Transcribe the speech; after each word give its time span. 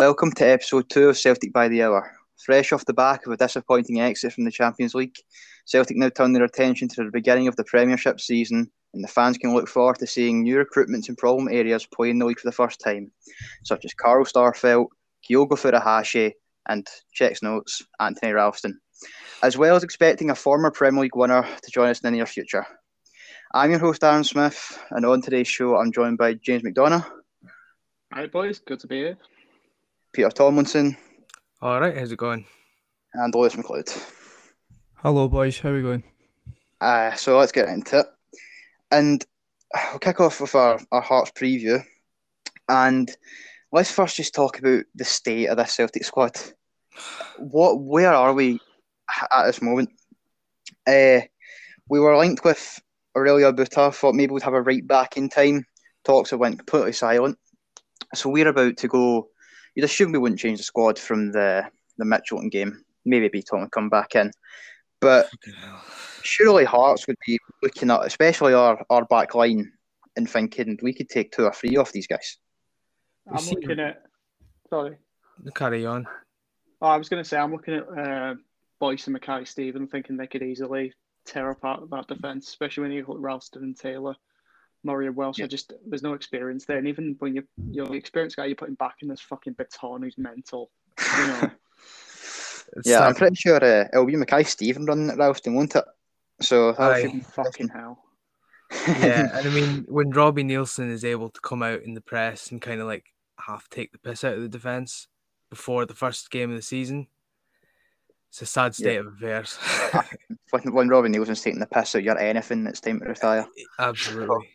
Welcome 0.00 0.32
to 0.32 0.46
episode 0.46 0.88
two 0.88 1.10
of 1.10 1.18
Celtic 1.18 1.52
by 1.52 1.68
the 1.68 1.82
Hour. 1.82 2.10
Fresh 2.46 2.72
off 2.72 2.86
the 2.86 2.94
back 2.94 3.26
of 3.26 3.32
a 3.32 3.36
disappointing 3.36 4.00
exit 4.00 4.32
from 4.32 4.44
the 4.44 4.50
Champions 4.50 4.94
League, 4.94 5.14
Celtic 5.66 5.98
now 5.98 6.08
turn 6.08 6.32
their 6.32 6.44
attention 6.44 6.88
to 6.88 7.04
the 7.04 7.10
beginning 7.10 7.48
of 7.48 7.56
the 7.56 7.64
Premiership 7.64 8.18
season, 8.18 8.70
and 8.94 9.04
the 9.04 9.08
fans 9.08 9.36
can 9.36 9.52
look 9.52 9.68
forward 9.68 9.98
to 9.98 10.06
seeing 10.06 10.42
new 10.42 10.56
recruitments 10.56 11.10
in 11.10 11.16
problem 11.16 11.48
areas 11.48 11.84
playing 11.84 12.18
the 12.18 12.24
league 12.24 12.40
for 12.40 12.48
the 12.48 12.52
first 12.52 12.80
time, 12.80 13.12
such 13.62 13.84
as 13.84 13.92
Carl 13.92 14.24
Starfelt, 14.24 14.86
Kyogo 15.22 15.50
Furuhashi, 15.50 16.32
and 16.70 16.86
checks 17.12 17.42
notes 17.42 17.82
Anthony 18.00 18.32
Ralston, 18.32 18.80
as 19.42 19.58
well 19.58 19.76
as 19.76 19.84
expecting 19.84 20.30
a 20.30 20.34
former 20.34 20.70
Premier 20.70 21.02
League 21.02 21.14
winner 21.14 21.42
to 21.42 21.70
join 21.70 21.90
us 21.90 22.00
in 22.00 22.06
the 22.06 22.16
near 22.16 22.24
future. 22.24 22.66
I'm 23.52 23.68
your 23.68 23.80
host, 23.80 24.02
Aaron 24.02 24.24
Smith, 24.24 24.82
and 24.92 25.04
on 25.04 25.20
today's 25.20 25.48
show, 25.48 25.76
I'm 25.76 25.92
joined 25.92 26.16
by 26.16 26.32
James 26.32 26.62
McDonough. 26.62 27.04
Hi, 28.14 28.26
boys. 28.28 28.60
Good 28.60 28.80
to 28.80 28.86
be 28.86 28.96
here. 28.96 29.18
Peter 30.12 30.30
Tomlinson. 30.30 30.96
All 31.62 31.80
right, 31.80 31.96
how's 31.96 32.10
it 32.10 32.18
going? 32.18 32.44
And 33.14 33.34
Lewis 33.34 33.54
McLeod. 33.54 33.96
Hello, 34.96 35.28
boys. 35.28 35.58
How 35.58 35.70
are 35.70 35.74
we 35.74 35.82
going? 35.82 36.02
Uh, 36.80 37.14
so 37.14 37.38
let's 37.38 37.52
get 37.52 37.68
into 37.68 38.00
it. 38.00 38.06
And 38.90 39.24
we'll 39.90 40.00
kick 40.00 40.20
off 40.20 40.40
with 40.40 40.54
our, 40.54 40.80
our 40.90 41.00
Hearts 41.00 41.30
preview. 41.30 41.84
And 42.68 43.10
let's 43.72 43.90
first 43.90 44.16
just 44.16 44.34
talk 44.34 44.58
about 44.58 44.84
the 44.94 45.04
state 45.04 45.46
of 45.46 45.56
this 45.56 45.74
Celtic 45.76 46.04
squad. 46.04 46.36
What, 47.38 47.80
where 47.80 48.12
are 48.12 48.34
we 48.34 48.58
at 49.32 49.46
this 49.46 49.62
moment? 49.62 49.90
Uh, 50.86 51.20
we 51.88 52.00
were 52.00 52.16
linked 52.16 52.44
with 52.44 52.80
Aurelio 53.16 53.52
Buta, 53.52 53.94
thought 53.94 54.14
maybe 54.14 54.32
we'd 54.32 54.42
have 54.42 54.54
a 54.54 54.62
right 54.62 54.86
back 54.86 55.16
in 55.16 55.28
time. 55.28 55.64
Talks 56.04 56.30
have 56.30 56.40
went 56.40 56.58
completely 56.58 56.92
silent. 56.92 57.38
So 58.14 58.28
we're 58.28 58.48
about 58.48 58.76
to 58.78 58.88
go. 58.88 59.28
You'd 59.74 59.84
assume 59.84 60.12
we 60.12 60.18
wouldn't 60.18 60.40
change 60.40 60.58
the 60.58 60.64
squad 60.64 60.98
from 60.98 61.32
the 61.32 61.64
the 61.98 62.04
Midtjylland 62.04 62.50
game. 62.50 62.84
Maybe 63.04 63.28
Bitton 63.28 63.60
would 63.60 63.72
come 63.72 63.88
back 63.88 64.14
in, 64.14 64.30
but 65.00 65.30
surely 66.22 66.64
Hearts 66.64 67.06
would 67.06 67.16
be 67.26 67.38
looking 67.62 67.90
at, 67.90 68.04
especially 68.04 68.54
our 68.54 68.84
our 68.90 69.04
back 69.06 69.34
line, 69.34 69.72
and 70.16 70.28
thinking 70.28 70.78
we 70.82 70.92
could 70.92 71.08
take 71.08 71.32
two 71.32 71.44
or 71.44 71.52
three 71.52 71.76
off 71.76 71.92
these 71.92 72.06
guys. 72.06 72.38
I'm 73.30 73.38
see- 73.38 73.54
looking 73.54 73.80
at. 73.80 74.02
Sorry. 74.68 74.96
Carry 75.54 75.86
on. 75.86 76.06
Oh, 76.82 76.86
I 76.86 76.96
was 76.96 77.08
going 77.08 77.22
to 77.22 77.28
say 77.28 77.38
I'm 77.38 77.52
looking 77.52 77.74
at 77.74 77.98
uh, 77.98 78.34
Boyce 78.78 79.06
and 79.06 79.14
Mackay-Steven, 79.14 79.88
thinking 79.88 80.16
they 80.16 80.26
could 80.26 80.42
easily 80.42 80.92
tear 81.26 81.50
apart 81.50 81.88
that 81.90 82.06
defence, 82.08 82.48
especially 82.48 82.82
when 82.82 82.92
you 82.92 83.04
got 83.04 83.20
Ralston 83.20 83.62
and 83.62 83.76
Taylor, 83.76 84.14
Murray 84.84 85.06
and 85.06 85.16
Welsh. 85.16 85.38
Yeah. 85.38 85.44
I 85.44 85.48
just 85.48 85.72
there's 85.86 86.02
no 86.02 86.14
experience 86.14 86.64
there, 86.64 86.78
and 86.78 86.88
even 86.88 87.16
when 87.18 87.34
you 87.34 87.42
you're 87.70 87.86
the 87.86 87.94
experienced 87.94 88.36
guy, 88.36 88.46
you're 88.46 88.56
putting 88.56 88.74
back 88.74 88.96
in 89.02 89.08
this 89.08 89.20
fucking 89.20 89.54
Bitton 89.54 90.02
who's 90.02 90.18
mental. 90.18 90.70
You 91.18 91.26
know, 91.26 91.50
It's 92.76 92.88
yeah, 92.88 93.00
I'm 93.00 93.14
pretty 93.14 93.36
sure 93.36 93.56
uh, 93.56 93.88
it'll 93.92 94.06
be 94.06 94.16
Mackay-Steven 94.16 94.84
running 94.84 95.10
at 95.10 95.18
Ralston, 95.18 95.54
won't 95.54 95.74
it? 95.74 95.84
So 96.40 96.72
that 96.72 97.02
should 97.02 97.12
be 97.12 97.20
fucking 97.20 97.68
hell. 97.68 98.04
yeah, 98.86 99.28
and 99.34 99.48
I 99.48 99.50
mean, 99.50 99.84
when 99.88 100.10
Robbie 100.10 100.44
Neilson 100.44 100.90
is 100.90 101.04
able 101.04 101.30
to 101.30 101.40
come 101.40 101.62
out 101.62 101.82
in 101.82 101.94
the 101.94 102.00
press 102.00 102.50
and 102.50 102.62
kind 102.62 102.80
of 102.80 102.86
like 102.86 103.06
half 103.38 103.68
take 103.68 103.92
the 103.92 103.98
piss 103.98 104.24
out 104.24 104.34
of 104.34 104.42
the 104.42 104.48
defense 104.48 105.08
before 105.48 105.84
the 105.84 105.94
first 105.94 106.30
game 106.30 106.50
of 106.50 106.56
the 106.56 106.62
season, 106.62 107.08
it's 108.28 108.42
a 108.42 108.46
sad 108.46 108.74
state 108.74 108.98
of 108.98 109.08
affairs. 109.08 109.58
when, 110.50 110.72
when 110.72 110.88
Robin 110.88 111.12
Neilson's 111.12 111.42
taking 111.42 111.60
the 111.60 111.66
piss 111.66 111.96
out, 111.96 112.04
you're 112.04 112.18
anything. 112.18 112.66
It's 112.66 112.80
time 112.80 113.00
to 113.00 113.06
retire. 113.06 113.46
Absolutely. 113.78 114.48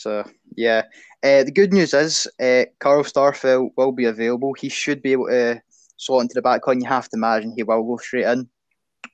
So 0.00 0.24
yeah, 0.56 0.84
uh, 1.22 1.44
the 1.44 1.52
good 1.52 1.74
news 1.74 1.92
is 1.92 2.26
uh, 2.40 2.64
Carl 2.78 3.04
Starfelt 3.04 3.72
will 3.76 3.92
be 3.92 4.06
available. 4.06 4.54
He 4.54 4.70
should 4.70 5.02
be 5.02 5.12
able 5.12 5.26
to 5.26 5.60
slot 5.98 6.22
into 6.22 6.34
the 6.34 6.42
back 6.42 6.66
line. 6.66 6.80
You 6.80 6.88
have 6.88 7.10
to 7.10 7.16
imagine 7.16 7.52
he 7.54 7.64
will 7.64 7.82
go 7.82 7.98
straight 7.98 8.24
in. 8.24 8.48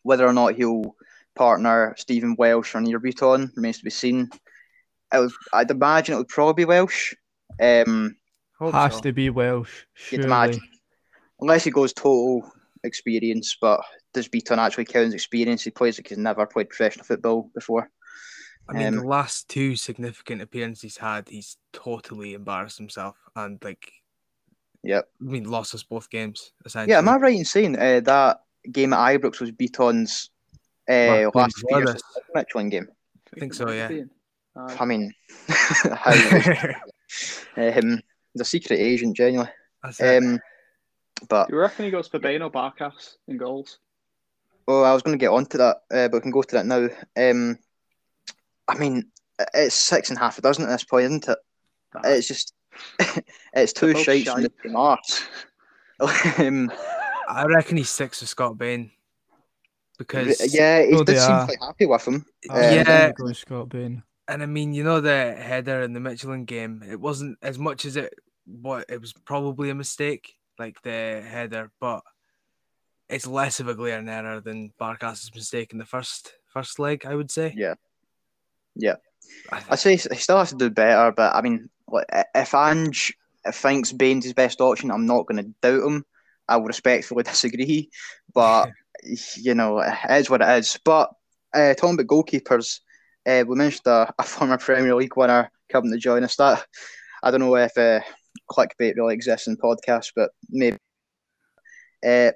Whether 0.05 0.25
or 0.25 0.33
not 0.33 0.55
he'll 0.55 0.95
partner 1.35 1.95
Stephen 1.99 2.37
Welsh 2.39 2.77
or 2.77 2.81
Nir 2.81 3.01
Bitton 3.01 3.51
remains 3.57 3.79
to 3.79 3.85
be 3.85 3.91
seen. 3.91 4.31
I 5.11 5.21
would, 5.21 5.33
I'd 5.53 5.71
imagine 5.73 6.15
it 6.15 6.19
would 6.19 6.29
probably 6.29 6.65
be 6.65 6.69
Welsh, 6.69 7.15
um, 7.61 8.17
Has 8.61 8.95
so. 8.95 9.01
to 9.01 9.13
be 9.13 9.31
Welsh. 9.31 9.85
You'd 10.11 10.23
Surely. 10.23 10.27
imagine. 10.27 10.63
unless 11.41 11.65
he 11.65 11.71
goes 11.73 11.93
total 11.93 12.49
experience. 12.85 13.57
But 13.61 13.81
does 14.15 14.29
Bitton 14.29 14.59
actually 14.59 14.85
count 14.85 15.09
as 15.09 15.15
experience? 15.15 15.65
He 15.65 15.71
plays 15.71 15.99
like 15.99 16.09
he's 16.09 16.19
never 16.19 16.47
played 16.47 16.69
professional 16.69 17.05
football 17.05 17.51
before. 17.55 17.91
I 18.69 18.73
mean, 18.73 18.87
um, 18.87 18.97
the 18.97 19.07
last 19.07 19.49
two 19.49 19.77
significant 19.77 20.43
appearances 20.43 20.83
he's 20.83 20.97
had, 20.97 21.29
he's 21.29 21.57
totally 21.73 22.35
embarrassed 22.35 22.79
himself 22.79 23.17
and 23.35 23.63
like, 23.63 23.93
Yep. 24.83 25.09
I 25.21 25.25
mean, 25.25 25.45
lost 25.45 25.75
us 25.75 25.83
both 25.83 26.11
games 26.11 26.53
essentially. 26.65 26.93
Yeah, 26.93 26.99
am 26.99 27.09
I 27.09 27.17
right 27.17 27.37
in 27.37 27.45
saying 27.45 27.77
uh, 27.77 28.01
that 28.01 28.43
game 28.71 28.93
at 28.93 28.99
Ibrox 28.99 29.41
was 29.41 29.51
Bitton's 29.53 30.31
uh, 30.89 31.29
Last 31.35 31.35
last 31.35 31.57
game 31.57 31.65
few 31.69 31.79
years 31.79 31.93
before 31.95 32.23
of 32.23 32.23
the 32.33 32.41
Midtjylland 32.41 32.71
game? 32.71 32.89
I 33.37 33.41
think 33.41 33.55
so, 33.55 33.71
yeah. 33.71 33.91
I 34.57 34.85
mean, 34.85 35.13
how 35.49 36.13
um, 36.13 36.83
he's 38.33 38.41
a 38.41 38.45
secret 38.45 38.79
agent, 38.79 39.17
genuinely. 39.17 39.53
That's 39.83 40.01
it. 40.01 40.23
Um, 40.23 40.41
but 41.29 41.51
You 41.51 41.59
reckon 41.59 41.85
he 41.85 41.91
goes 41.91 42.09
for 42.09 42.19
Bain 42.19 42.43
or 42.43 42.51
Barkas 42.51 43.17
in 43.29 43.37
goals? 43.37 43.79
oh, 44.69 44.83
I 44.83 44.93
was 44.93 45.03
going 45.03 45.17
to 45.17 45.21
get 45.21 45.31
onto 45.31 45.59
that, 45.59 45.77
uh, 45.93 46.09
but 46.09 46.15
we 46.15 46.21
can 46.21 46.31
go 46.31 46.43
to 46.43 46.57
that 46.57 46.67
now. 46.67 46.89
Um, 47.17 47.59
I 48.69 48.79
mean, 48.79 49.05
it's 49.55 49.75
six 49.75 50.09
and 50.11 50.17
a 50.19 50.21
half 50.21 50.39
a 50.39 50.43
dozen 50.43 50.65
at 50.65 50.69
this 50.71 50.85
point, 50.85 51.05
isn't 51.07 51.29
it? 51.29 51.39
It's 52.05 52.29
just, 52.29 52.53
it's 53.55 53.73
two 53.73 53.93
both 53.93 54.03
shites 54.03 54.31
from 54.31 54.43
the 54.43 54.53
shite. 54.63 54.63
same 54.65 54.77
arse. 54.77 55.23
um, 56.39 56.71
I 57.29 57.45
reckon 57.47 57.77
he's 57.77 57.89
six 57.91 58.21
with 58.21 58.29
Scott 58.31 58.59
Bain 58.59 58.91
because 59.99 60.53
yeah, 60.55 60.85
he 60.85 60.93
So 60.93 61.05
did 61.05 61.19
seem 61.19 61.31
are. 61.33 61.45
quite 61.47 61.59
happy 61.61 61.87
with 61.87 62.07
him. 62.07 62.27
I 62.51 62.55
Um, 62.55 62.73
Yeah. 62.75 63.13
Scott 63.33 63.69
Bain. 63.71 64.03
And 64.29 64.43
I 64.43 64.47
mean, 64.47 64.75
you 64.75 64.83
know 64.85 65.01
the 65.01 65.35
header 65.35 65.83
in 65.83 65.93
the 65.93 66.01
Midtjylland 66.01 66.47
game, 66.47 66.83
it 66.89 67.01
wasn't 67.01 67.39
as 67.43 67.59
much 67.59 67.85
as 67.85 67.97
it 67.97 68.13
what 68.45 68.85
it 68.89 69.01
was 69.01 69.13
probably 69.13 69.71
a 69.71 69.75
mistake, 69.75 70.35
like 70.59 70.81
the 70.83 71.23
header, 71.27 71.71
but 71.81 72.03
it's 73.09 73.27
less 73.27 73.61
of 73.61 73.69
a 73.69 73.75
glaring 73.75 74.09
error 74.09 74.41
than 74.41 74.73
Barkas's 74.79 75.33
mistake 75.35 75.73
in 75.73 75.79
the 75.79 75.85
first 75.85 76.33
first 76.53 76.79
leg, 76.79 77.07
I 77.07 77.15
would 77.15 77.31
say. 77.31 77.55
Yeah. 77.57 77.75
Yeah. 78.77 78.97
I, 79.51 79.77
say 79.77 79.93
he 79.93 79.99
still 80.17 80.39
has 80.39 80.51
to 80.51 80.57
do 80.57 80.71
better, 80.71 81.13
but 81.13 81.35
I 81.35 81.41
mean, 81.41 81.69
if 82.35 82.55
Ange 82.55 83.15
thinks 83.53 83.93
Bain's 83.93 84.25
his 84.25 84.35
best 84.35 84.61
option, 84.61 84.91
I'm 84.91 85.07
not 85.07 85.27
going 85.27 85.45
to 85.45 85.51
doubt 85.63 85.87
him. 85.87 86.05
I 86.49 86.57
will 86.57 86.67
respectfully 86.67 87.23
disagree, 87.25 87.91
but 88.35 88.71
you 89.37 89.55
know, 89.55 89.81
it 89.81 89.95
is 90.11 90.31
what 90.31 90.43
it 90.43 90.59
is. 90.59 90.79
But 90.85 91.11
uh, 91.55 91.75
talking 91.75 91.95
about 91.99 92.07
goalkeepers, 92.07 92.81
uh, 93.27 93.45
we 93.47 93.57
mentioned 93.57 93.87
a, 93.87 94.13
a 94.19 94.23
former 94.23 94.59
Premier 94.59 94.95
League 94.95 95.17
winner 95.17 95.51
coming 95.71 95.93
to 95.93 95.99
join 95.99 96.25
us. 96.25 96.37
That 96.37 96.65
I 97.23 97.31
don't 97.31 97.41
know 97.41 97.57
if 97.57 97.77
uh, 97.77 98.01
clickbait 98.51 98.97
really 98.97 99.15
exists 99.15 99.47
in 99.47 99.57
podcasts, 99.57 100.13
but 100.15 100.31
maybe. 100.51 100.77
Uh, 102.07 102.31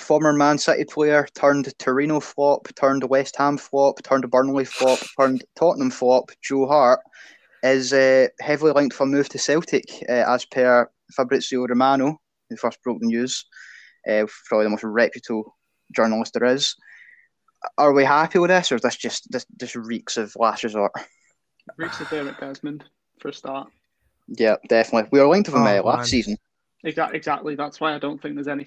former 0.00 0.32
Man 0.32 0.58
City 0.58 0.84
player 0.84 1.26
turned 1.34 1.72
Torino 1.78 2.20
flop, 2.20 2.68
turned 2.74 3.04
West 3.08 3.36
Ham 3.36 3.56
flop, 3.56 4.02
turned 4.02 4.28
Burnley 4.30 4.64
flop, 4.64 4.98
turned 5.18 5.44
Tottenham 5.56 5.90
flop. 5.90 6.30
Joe 6.42 6.66
Hart 6.66 7.00
is 7.62 7.92
uh, 7.92 8.26
heavily 8.40 8.72
linked 8.72 8.94
for 8.94 9.04
a 9.04 9.06
move 9.06 9.28
to 9.30 9.38
Celtic, 9.38 9.84
uh, 10.08 10.24
as 10.26 10.44
per 10.44 10.88
Fabrizio 11.16 11.66
Romano, 11.66 12.20
who 12.50 12.56
first 12.56 12.82
broke 12.82 13.00
the 13.00 13.06
news. 13.06 13.44
Uh, 14.08 14.26
probably 14.48 14.64
the 14.66 14.70
most 14.70 14.84
reputable 14.84 15.56
journalist 15.94 16.34
there 16.34 16.44
is. 16.52 16.74
Are 17.78 17.92
we 17.94 18.04
happy 18.04 18.38
with 18.38 18.50
this, 18.50 18.70
or 18.70 18.74
is 18.74 18.82
this 18.82 18.96
just 18.96 19.30
this 19.30 19.46
just 19.58 19.74
reeks 19.76 20.16
of 20.18 20.34
last 20.36 20.64
resort? 20.64 20.92
Reeks 21.78 21.98
of 22.00 22.10
Dermot 22.10 22.38
Desmond 22.38 22.84
for 23.20 23.28
a 23.28 23.32
start. 23.32 23.70
Yeah, 24.28 24.56
definitely. 24.68 25.08
We 25.12 25.20
were 25.20 25.28
linked 25.28 25.48
with 25.48 25.56
him 25.56 25.62
Oh, 25.66 25.78
uh, 25.78 25.82
last 25.82 25.98
man. 25.98 26.06
season. 26.06 26.36
Exactly. 26.82 27.16
Exactly. 27.16 27.54
That's 27.54 27.80
why 27.80 27.94
I 27.94 27.98
don't 27.98 28.20
think 28.20 28.34
there's 28.34 28.48
any 28.48 28.66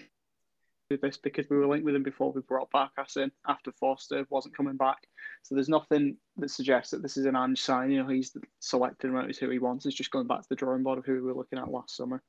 with 0.89 1.01
this 1.01 1.17
because 1.17 1.49
we 1.49 1.57
were 1.57 1.67
linked 1.67 1.85
with 1.85 1.95
him 1.95 2.03
before 2.03 2.31
we 2.31 2.41
brought 2.41 2.71
Barkas 2.71 3.17
in 3.17 3.31
after 3.47 3.71
Forster 3.71 4.25
wasn't 4.29 4.55
coming 4.55 4.77
back. 4.77 4.97
So 5.43 5.55
there's 5.55 5.69
nothing 5.69 6.17
that 6.37 6.51
suggests 6.51 6.91
that 6.91 7.01
this 7.01 7.17
is 7.17 7.25
an 7.25 7.35
Ange 7.35 7.61
sign. 7.61 7.91
You 7.91 8.03
know, 8.03 8.09
he's 8.09 8.35
selecting 8.59 9.11
him 9.11 9.17
out 9.17 9.29
as 9.29 9.37
who 9.37 9.49
he 9.49 9.59
wants. 9.59 9.85
It's 9.85 9.95
just 9.95 10.11
going 10.11 10.27
back 10.27 10.41
to 10.41 10.49
the 10.49 10.55
drawing 10.55 10.83
board 10.83 10.99
of 10.99 11.05
who 11.05 11.13
we 11.13 11.21
were 11.21 11.33
looking 11.33 11.59
at 11.59 11.71
last 11.71 11.95
summer. 11.95 12.21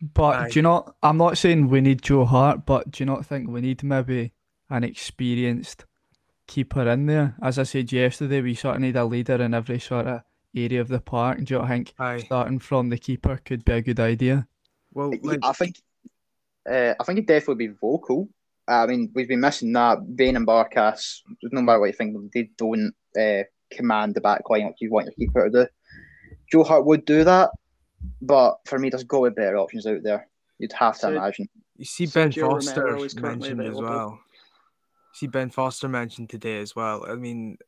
But 0.00 0.36
Aye. 0.36 0.48
do 0.50 0.58
you 0.58 0.62
not? 0.62 0.94
I'm 1.02 1.16
not 1.16 1.38
saying 1.38 1.68
we 1.68 1.80
need 1.80 2.02
Joe 2.02 2.24
Hart, 2.24 2.66
but 2.66 2.90
do 2.90 3.02
you 3.02 3.06
not 3.06 3.24
think 3.24 3.48
we 3.48 3.60
need 3.60 3.82
maybe 3.82 4.32
an 4.68 4.84
experienced 4.84 5.84
keeper 6.46 6.88
in 6.88 7.06
there? 7.06 7.34
As 7.42 7.58
I 7.58 7.62
said 7.62 7.92
yesterday, 7.92 8.42
we 8.42 8.54
sort 8.54 8.76
of 8.76 8.82
need 8.82 8.96
a 8.96 9.04
leader 9.04 9.40
in 9.42 9.54
every 9.54 9.80
sort 9.80 10.06
of 10.06 10.22
area 10.54 10.80
of 10.80 10.88
the 10.88 11.00
park. 11.00 11.42
Do 11.42 11.54
you 11.54 11.60
not 11.60 11.68
think 11.68 11.94
Aye. 11.98 12.18
starting 12.18 12.58
from 12.58 12.90
the 12.90 12.98
keeper 12.98 13.40
could 13.44 13.64
be 13.64 13.72
a 13.72 13.82
good 13.82 14.00
idea? 14.00 14.46
Well, 14.92 15.12
like, 15.22 15.40
I 15.42 15.52
think, 15.52 15.80
uh, 16.70 16.94
I 16.98 17.04
think 17.04 17.18
he'd 17.18 17.26
definitely 17.26 17.68
be 17.68 17.74
vocal. 17.80 18.28
I 18.68 18.86
mean, 18.86 19.10
we've 19.14 19.28
been 19.28 19.40
missing 19.40 19.72
that. 19.74 20.16
Bain 20.16 20.36
and 20.36 20.46
Barkas, 20.46 21.20
no 21.42 21.62
matter 21.62 21.78
what 21.80 21.86
you 21.86 21.92
think, 21.92 22.16
they 22.32 22.50
don't 22.58 22.92
uh, 23.18 23.44
command 23.70 24.14
the 24.14 24.20
back 24.20 24.48
line 24.50 24.64
like 24.64 24.74
you 24.80 24.90
want 24.90 25.06
your 25.06 25.14
keeper 25.14 25.48
to 25.48 25.64
do. 25.64 25.66
Joe 26.50 26.64
Hart 26.64 26.84
would 26.86 27.04
do 27.04 27.24
that, 27.24 27.50
but 28.20 28.56
for 28.66 28.78
me, 28.78 28.90
there's 28.90 29.04
got 29.04 29.24
to 29.24 29.30
be 29.30 29.34
better 29.34 29.56
options 29.56 29.86
out 29.86 30.02
there. 30.02 30.28
You'd 30.58 30.72
have 30.72 30.94
to 30.94 31.00
So- 31.00 31.12
imagine. 31.12 31.48
You 31.78 31.84
see 31.84 32.06
Ben 32.06 32.30
Sergio 32.32 32.52
Foster 32.52 32.80
Romero 32.84 33.02
is 33.02 33.12
currently 33.14 33.52
mentioned 33.52 33.76
as 33.76 33.82
well. 33.82 34.10
You 34.12 34.18
see 35.12 35.26
Ben 35.26 35.50
Foster 35.50 35.88
mentioned 35.88 36.30
today 36.30 36.58
as 36.58 36.74
well. 36.74 37.04
I 37.06 37.16
mean, 37.16 37.58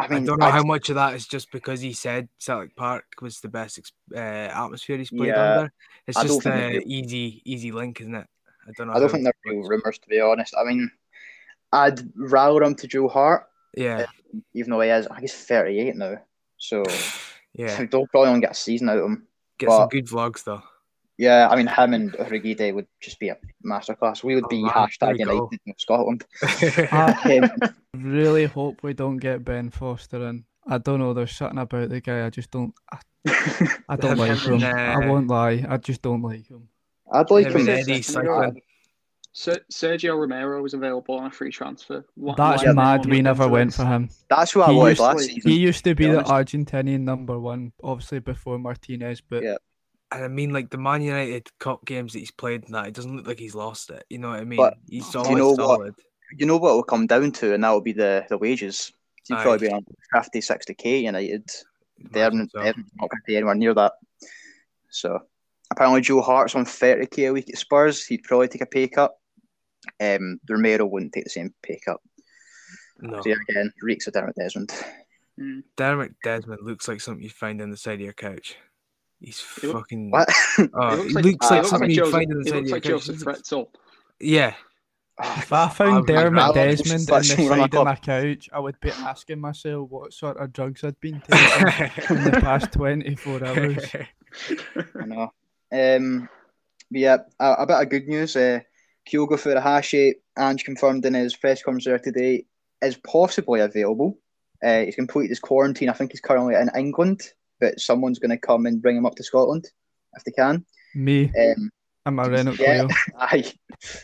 I 0.00 0.08
mean, 0.08 0.22
I 0.22 0.26
don't 0.26 0.38
know 0.40 0.46
I- 0.46 0.50
how 0.50 0.62
much 0.62 0.88
of 0.88 0.94
that 0.96 1.14
is 1.14 1.26
just 1.26 1.50
because 1.52 1.80
he 1.80 1.92
said 1.92 2.28
Celtic 2.38 2.74
Park 2.76 3.04
was 3.20 3.40
the 3.40 3.48
best 3.48 3.92
uh, 4.14 4.18
atmosphere 4.18 4.98
he's 4.98 5.10
played 5.10 5.28
Yeah. 5.28 5.52
under. 5.58 5.72
It's 6.06 6.16
I 6.16 6.22
just 6.24 6.42
think 6.42 6.54
a 6.54 6.88
easy, 6.88 7.42
easy 7.44 7.72
link, 7.72 8.00
isn't 8.00 8.14
it? 8.14 8.26
I 8.68 8.72
don't 8.76 8.88
know. 8.88 8.94
I 8.94 9.00
don't 9.00 9.10
think 9.10 9.24
they're 9.24 9.34
real 9.44 9.62
rumours 9.68 9.98
to 9.98 10.08
be 10.08 10.20
honest. 10.20 10.54
I 10.58 10.64
mean, 10.64 10.90
I'd 11.72 12.00
rather 12.16 12.62
him 12.62 12.74
to 12.76 12.86
Joe 12.86 13.08
Hart, 13.08 13.46
Yeah, 13.76 14.06
even 14.54 14.70
though 14.70 14.80
he 14.80 14.90
is. 14.90 15.06
I 15.06 15.10
think 15.16 15.20
he's 15.22 15.34
38 15.34 15.96
now, 15.96 16.16
so 16.56 16.82
yeah. 17.54 17.84
they'll 17.90 18.06
probably 18.08 18.28
only 18.30 18.40
get 18.40 18.52
a 18.52 18.54
season 18.54 18.88
out 18.88 18.98
of 18.98 19.04
him. 19.04 19.26
Get 19.58 19.70
some 19.70 19.88
good 19.88 20.06
vlogs 20.06 20.44
though. 20.44 20.62
Yeah, 21.20 21.48
I 21.50 21.56
mean, 21.56 21.66
him 21.66 21.92
and 21.92 22.12
Rigide 22.30 22.72
would 22.74 22.86
just 22.98 23.18
be 23.20 23.28
a 23.28 23.36
masterclass. 23.62 24.24
We 24.24 24.34
would 24.36 24.44
Oh, 24.44 24.48
be 24.48 24.62
man, 24.62 24.72
hashtag. 24.72 25.18
United 25.18 25.60
in 25.66 25.74
Scotland. 25.76 26.24
I 26.42 27.40
Um, 27.42 27.74
really 27.94 28.46
hope 28.46 28.82
we 28.82 28.94
don't 28.94 29.18
get 29.18 29.44
Ben 29.44 29.68
Foster 29.68 30.26
in. 30.28 30.44
I 30.66 30.78
don't 30.78 30.98
know. 30.98 31.12
There's 31.12 31.36
something 31.36 31.58
about 31.58 31.90
the 31.90 32.00
guy. 32.00 32.24
I 32.24 32.30
just 32.30 32.50
don't. 32.50 32.72
I, 32.90 32.98
I 33.88 33.96
don't 33.96 34.12
Him 34.12 34.18
like 34.18 34.30
and, 34.46 34.62
him. 34.62 34.74
I 34.74 34.94
uh, 35.04 35.08
won't 35.08 35.28
lie. 35.28 35.62
I 35.68 35.76
just 35.76 36.00
don't 36.00 36.22
like 36.22 36.46
him. 36.48 36.68
I'd 37.12 37.30
like 37.30 37.46
Him 37.48 37.52
him. 37.52 37.58
and 37.58 37.66
to- 37.66 37.92
Eddie 37.92 38.02
second 38.02 38.22
ago. 38.22 38.40
cycling. 38.40 38.62
Ser- 39.32 39.64
Sergio 39.72 40.18
Romero 40.18 40.62
was 40.62 40.72
available 40.74 41.16
on 41.16 41.26
a 41.26 41.30
free 41.30 41.50
transfer. 41.52 42.04
Why- 42.14 42.34
That's 42.36 42.64
why 42.64 42.72
mad. 42.72 43.04
We 43.04 43.20
never 43.20 43.46
went 43.46 43.74
for 43.74 43.84
him. 43.84 44.08
That's 44.30 44.52
who 44.52 44.62
I 44.62 44.70
He 44.70 44.76
wanted 44.76 44.98
last 45.00 45.20
he 45.28 45.34
season. 45.34 45.50
He 45.50 45.58
used 45.58 45.84
to 45.84 45.94
be 45.94 46.06
be 46.06 46.12
the. 46.12 46.22
Argentinian 46.22 47.00
number 47.00 47.38
one, 47.38 47.72
obviously 47.82 48.20
before 48.20 48.58
Martinez. 48.58 49.20
But 49.20 49.42
Yeah. 49.42 49.56
And 50.12 50.24
I 50.24 50.28
mean, 50.28 50.52
like 50.52 50.70
the 50.70 50.78
Man 50.78 51.02
United 51.02 51.48
Cup 51.58 51.84
games 51.84 52.12
that 52.12 52.18
he's 52.18 52.30
played 52.30 52.64
in 52.64 52.72
that, 52.72 52.88
it 52.88 52.94
doesn't 52.94 53.16
look 53.16 53.26
like 53.26 53.38
he's 53.38 53.54
lost 53.54 53.90
it. 53.90 54.04
You 54.10 54.18
know 54.18 54.30
what 54.30 54.40
I 54.40 54.44
mean? 54.44 54.56
But 54.56 54.74
he's 54.88 55.06
you 55.06 55.12
solid, 55.12 55.36
know 55.36 55.52
what? 55.52 55.94
You 56.36 56.46
know 56.46 56.56
what 56.56 56.74
will 56.74 56.82
come 56.82 57.06
down 57.06 57.32
to, 57.32 57.54
and 57.54 57.62
that 57.62 57.70
will 57.70 57.80
be 57.80 57.92
the, 57.92 58.24
the 58.28 58.38
wages. 58.38 58.92
He'd 59.26 59.34
Aye. 59.34 59.42
probably 59.42 59.68
be 59.68 59.72
on 59.74 59.84
50, 60.12 60.40
60k 60.40 61.02
United. 61.02 61.48
They're, 62.10 62.28
Imagine 62.28 62.48
so. 62.48 62.62
they're 62.62 62.74
not 62.74 63.10
going 63.10 63.20
to 63.20 63.26
be 63.26 63.36
anywhere 63.36 63.54
near 63.54 63.74
that. 63.74 63.92
So 64.90 65.20
apparently 65.70 66.00
Joe 66.00 66.20
Hart's 66.20 66.54
on 66.54 66.64
30k 66.64 67.28
a 67.28 67.32
week 67.32 67.48
at 67.48 67.58
Spurs. 67.58 68.04
He'd 68.04 68.24
probably 68.24 68.48
take 68.48 68.62
a 68.62 68.66
pay 68.66 68.88
cut. 68.88 69.12
Um, 70.00 70.40
Romero 70.48 70.86
wouldn't 70.86 71.12
take 71.12 71.24
the 71.24 71.30
same 71.30 71.54
pay 71.62 71.80
cut. 71.84 71.98
No, 73.00 73.20
So 73.22 73.30
yeah, 73.30 73.36
again, 73.48 73.72
reeks 73.82 74.06
of 74.06 74.14
Dermot 74.14 74.36
Desmond. 74.36 74.72
Mm. 75.38 75.62
Dermot 75.76 76.12
Desmond 76.22 76.60
looks 76.62 76.86
like 76.88 77.00
something 77.00 77.22
you 77.22 77.30
find 77.30 77.62
on 77.62 77.70
the 77.70 77.76
side 77.76 77.94
of 77.94 78.00
your 78.00 78.12
couch. 78.12 78.56
He's 79.20 79.44
He 79.60 79.66
look- 79.66 79.76
fucking. 79.78 80.10
What? 80.10 80.28
Oh, 80.74 80.96
He 81.02 81.08
he 81.08 81.12
looks 81.14 81.24
looks 81.26 81.50
like, 81.50 81.62
like, 81.62 81.66
something 81.66 81.90
you 81.90 81.96
Joseph, 81.96 82.12
find 82.12 82.30
in 82.32 82.38
the 82.38 82.44
he 82.44 82.50
side 82.50 82.56
of 82.56 82.70
looks 82.70 82.70
your 82.70 82.76
like 82.76 82.82
couch. 82.82 83.06
Josef 83.06 83.18
Fritzl. 83.18 83.66
Yeah, 84.20 84.54
if 85.22 85.52
I 85.52 85.68
found 85.68 85.94
would 85.96 86.06
Dermot 86.06 86.32
rather 86.40 86.54
Desmond 86.54 87.00
in 87.00 87.06
the 87.06 87.20
just 87.20 87.38
run 87.38 87.46
a 87.46 87.62
side 87.62 87.74
of 87.74 87.84
my 87.84 87.94
couch, 87.96 88.48
I 88.52 88.58
would 88.60 88.80
be 88.80 88.90
asking 88.90 89.40
myself 89.40 89.88
what 89.90 90.12
sort 90.12 90.36
of 90.38 90.52
drugs 90.52 90.84
I'd 90.84 91.00
been 91.00 91.20
taking 91.30 92.16
in 92.16 92.24
the 92.24 92.38
past 92.40 92.72
24 92.72 93.44
hours. 93.44 93.86
I 95.00 95.06
know. 95.06 95.32
Um, 95.72 96.28
but 96.90 97.00
yeah, 97.00 97.16
a, 97.38 97.52
a 97.52 97.66
bit 97.66 97.80
of 97.82 97.88
good 97.88 98.08
news. 98.08 98.36
Uh, 98.36 98.60
Kyogo 99.08 99.32
Furuhashi, 99.38 100.14
Ange 100.38 100.64
confirmed 100.64 101.04
in 101.06 101.14
his 101.14 101.36
press 101.36 101.62
conference 101.62 101.84
there 101.84 101.98
today, 101.98 102.44
is 102.82 102.96
possibly 102.96 103.60
available. 103.60 104.18
Uh, 104.62 104.80
he's 104.80 104.96
completed 104.96 105.30
his 105.30 105.40
quarantine. 105.40 105.88
I 105.88 105.92
think 105.94 106.10
he's 106.12 106.20
currently 106.20 106.54
in 106.54 106.70
England, 106.76 107.22
but 107.60 107.80
someone's 107.80 108.18
going 108.18 108.30
to 108.30 108.38
come 108.38 108.66
and 108.66 108.82
bring 108.82 108.96
him 108.96 109.06
up 109.06 109.14
to 109.16 109.22
Scotland 109.24 109.66
if 110.14 110.24
they 110.24 110.32
can. 110.32 110.64
Me, 110.94 111.30
Um, 111.38 111.70
I'm 112.06 112.18
a 112.18 112.28
Renault 112.28 112.54
yeah. 112.58 112.86
Clio. 112.86 112.88
aye. 113.18 113.52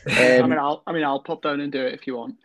I 0.08 0.38
Um, 0.38 0.50
mean, 0.50 0.58
I'll, 0.58 0.82
I 0.87 0.93
mean, 0.93 1.05
I'll 1.05 1.23
pop 1.23 1.43
down 1.43 1.61
and 1.61 1.73
do 1.73 1.85
it 1.85 1.94
if 1.94 2.06
you 2.06 2.17
want. 2.17 2.37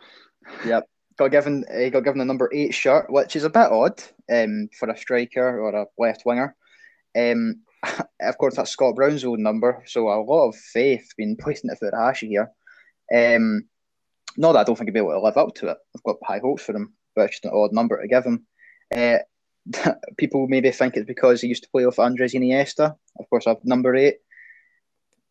Yep. 0.66 0.88
Got 1.18 1.28
given 1.32 1.66
he 1.78 1.90
got 1.90 2.04
given 2.04 2.18
the 2.20 2.26
number 2.26 2.50
eight 2.54 2.74
shirt, 2.74 3.12
which 3.12 3.36
is 3.36 3.44
a 3.44 3.50
bit 3.50 3.70
odd 3.72 4.02
um, 4.32 4.70
for 4.80 4.90
a 4.90 4.98
striker 4.98 5.60
or 5.62 5.70
a 5.76 5.86
left 6.00 6.24
winger. 6.26 6.56
Um, 7.16 7.62
of 8.22 8.38
course, 8.38 8.56
that's 8.56 8.72
Scott 8.72 8.96
Brown's 8.96 9.24
old 9.26 9.40
number, 9.40 9.84
so 9.86 10.08
a 10.10 10.22
lot 10.24 10.48
of 10.48 10.56
faith 10.56 11.08
being 11.18 11.36
placed 11.38 11.64
into 11.66 11.76
Furuhashi 11.76 12.30
here. 12.30 12.52
Um, 13.14 13.66
not 14.38 14.54
that 14.54 14.60
I 14.60 14.64
don't 14.64 14.76
think 14.78 14.88
he'll 14.90 14.94
be 14.94 15.00
able 15.00 15.12
to 15.12 15.20
live 15.20 15.38
up 15.38 15.54
to 15.56 15.68
it. 15.68 15.78
I've 15.96 16.04
got 16.04 16.16
high 16.24 16.40
hopes 16.40 16.64
for 16.64 16.76
him, 16.76 16.94
but 17.16 17.24
it's 17.24 17.34
just 17.34 17.46
an 17.46 17.52
odd 17.54 17.74
number 17.74 18.02
to 18.02 18.08
give 18.08 18.24
him. 18.24 18.46
Uh, 18.96 19.18
people 20.18 20.48
maybe 20.48 20.72
think 20.72 20.96
it's 20.96 21.06
because 21.06 21.42
he 21.42 21.48
used 21.48 21.64
to 21.64 21.70
play 21.70 21.86
with 21.86 22.00
Andres 22.00 22.34
Iniesta. 22.34 22.96
Of 23.20 23.30
course, 23.30 23.48
I've 23.48 23.64
number 23.64 23.96
eight. 23.96 24.18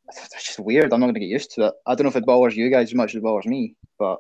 That's 0.06 0.44
just 0.44 0.59
weird. 0.59 0.93
I'm 0.93 1.00
not 1.00 1.06
going 1.06 1.15
to 1.15 1.21
get 1.21 1.27
used 1.27 1.53
to 1.53 1.67
it. 1.67 1.75
I 1.87 1.94
don't 1.94 2.05
know 2.05 2.11
if 2.11 2.17
it 2.17 2.27
bothers 2.27 2.56
you 2.56 2.69
guys 2.71 2.88
as 2.88 2.94
much 2.94 3.11
as 3.11 3.17
it 3.17 3.23
bothers 3.23 3.47
me, 3.47 3.77
but 3.99 4.19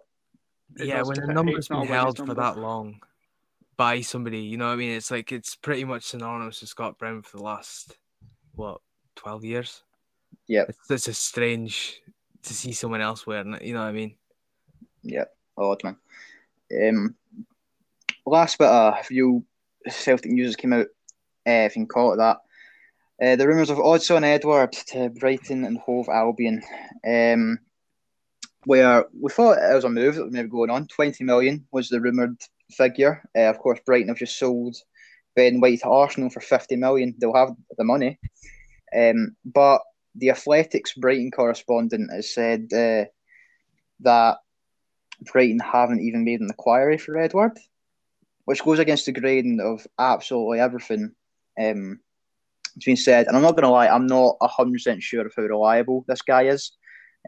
yeah. 0.76 1.02
When 1.02 1.12
a 1.12 1.20
depend. 1.20 1.34
number's 1.34 1.56
It's 1.58 1.70
not 1.70 1.82
been 1.82 1.96
always 1.96 2.18
held 2.18 2.28
for 2.28 2.34
that 2.34 2.58
long 2.58 3.00
by 3.76 4.02
somebody, 4.02 4.40
you 4.40 4.58
know 4.58 4.66
what 4.66 4.74
I 4.74 4.76
mean? 4.76 4.90
It's 4.90 5.10
like 5.10 5.32
it's 5.32 5.56
pretty 5.56 5.84
much 5.84 6.04
synonymous 6.04 6.60
with 6.60 6.68
Scott 6.68 6.98
Brown 6.98 7.22
for 7.22 7.38
the 7.38 7.42
last 7.42 7.96
what 8.54 8.82
twelve 9.16 9.42
years. 9.42 9.82
Yeah, 10.46 10.64
it's, 10.68 10.90
it's 10.90 11.08
a 11.08 11.14
strange 11.14 11.98
to 12.42 12.52
see 12.52 12.72
someone 12.72 13.00
else 13.00 13.26
wearing 13.26 13.54
it. 13.54 13.62
You 13.62 13.72
know 13.72 13.80
what 13.80 13.86
I 13.86 13.92
mean? 13.92 14.16
Yeah, 15.02 15.24
odd 15.56 15.82
man. 15.82 15.96
Um, 16.88 17.14
last 18.26 18.58
bit 18.58 18.68
of 18.68 19.06
few 19.06 19.44
Celtic 19.88 20.30
news 20.30 20.56
came 20.56 20.72
out, 20.72 20.86
uh, 21.46 21.66
if 21.66 21.76
you 21.76 21.82
can 21.82 21.86
call 21.86 22.12
it 22.12 22.16
that. 22.16 22.38
Uh, 23.22 23.36
the 23.36 23.46
rumours 23.46 23.70
of 23.70 23.78
Odsonne 23.78 24.22
Édouard 24.22 24.72
to 24.86 25.10
Brighton 25.10 25.64
and 25.64 25.78
Hove 25.78 26.08
Albion, 26.08 26.62
um, 27.06 27.58
where 28.64 29.04
we 29.18 29.30
thought 29.30 29.58
it 29.58 29.74
was 29.74 29.84
a 29.84 29.90
move 29.90 30.14
that 30.14 30.24
was 30.24 30.32
maybe 30.32 30.48
going 30.48 30.70
on. 30.70 30.86
20 30.86 31.24
million 31.24 31.66
was 31.70 31.88
the 31.88 32.00
rumoured 32.00 32.36
figure. 32.70 33.22
Uh, 33.36 33.50
of 33.50 33.58
course, 33.58 33.80
Brighton 33.84 34.08
have 34.08 34.16
just 34.16 34.38
sold 34.38 34.76
Ben 35.36 35.60
White 35.60 35.80
to 35.80 35.88
Arsenal 35.88 36.30
for 36.30 36.40
50 36.40 36.76
million. 36.76 37.14
They'll 37.18 37.34
have 37.34 37.54
the 37.76 37.84
money. 37.84 38.18
Um, 38.96 39.36
but 39.44 39.82
the 40.14 40.30
Athletic's 40.30 40.94
Brighton 40.94 41.30
correspondent 41.30 42.10
has 42.12 42.32
said 42.34 42.68
uh, 42.72 43.04
that 44.00 44.38
Brighton 45.32 45.60
haven't 45.60 46.00
even 46.00 46.24
made 46.24 46.40
an 46.40 46.48
inquiry 46.48 46.98
for 46.98 47.14
Édouard, 47.14 47.58
which 48.50 48.64
goes 48.64 48.80
against 48.80 49.06
the 49.06 49.12
grain 49.12 49.60
of 49.62 49.86
absolutely 49.96 50.58
everything. 50.58 51.14
Um, 51.56 52.00
it's 52.74 52.84
been 52.84 52.96
said, 52.96 53.28
and 53.28 53.36
I'm 53.36 53.44
not 53.44 53.52
going 53.52 53.62
to 53.62 53.70
lie, 53.70 53.86
I'm 53.86 54.08
not 54.08 54.38
hundred 54.42 54.72
percent 54.72 55.04
sure 55.04 55.24
of 55.24 55.32
how 55.36 55.44
reliable 55.44 56.04
this 56.08 56.22
guy 56.22 56.46
is, 56.46 56.72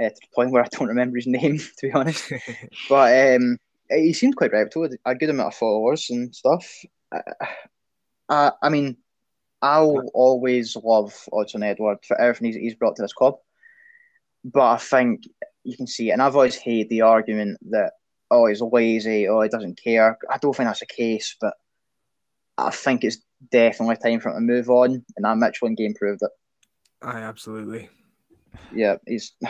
uh, 0.01 0.09
to 0.09 0.15
the 0.17 0.35
point 0.35 0.51
where 0.51 0.65
I 0.65 0.69
don't 0.73 0.89
remember 0.89 1.19
his 1.19 1.27
name, 1.39 1.59
to 1.59 1.87
be 1.87 1.93
honest. 1.93 2.33
But 2.89 3.37
um, 3.37 3.59
he 3.89 4.13
seemed 4.13 4.35
quite 4.35 4.51
reputable, 4.51 4.97
a 5.07 5.15
good 5.15 5.31
amount 5.31 5.53
of 5.53 5.55
followers 5.55 6.11
and 6.11 6.35
stuff. 6.35 6.67
Uh, 7.15 7.47
uh, 8.29 8.51
I 8.61 8.69
mean, 8.69 8.97
I'll 9.63 10.03
always 10.15 10.75
love 10.75 11.15
Odsonne 11.33 11.63
Édouard 11.63 12.05
for 12.05 12.21
everything 12.21 12.47
he's, 12.47 12.57
he's 12.57 12.75
brought 12.75 12.97
to 12.97 13.03
this 13.03 13.13
club, 13.13 13.37
but 14.45 14.73
I 14.73 14.79
think 14.79 15.29
you 15.63 15.77
can 15.77 15.87
see, 15.87 16.11
and 16.11 16.21
I've 16.21 16.35
always 16.35 16.57
hated 16.57 16.89
the 16.89 17.03
argument 17.03 17.59
that 17.71 17.93
oh 18.33 18.47
he's 18.47 18.63
lazy, 18.63 19.29
oh 19.29 19.43
he 19.43 19.51
doesn't 19.51 19.81
care. 19.83 20.19
I 20.31 20.39
don't 20.39 20.57
think 20.57 20.69
that's 20.69 20.81
the 20.81 20.87
case, 20.87 21.37
but 21.41 21.55
I 22.59 22.71
think 22.71 23.05
it's 23.05 23.19
definitely 23.51 23.97
time 23.97 24.21
for 24.21 24.31
him 24.31 24.37
to 24.49 24.55
move 24.55 24.71
on, 24.71 25.05
and 25.17 25.25
that 25.25 25.37
Midtjylland 25.37 25.77
game 25.77 25.95
proved 25.95 26.23
it. 26.23 26.31
Aye, 27.03 27.23
absolutely. 27.23 27.91
Yeah, 28.73 28.97
he's. 29.07 29.33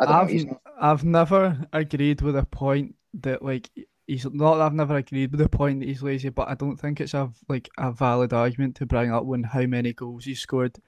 I 0.00 0.06
don't 0.06 0.14
I've, 0.14 0.28
He's, 0.28 0.46
I've 0.80 1.04
never 1.04 1.66
agreed 1.72 2.20
with 2.22 2.36
a 2.36 2.44
point 2.44 2.94
that 3.14 3.42
like 3.42 3.68
he's 4.06 4.24
not. 4.26 4.56
that 4.56 4.62
I've 4.66 4.74
never 4.74 4.96
agreed 4.96 5.32
with 5.32 5.40
the 5.40 5.48
point 5.48 5.80
that 5.80 5.88
he's 5.88 6.02
lazy, 6.04 6.28
but 6.28 6.48
I 6.48 6.54
don't 6.54 6.76
think 6.76 7.00
it's 7.00 7.14
a 7.14 7.32
like 7.48 7.68
a 7.78 7.90
valid 7.92 8.32
argument 8.32 8.76
to 8.76 8.86
bring 8.86 9.12
up 9.12 9.24
when 9.24 9.42
how 9.42 9.62
many 9.66 9.92
goals 9.92 10.24
he 10.24 10.36
scored, 10.36 10.78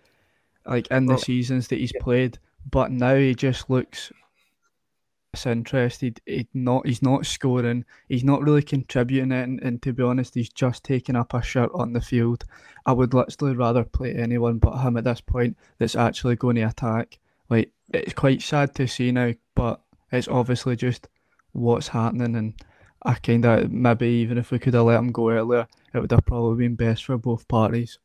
like 0.64 0.88
in 0.92 1.08
the 1.08 1.14
Well, 1.14 1.18
seasons 1.18 1.68
that 1.68 1.80
he's 1.80 1.92
played. 1.92 2.38
But 2.70 2.92
now 2.92 3.16
he 3.16 3.34
just 3.34 3.68
looks 3.70 4.12
disinterested. 5.32 6.20
He 6.26 6.46
not 6.54 6.86
he's 6.86 7.02
not 7.02 7.26
scoring. 7.26 7.84
He's 8.08 8.24
not 8.24 8.42
really 8.42 8.62
contributing 8.62 9.32
it. 9.32 9.42
And, 9.42 9.60
and 9.62 9.82
to 9.82 9.92
be 9.92 10.02
honest, 10.02 10.34
he's 10.34 10.50
just 10.50 10.84
taking 10.84 11.16
up 11.16 11.34
a 11.34 11.42
shirt 11.42 11.70
on 11.74 11.92
the 11.92 12.00
field. 12.00 12.44
I 12.86 12.92
would 12.92 13.14
literally 13.14 13.54
rather 13.54 13.84
play 13.84 14.14
anyone 14.14 14.58
but 14.58 14.78
him 14.78 14.96
at 14.96 15.04
this 15.04 15.20
point. 15.20 15.56
That's 15.78 15.96
actually 15.96 16.36
going 16.36 16.56
to 16.56 16.62
attack. 16.62 17.18
Like 17.48 17.72
it's 17.92 18.14
quite 18.14 18.42
sad 18.42 18.74
to 18.76 18.86
see 18.86 19.12
now, 19.12 19.32
but 19.54 19.80
it's 20.12 20.28
obviously 20.28 20.76
just 20.76 21.08
what's 21.52 21.88
happening. 21.88 22.36
And 22.36 22.54
I 23.02 23.14
kind 23.14 23.44
of 23.44 23.70
maybe 23.70 24.06
even 24.06 24.38
if 24.38 24.50
we 24.50 24.58
could 24.58 24.74
have 24.74 24.84
let 24.84 24.98
him 24.98 25.12
go 25.12 25.30
earlier, 25.30 25.66
it 25.94 26.00
would 26.00 26.10
have 26.10 26.26
probably 26.26 26.64
been 26.64 26.76
best 26.76 27.04
for 27.04 27.18
both 27.18 27.48
parties. 27.48 27.98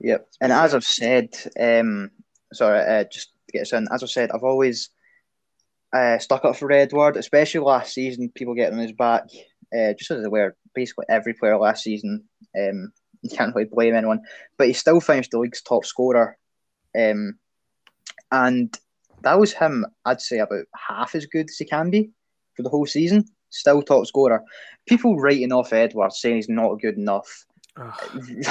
Yep. 0.00 0.28
And 0.40 0.52
as 0.52 0.74
I've 0.74 0.84
said, 0.84 1.28
um, 1.58 2.10
sorry, 2.52 2.80
uh, 2.80 3.04
just 3.04 3.32
to 3.46 3.52
get 3.52 3.62
us 3.62 3.72
in, 3.72 3.86
as 3.92 4.02
I've 4.02 4.10
said, 4.10 4.30
I've 4.30 4.44
always 4.44 4.90
uh, 5.92 6.18
stuck 6.18 6.44
up 6.44 6.56
for 6.56 6.68
Édouard, 6.68 7.16
especially 7.16 7.60
last 7.60 7.94
season. 7.94 8.30
People 8.34 8.54
getting 8.54 8.74
on 8.78 8.82
his 8.82 8.92
back, 8.92 9.24
uh, 9.76 9.92
just 9.98 10.10
as 10.10 10.22
they 10.22 10.28
were 10.28 10.56
basically 10.74 11.06
every 11.08 11.34
player 11.34 11.58
last 11.58 11.82
season. 11.84 12.24
Um, 12.58 12.92
you 13.22 13.30
can't 13.36 13.54
really 13.54 13.68
blame 13.70 13.94
anyone, 13.94 14.20
but 14.56 14.66
he 14.66 14.72
still 14.72 15.00
finished 15.00 15.30
the 15.30 15.38
league's 15.38 15.62
top 15.62 15.84
scorer. 15.84 16.36
Um, 16.98 17.38
and 18.32 18.76
that 19.22 19.38
was 19.38 19.52
him. 19.52 19.84
I'd 20.04 20.20
say 20.20 20.38
about 20.38 20.64
half 20.74 21.14
as 21.14 21.26
good 21.26 21.50
as 21.50 21.56
he 21.58 21.64
can 21.64 21.90
be 21.90 22.10
for 22.56 22.62
the 22.62 22.68
whole 22.70 22.86
season. 22.86 23.24
Still 23.50 23.82
top 23.82 24.06
scorer. 24.06 24.42
People 24.86 25.18
writing 25.18 25.52
off 25.52 25.70
Édouard 25.70 26.12
saying 26.12 26.36
he's 26.36 26.48
not 26.48 26.80
good 26.80 26.96
enough. 26.96 27.44
it's 28.14 28.48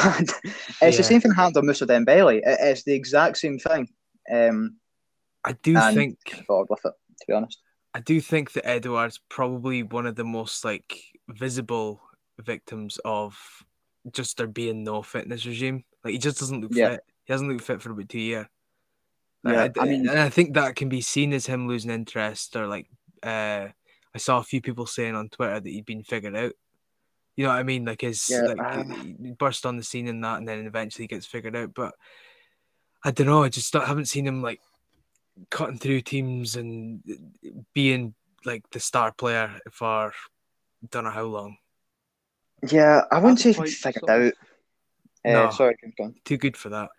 Yeah. 0.81 0.89
the 0.91 1.03
same 1.03 1.21
thing 1.21 1.31
happened 1.31 1.55
to 1.55 1.61
Moussa 1.61 1.85
Dembele. 1.87 2.37
It- 2.37 2.43
It's 2.45 2.83
the 2.83 2.93
exact 2.93 3.37
same 3.37 3.57
thing. 3.59 3.89
Um, 4.31 4.75
I 5.43 5.53
do 5.53 5.73
think 5.93 6.17
with 6.47 6.85
it, 6.85 6.93
to 7.19 7.25
be 7.27 7.33
honest. 7.33 7.59
I 7.93 7.99
do 8.01 8.21
think 8.21 8.51
that 8.53 8.65
Édouard's 8.65 9.19
probably 9.29 9.83
one 9.83 10.05
of 10.05 10.15
the 10.15 10.23
most 10.23 10.63
like 10.63 11.01
visible 11.27 12.01
victims 12.39 12.99
of 13.03 13.37
just 14.11 14.37
there 14.37 14.47
being 14.47 14.83
no 14.83 15.01
fitness 15.01 15.45
regime. 15.45 15.83
Like 16.03 16.13
he 16.13 16.17
just 16.19 16.39
doesn't 16.39 16.61
look 16.61 16.71
Yeah. 16.73 16.91
fit. 16.91 17.03
He 17.25 17.33
hasn't 17.33 17.49
looked 17.49 17.63
fit 17.63 17.81
for 17.81 17.91
about 17.91 18.09
two 18.09 18.19
years. 18.19 18.45
Yeah, 19.43 19.63
I, 19.63 19.71
I 19.79 19.85
mean- 19.85 20.07
and 20.09 20.19
I 20.19 20.29
think 20.29 20.53
that 20.53 20.75
can 20.75 20.89
be 20.89 21.01
seen 21.01 21.33
as 21.33 21.45
him 21.45 21.67
losing 21.67 21.91
interest, 21.91 22.55
or 22.55 22.67
like 22.67 22.87
uh, 23.23 23.67
I 24.13 24.17
saw 24.17 24.39
a 24.39 24.43
few 24.43 24.61
people 24.61 24.85
saying 24.85 25.15
on 25.15 25.29
Twitter 25.29 25.59
that 25.59 25.69
he'd 25.69 25.85
been 25.85 26.03
figured 26.03 26.35
out. 26.35 26.53
You 27.35 27.45
know 27.45 27.49
what 27.51 27.59
I 27.59 27.63
mean? 27.63 27.85
Like 27.85 28.01
his 28.01 28.29
Yeah, 28.29 28.41
like 28.41 28.59
uh, 28.59 28.83
he 28.93 29.31
burst 29.31 29.65
on 29.65 29.77
the 29.77 29.83
scene 29.83 30.07
and 30.07 30.23
that, 30.23 30.39
and 30.39 30.47
then 30.47 30.65
eventually 30.65 31.07
gets 31.07 31.25
figured 31.25 31.55
out. 31.55 31.73
But 31.73 31.93
I 33.03 33.11
don't 33.11 33.27
know. 33.27 33.43
I 33.43 33.49
just 33.49 33.71
don't- 33.71 33.87
haven't 33.87 34.05
seen 34.07 34.27
him 34.27 34.41
like 34.41 34.59
cutting 35.49 35.77
through 35.77 36.01
teams 36.01 36.55
and 36.55 37.01
being 37.73 38.13
like 38.45 38.63
the 38.71 38.79
star 38.79 39.11
player 39.11 39.59
for 39.71 40.13
don't 40.91 41.03
know 41.03 41.09
how 41.09 41.23
long. 41.23 41.57
Yeah, 42.69 43.01
I 43.11 43.19
wouldn't 43.19 43.39
At 43.39 43.43
say 43.43 43.51
the 43.53 43.63
he's 43.63 43.77
figured 43.77 44.09
out. 44.09 44.33
Uh, 45.25 45.31
No. 45.31 45.49
Sorry, 45.51 45.75
keep. 45.81 46.23
Too 46.25 46.37
good 46.37 46.57
for 46.57 46.69
that. 46.69 46.89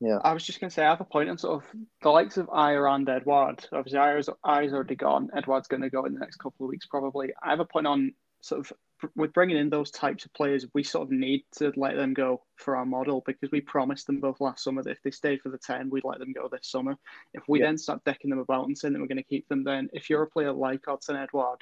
Yeah. 0.00 0.18
I 0.22 0.32
was 0.32 0.44
just 0.44 0.60
going 0.60 0.70
to 0.70 0.74
say, 0.74 0.84
I 0.84 0.90
have 0.90 1.00
a 1.00 1.04
point 1.04 1.28
on 1.28 1.38
sort 1.38 1.62
of 1.62 1.70
the 2.02 2.10
likes 2.10 2.36
of 2.36 2.46
Ajer 2.46 2.94
and 2.94 3.06
Édouard. 3.06 3.66
Obviously, 3.72 3.98
Ajer's, 3.98 4.28
Ajer's 4.44 4.72
already 4.72 4.94
gone. 4.94 5.28
Édouard's 5.34 5.66
going 5.66 5.82
to 5.82 5.90
go 5.90 6.04
in 6.04 6.14
the 6.14 6.20
next 6.20 6.36
couple 6.36 6.66
of 6.66 6.70
weeks, 6.70 6.86
probably. 6.86 7.32
I 7.42 7.50
have 7.50 7.60
a 7.60 7.64
point 7.64 7.86
on 7.86 8.14
sort 8.40 8.60
of 8.60 8.72
with 9.14 9.32
bringing 9.32 9.56
in 9.56 9.70
those 9.70 9.90
types 9.90 10.24
of 10.24 10.32
players, 10.34 10.66
we 10.74 10.82
sort 10.82 11.04
of 11.06 11.12
need 11.12 11.44
to 11.56 11.72
let 11.76 11.96
them 11.96 12.14
go 12.14 12.42
for 12.56 12.76
our 12.76 12.86
model 12.86 13.22
because 13.26 13.50
we 13.50 13.60
promised 13.60 14.06
them 14.06 14.20
both 14.20 14.40
last 14.40 14.64
summer 14.64 14.82
that 14.82 14.90
if 14.90 15.02
they 15.02 15.10
stayed 15.10 15.40
for 15.40 15.50
the 15.50 15.58
10, 15.58 15.90
we'd 15.90 16.04
let 16.04 16.18
them 16.18 16.32
go 16.32 16.48
this 16.48 16.68
summer. 16.68 16.96
If 17.34 17.44
we 17.48 17.60
Yeah. 17.60 17.66
then 17.66 17.78
start 17.78 18.04
decking 18.04 18.30
them 18.30 18.38
about 18.40 18.66
and 18.66 18.76
saying 18.76 18.94
that 18.94 19.00
we're 19.00 19.06
going 19.06 19.18
to 19.18 19.22
keep 19.22 19.48
them, 19.48 19.64
then 19.64 19.88
if 19.92 20.10
you're 20.10 20.22
a 20.22 20.30
player 20.30 20.52
like 20.52 20.82
Odsonne 20.82 21.28
Édouard, 21.28 21.60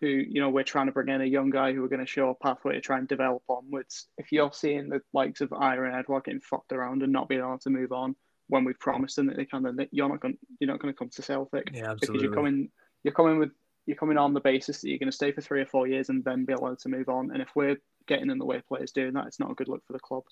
who, 0.00 0.06
you 0.06 0.40
know, 0.40 0.48
we're 0.48 0.62
trying 0.62 0.86
to 0.86 0.92
bring 0.92 1.08
in 1.08 1.20
a 1.20 1.26
young 1.26 1.50
guy 1.50 1.72
who 1.72 1.82
we're 1.82 1.88
going 1.88 1.98
to 1.98 2.06
show 2.06 2.30
a 2.30 2.34
pathway 2.34 2.74
to 2.74 2.80
try 2.80 2.98
and 2.98 3.08
develop 3.08 3.42
onwards, 3.48 4.08
if 4.16 4.30
you're 4.32 4.52
seeing 4.52 4.88
the 4.88 5.02
likes 5.12 5.40
of 5.40 5.50
Ajer 5.50 5.92
and 5.92 6.06
Édouard 6.06 6.24
getting 6.24 6.40
fucked 6.40 6.72
around 6.72 7.02
and 7.02 7.12
not 7.12 7.28
being 7.28 7.40
able 7.40 7.58
to 7.58 7.70
move 7.70 7.92
on 7.92 8.14
when 8.46 8.64
we've 8.64 8.78
promised 8.78 9.16
them 9.16 9.26
that 9.26 9.36
they 9.36 9.44
can, 9.44 9.64
then 9.64 9.88
you're 9.90 10.08
not 10.08 10.20
going, 10.20 10.38
you're 10.60 10.70
not 10.70 10.80
going 10.80 10.94
to 10.94 10.98
come 10.98 11.10
to 11.10 11.22
Celtic 11.22 11.70
Yeah, 11.74 11.80
because 11.80 11.90
absolutely. 11.90 12.24
you're 12.24 12.34
coming 12.34 12.70
you're 13.04 13.14
coming 13.14 13.38
with 13.38 13.50
you're 13.88 13.96
coming 13.96 14.18
on 14.18 14.34
the 14.34 14.40
basis 14.40 14.82
that 14.82 14.88
you're 14.90 14.98
going 14.98 15.10
to 15.10 15.16
stay 15.16 15.32
for 15.32 15.40
three 15.40 15.62
or 15.62 15.66
four 15.66 15.88
years 15.88 16.10
and 16.10 16.22
then 16.22 16.44
be 16.44 16.52
allowed 16.52 16.78
to 16.80 16.90
move 16.90 17.08
on. 17.08 17.30
And 17.32 17.40
if 17.40 17.48
we're 17.54 17.78
getting 18.06 18.30
in 18.30 18.38
the 18.38 18.44
way 18.44 18.56
of 18.56 18.68
players 18.68 18.92
doing 18.92 19.14
that, 19.14 19.26
it's 19.26 19.40
not 19.40 19.50
a 19.50 19.54
good 19.54 19.68
look 19.68 19.82
for 19.86 19.94
the 19.94 19.98
club. 19.98 20.24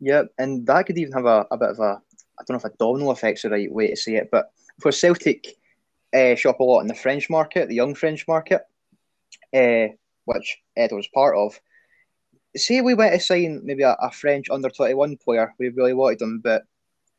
Yeah, 0.00 0.22
and 0.38 0.66
that 0.66 0.86
could 0.86 0.96
even 0.96 1.12
have 1.12 1.26
a, 1.26 1.46
a 1.50 1.58
bit 1.58 1.68
of 1.68 1.78
a 1.78 2.00
I 2.38 2.44
don't 2.46 2.56
know 2.56 2.56
if 2.56 2.64
a 2.64 2.76
domino 2.78 3.10
effect's 3.10 3.42
the 3.42 3.50
right 3.50 3.70
way 3.70 3.88
to 3.88 3.96
say 3.96 4.16
it, 4.16 4.30
but 4.32 4.50
for 4.80 4.92
Celtic 4.92 5.46
uh, 6.14 6.34
shop 6.34 6.60
a 6.60 6.64
lot 6.64 6.80
in 6.80 6.86
the 6.86 6.94
French 6.94 7.28
market, 7.30 7.68
the 7.68 7.74
young 7.74 7.94
French 7.94 8.26
market, 8.26 8.62
uh, 9.54 9.88
which 10.24 10.58
Ed 10.76 10.90
was 10.92 11.08
part 11.08 11.36
of. 11.36 11.58
Say 12.56 12.80
we 12.80 12.94
went 12.94 13.14
to 13.14 13.20
sign 13.20 13.60
maybe 13.64 13.82
a, 13.82 13.96
a 14.00 14.10
French 14.10 14.48
under 14.50 14.70
twenty 14.70 14.94
one 14.94 15.18
player, 15.18 15.54
we 15.58 15.68
really 15.68 15.94
wanted 15.94 16.22
him, 16.22 16.40
but 16.42 16.64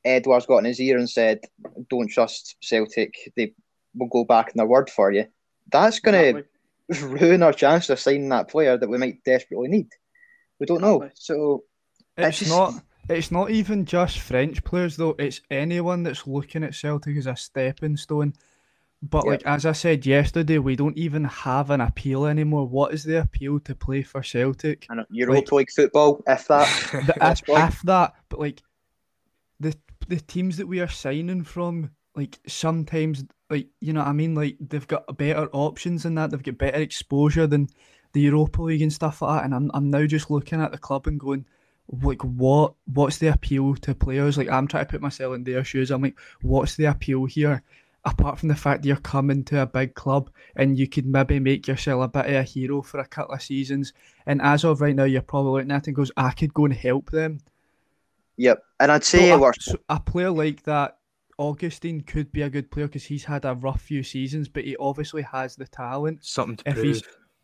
Édouard's 0.06 0.48
got 0.48 0.60
in 0.60 0.66
his 0.66 0.80
ear 0.80 0.98
and 0.98 1.10
said, 1.10 1.42
"Don't 1.90 2.10
trust 2.10 2.56
Celtic; 2.62 3.14
they 3.36 3.54
will 3.96 4.08
go 4.08 4.24
back 4.24 4.50
in 4.50 4.58
their 4.58 4.68
word 4.68 4.90
for 4.90 5.12
you." 5.12 5.26
That's 5.72 6.00
going 6.00 6.36
to 6.36 6.44
Exactly. 6.90 7.20
ruin 7.20 7.44
our 7.44 7.54
chance 7.54 7.90
of 7.90 8.00
signing 8.00 8.30
that 8.30 8.48
player 8.50 8.78
that 8.78 8.88
we 8.90 8.98
might 8.98 9.24
desperately 9.24 9.68
need. 9.68 9.90
We 10.60 10.66
don't 10.66 10.82
know, 10.82 11.10
so 11.14 11.64
It's 12.18 12.40
just- 12.40 12.52
not. 12.52 12.74
It's 13.10 13.32
not 13.32 13.52
even 13.52 13.86
just 13.86 14.20
French 14.20 14.62
players 14.66 14.98
though. 14.98 15.16
It's 15.18 15.40
anyone 15.50 16.04
that's 16.04 16.28
looking 16.28 16.64
at 16.66 16.76
Celtic 16.76 17.16
as 17.16 17.26
a 17.28 17.38
stepping 17.38 17.96
stone. 17.96 18.34
But 19.02 19.24
Yeah. 19.24 19.32
like 19.32 19.46
as 19.46 19.66
I 19.66 19.72
said 19.72 20.06
yesterday, 20.06 20.58
we 20.58 20.76
don't 20.76 20.98
even 20.98 21.24
have 21.24 21.70
an 21.70 21.80
appeal 21.80 22.26
anymore. 22.26 22.68
What 22.68 22.94
is 22.94 23.06
the 23.06 23.22
appeal 23.22 23.62
to 23.62 23.76
play 23.76 24.02
for 24.02 24.22
Celtic? 24.24 24.88
I 24.90 24.96
know 24.96 25.06
Europa 25.10 25.56
League 25.56 25.72
football, 25.72 26.22
if 26.28 26.48
that. 26.50 26.68
The, 26.92 27.14
if, 27.32 27.44
if 27.48 27.82
that, 27.84 28.14
but 28.28 28.40
like 28.42 28.62
the 29.60 29.74
the 30.10 30.20
teams 30.20 30.58
that 30.58 30.68
we 30.68 30.82
are 30.82 30.90
signing 30.90 31.44
from, 31.46 31.92
like 32.16 32.40
sometimes, 32.48 33.24
like 33.50 33.68
you 33.80 33.94
know, 33.94 34.02
what 34.02 34.10
I 34.10 34.14
mean, 34.14 34.36
like 34.36 34.58
they've 34.60 34.88
got 34.88 35.18
better 35.18 35.48
options 35.54 36.04
than 36.04 36.16
that. 36.16 36.32
They've 36.32 36.44
got 36.44 36.58
better 36.58 36.82
exposure 36.82 37.48
than 37.48 37.70
the 38.14 38.22
Europa 38.22 38.62
League 38.62 38.82
and 38.82 38.94
stuff 38.94 39.22
like 39.22 39.40
that. 39.40 39.46
And 39.46 39.56
I'm 39.56 39.72
I'm 39.74 39.90
now 39.90 40.06
just 40.06 40.30
looking 40.32 40.62
at 40.62 40.72
the 40.72 40.78
club 40.78 41.08
and 41.08 41.20
going, 41.20 41.46
like, 42.04 42.22
what 42.24 42.74
what's 42.86 43.18
the 43.18 43.28
appeal 43.28 43.76
to 43.76 43.96
players? 43.96 44.38
Like 44.38 44.50
I'm 44.50 44.68
trying 44.68 44.86
to 44.86 44.92
put 44.92 45.02
myself 45.02 45.36
in 45.36 45.44
their 45.44 45.64
shoes. 45.64 45.92
I'm 45.92 46.02
like, 46.02 46.20
what's 46.42 46.76
the 46.76 46.86
appeal 46.86 47.26
here? 47.26 47.64
Apart 48.06 48.40
from 48.40 48.48
the 48.50 48.56
fact 48.56 48.82
that 48.82 48.88
you're 48.88 48.98
coming 48.98 49.44
to 49.46 49.62
a 49.62 49.66
big 49.66 49.94
club 49.94 50.30
and 50.56 50.78
you 50.80 50.88
could 50.88 51.06
maybe 51.06 51.40
make 51.40 51.68
yourself 51.68 52.04
a 52.06 52.08
bit 52.08 52.26
of 52.28 52.34
a 52.36 52.44
hero 52.44 52.82
for 52.82 53.00
a 53.00 53.08
couple 53.08 53.36
of 53.36 53.42
seasons, 53.42 53.92
and 54.26 54.42
as 54.42 54.64
of 54.64 54.82
right 54.82 54.96
now, 54.96 55.04
you're 55.04 55.22
probably 55.22 55.54
looking 55.62 55.72
at 55.72 55.84
it 55.84 55.88
and 55.88 55.96
goes, 55.96 56.12
I 56.16 56.32
could 56.32 56.54
go 56.54 56.66
and 56.66 56.74
help 56.74 57.12
them. 57.12 57.40
Yep, 58.38 58.64
and 58.80 58.92
I'd 58.92 59.04
So 59.10 59.20
say 59.20 59.30
a, 59.32 59.44
so 59.60 59.78
a 59.90 60.00
player 60.00 60.32
like 60.32 60.64
that, 60.64 60.97
Augustine, 61.38 62.02
could 62.02 62.32
be 62.32 62.42
a 62.42 62.50
good 62.50 62.72
player 62.72 62.88
because 62.88 63.06
he's 63.06 63.26
had 63.26 63.46
a 63.46 63.54
rough 63.56 63.82
few 63.82 64.04
seasons, 64.04 64.48
but 64.50 64.64
he 64.66 64.76
obviously 64.78 65.22
has 65.22 65.56
the 65.56 65.68
talent. 65.68 66.24
Something 66.26 66.58
to 66.58 66.70
If 66.70 66.74
prove. 66.76 66.86
he's 66.86 67.04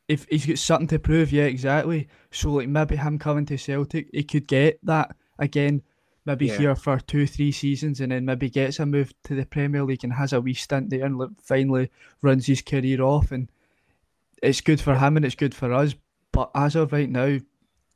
if 0.09 0.25
he's 0.29 0.45
got 0.45 0.57
something 0.57 0.88
to 0.88 1.00
prove, 1.00 1.31
yeah, 1.31 1.43
exactly. 1.45 2.07
So 2.31 2.51
like 2.51 2.67
maybe 2.67 2.95
him 2.97 3.17
coming 3.19 3.45
to 3.45 3.57
Celtic, 3.57 4.09
he 4.12 4.23
could 4.23 4.47
get 4.47 4.79
that 4.83 5.15
again. 5.39 5.81
Maybe 6.25 6.47
Yeah. 6.47 6.57
here 6.57 6.75
for 6.75 7.00
two, 7.00 7.27
three 7.27 7.51
seasons, 7.51 8.00
and 8.01 8.12
then 8.12 8.25
maybe 8.25 8.50
gets 8.50 8.79
a 8.79 8.85
move 8.85 9.13
to 9.23 9.35
the 9.35 9.45
Premier 9.45 9.83
League 9.83 10.03
and 10.03 10.13
has 10.13 10.33
a 10.33 10.41
wee 10.41 10.53
stint 10.53 10.89
there, 10.89 11.05
and 11.05 11.17
like, 11.17 11.29
finally 11.41 11.89
runs 12.21 12.45
his 12.47 12.62
career 12.62 13.01
off. 13.01 13.31
And 13.31 13.50
it's 14.41 14.62
good 14.62 14.81
for 14.81 14.95
him, 14.95 15.17
and 15.17 15.25
it's 15.25 15.35
good 15.35 15.53
for 15.53 15.71
us. 15.73 15.95
But 16.31 16.50
as 16.55 16.75
of 16.75 16.91
right 16.93 17.09
now, 17.09 17.39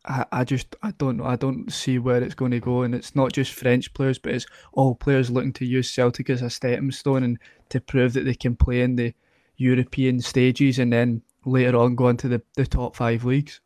I, 0.08 0.26
I 0.32 0.44
just 0.44 0.76
I 0.84 0.92
don't 0.98 1.18
know. 1.18 1.26
I 1.26 1.36
don't 1.36 1.72
see 1.72 2.00
where 2.00 2.22
it's 2.24 2.36
going 2.36 2.52
to 2.52 2.60
go, 2.60 2.84
and 2.84 2.96
it's 2.96 3.16
not 3.16 3.34
just 3.34 3.54
French 3.54 3.94
players, 3.94 4.18
but 4.18 4.34
it's 4.34 4.46
all 4.74 4.96
players 4.96 5.30
looking 5.30 5.54
to 5.54 5.66
use 5.66 5.90
Celtic 5.92 6.30
as 6.30 6.42
a 6.42 6.50
stepping 6.50 6.92
stone 6.92 7.24
and 7.24 7.40
to 7.70 7.82
prove 7.82 8.14
that 8.14 8.24
they 8.26 8.34
can 8.36 8.56
play 8.56 8.82
in 8.82 8.96
the 8.96 9.14
European 9.58 10.22
stages, 10.22 10.80
and 10.80 10.92
then 10.94 11.22
later 11.46 11.78
on 11.78 11.96
go 11.96 12.10
into 12.10 12.28
the, 12.28 12.42
the 12.56 12.66
top 12.66 12.96
five 12.96 13.24
leagues. 13.26 13.60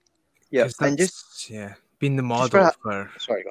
yeah, 0.50 0.64
'Cause 0.64 0.76
and 0.82 0.98
just 0.98 1.50
yeah, 1.50 1.76
been 2.00 2.16
the 2.16 2.24
model 2.24 2.50
for- 2.50 2.72
for 2.82 3.12
sorry, 3.20 3.44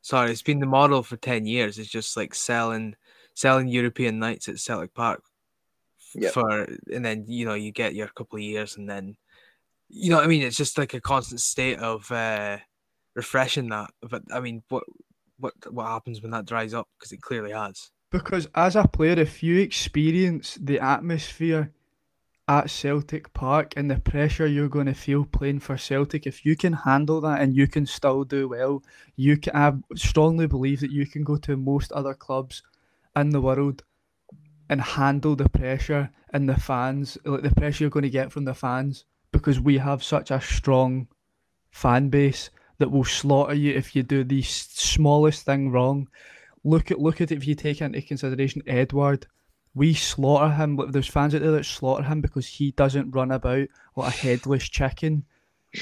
sorry, 0.00 0.30
it's 0.32 0.42
been 0.42 0.58
the 0.60 0.66
model 0.66 1.02
for 1.02 1.16
ten 1.16 1.46
years. 1.46 1.78
It's 1.78 1.90
just 1.90 2.16
like 2.16 2.34
selling 2.34 2.96
selling 3.34 3.68
European 3.68 4.18
nights 4.18 4.48
at 4.48 4.58
Celtic 4.58 4.92
Park 4.94 5.22
f- 5.98 6.22
Yep. 6.22 6.32
for, 6.32 6.62
and 6.92 7.04
then 7.04 7.24
you 7.28 7.44
know 7.46 7.54
you 7.54 7.72
get 7.72 7.94
your 7.94 8.08
couple 8.08 8.36
of 8.36 8.42
years, 8.42 8.76
and 8.76 8.88
then 8.88 9.16
you 9.92 10.10
know 10.10 10.16
what 10.16 10.24
I 10.24 10.28
mean. 10.28 10.42
It's 10.42 10.56
just 10.56 10.78
like 10.78 10.94
a 10.94 11.00
constant 11.00 11.40
state 11.40 11.78
of 11.78 12.10
uh, 12.10 12.58
refreshing 13.14 13.68
that. 13.68 13.90
But 14.00 14.22
I 14.32 14.40
mean, 14.40 14.62
what 14.68 14.84
what 15.38 15.52
what 15.70 15.86
happens 15.86 16.22
when 16.22 16.30
that 16.32 16.46
dries 16.46 16.74
up? 16.74 16.88
Because 16.98 17.12
it 17.12 17.20
clearly 17.20 17.52
has. 17.52 17.90
Because 18.10 18.48
as 18.54 18.74
a 18.74 18.88
player, 18.88 19.18
if 19.18 19.42
you 19.42 19.60
experience 19.60 20.58
the 20.60 20.80
atmosphere 20.80 21.72
at 22.48 22.70
Celtic 22.70 23.32
Park 23.32 23.74
and 23.76 23.90
the 23.90 23.98
pressure 24.00 24.46
you're 24.46 24.68
going 24.68 24.86
to 24.86 24.94
feel 24.94 25.24
playing 25.24 25.60
for 25.60 25.78
Celtic, 25.78 26.26
if 26.26 26.44
you 26.44 26.56
can 26.56 26.72
handle 26.72 27.20
that 27.20 27.40
and 27.40 27.54
you 27.54 27.66
can 27.66 27.86
still 27.86 28.24
do 28.24 28.48
well, 28.48 28.82
you 29.16 29.36
can. 29.36 29.54
I 29.54 29.96
strongly 29.96 30.46
believe 30.46 30.80
that 30.80 30.90
you 30.90 31.06
can 31.06 31.22
go 31.22 31.36
to 31.36 31.56
most 31.56 31.92
other 31.92 32.14
clubs 32.14 32.62
in 33.14 33.30
the 33.30 33.42
world 33.42 33.82
and 34.70 34.80
handle 34.80 35.36
the 35.36 35.50
pressure 35.50 36.10
and 36.30 36.48
the 36.48 36.58
fans, 36.58 37.18
like 37.26 37.42
the 37.42 37.54
pressure 37.54 37.84
you're 37.84 37.90
going 37.90 38.04
to 38.04 38.10
get 38.10 38.32
from 38.32 38.46
the 38.46 38.54
fans, 38.54 39.04
because 39.32 39.58
we 39.60 39.78
have 39.78 40.02
such 40.02 40.30
a 40.30 40.40
strong 40.40 41.08
fan 41.70 42.08
base 42.08 42.50
that 42.78 42.90
will 42.90 43.04
slaughter 43.04 43.54
you 43.54 43.72
if 43.74 43.96
you 43.96 44.02
do 44.02 44.24
the 44.24 44.42
smallest 44.42 45.44
thing 45.44 45.70
wrong. 45.70 46.08
Look 46.64 46.90
at 46.90 47.00
look 47.00 47.20
at 47.20 47.32
it 47.32 47.36
if 47.36 47.46
you 47.46 47.54
take 47.54 47.80
into 47.80 48.00
consideration 48.02 48.62
Édouard. 48.66 49.24
We 49.74 49.94
slaughter 49.94 50.52
him. 50.52 50.78
There's 50.90 51.08
fans 51.08 51.34
out 51.34 51.40
there 51.40 51.50
that 51.52 51.64
slaughter 51.64 52.04
him 52.04 52.20
because 52.20 52.46
he 52.46 52.72
doesn't 52.72 53.10
run 53.12 53.30
about 53.32 53.68
like 53.96 54.14
a 54.14 54.16
headless 54.16 54.68
chicken 54.68 55.24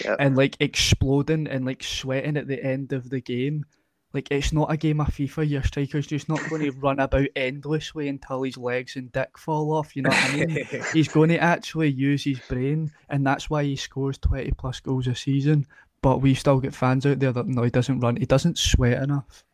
Yep. 0.05 0.17
and 0.21 0.37
like 0.37 0.57
exploding 0.61 1.49
and 1.49 1.65
like 1.67 1.83
sweating 1.83 2.37
at 2.37 2.47
the 2.47 2.63
end 2.65 2.93
of 2.93 3.11
the 3.11 3.21
game. 3.21 3.67
Like 4.13 4.29
it's 4.31 4.53
not 4.53 4.73
a 4.73 4.77
game 4.77 5.01
of 5.01 5.07
FIFA. 5.09 5.49
Your 5.49 5.63
striker's 5.63 6.07
just 6.07 6.29
not 6.29 6.41
going 6.51 6.63
to 6.71 6.71
run 6.73 6.99
about 6.99 7.29
endlessly 7.37 8.09
until 8.09 8.43
his 8.43 8.57
legs 8.57 8.97
and 8.97 9.13
dick 9.13 9.39
fall 9.39 9.73
off. 9.73 9.95
You 9.95 10.03
know 10.03 10.11
what 10.11 10.31
I 10.31 10.47
mean? 10.47 10.67
He's 10.93 11.09
going 11.09 11.29
to 11.29 11.39
actually 11.39 11.91
use 11.91 12.25
his 12.25 12.41
brain, 12.41 12.91
and 13.09 13.25
that's 13.27 13.49
why 13.49 13.63
he 13.65 13.77
scores 13.77 14.19
twenty 14.19 14.51
plus 14.51 14.81
goals 14.81 15.07
a 15.07 15.15
season. 15.15 15.67
But 16.03 16.23
we 16.23 16.35
still 16.35 16.59
get 16.61 16.75
fans 16.75 17.05
out 17.07 17.19
there 17.21 17.31
that 17.33 17.47
no, 17.47 17.63
he 17.63 17.71
doesn't 17.71 18.01
run. 18.01 18.17
He 18.17 18.27
doesn't 18.27 18.59
sweat 18.59 19.03
enough. 19.03 19.45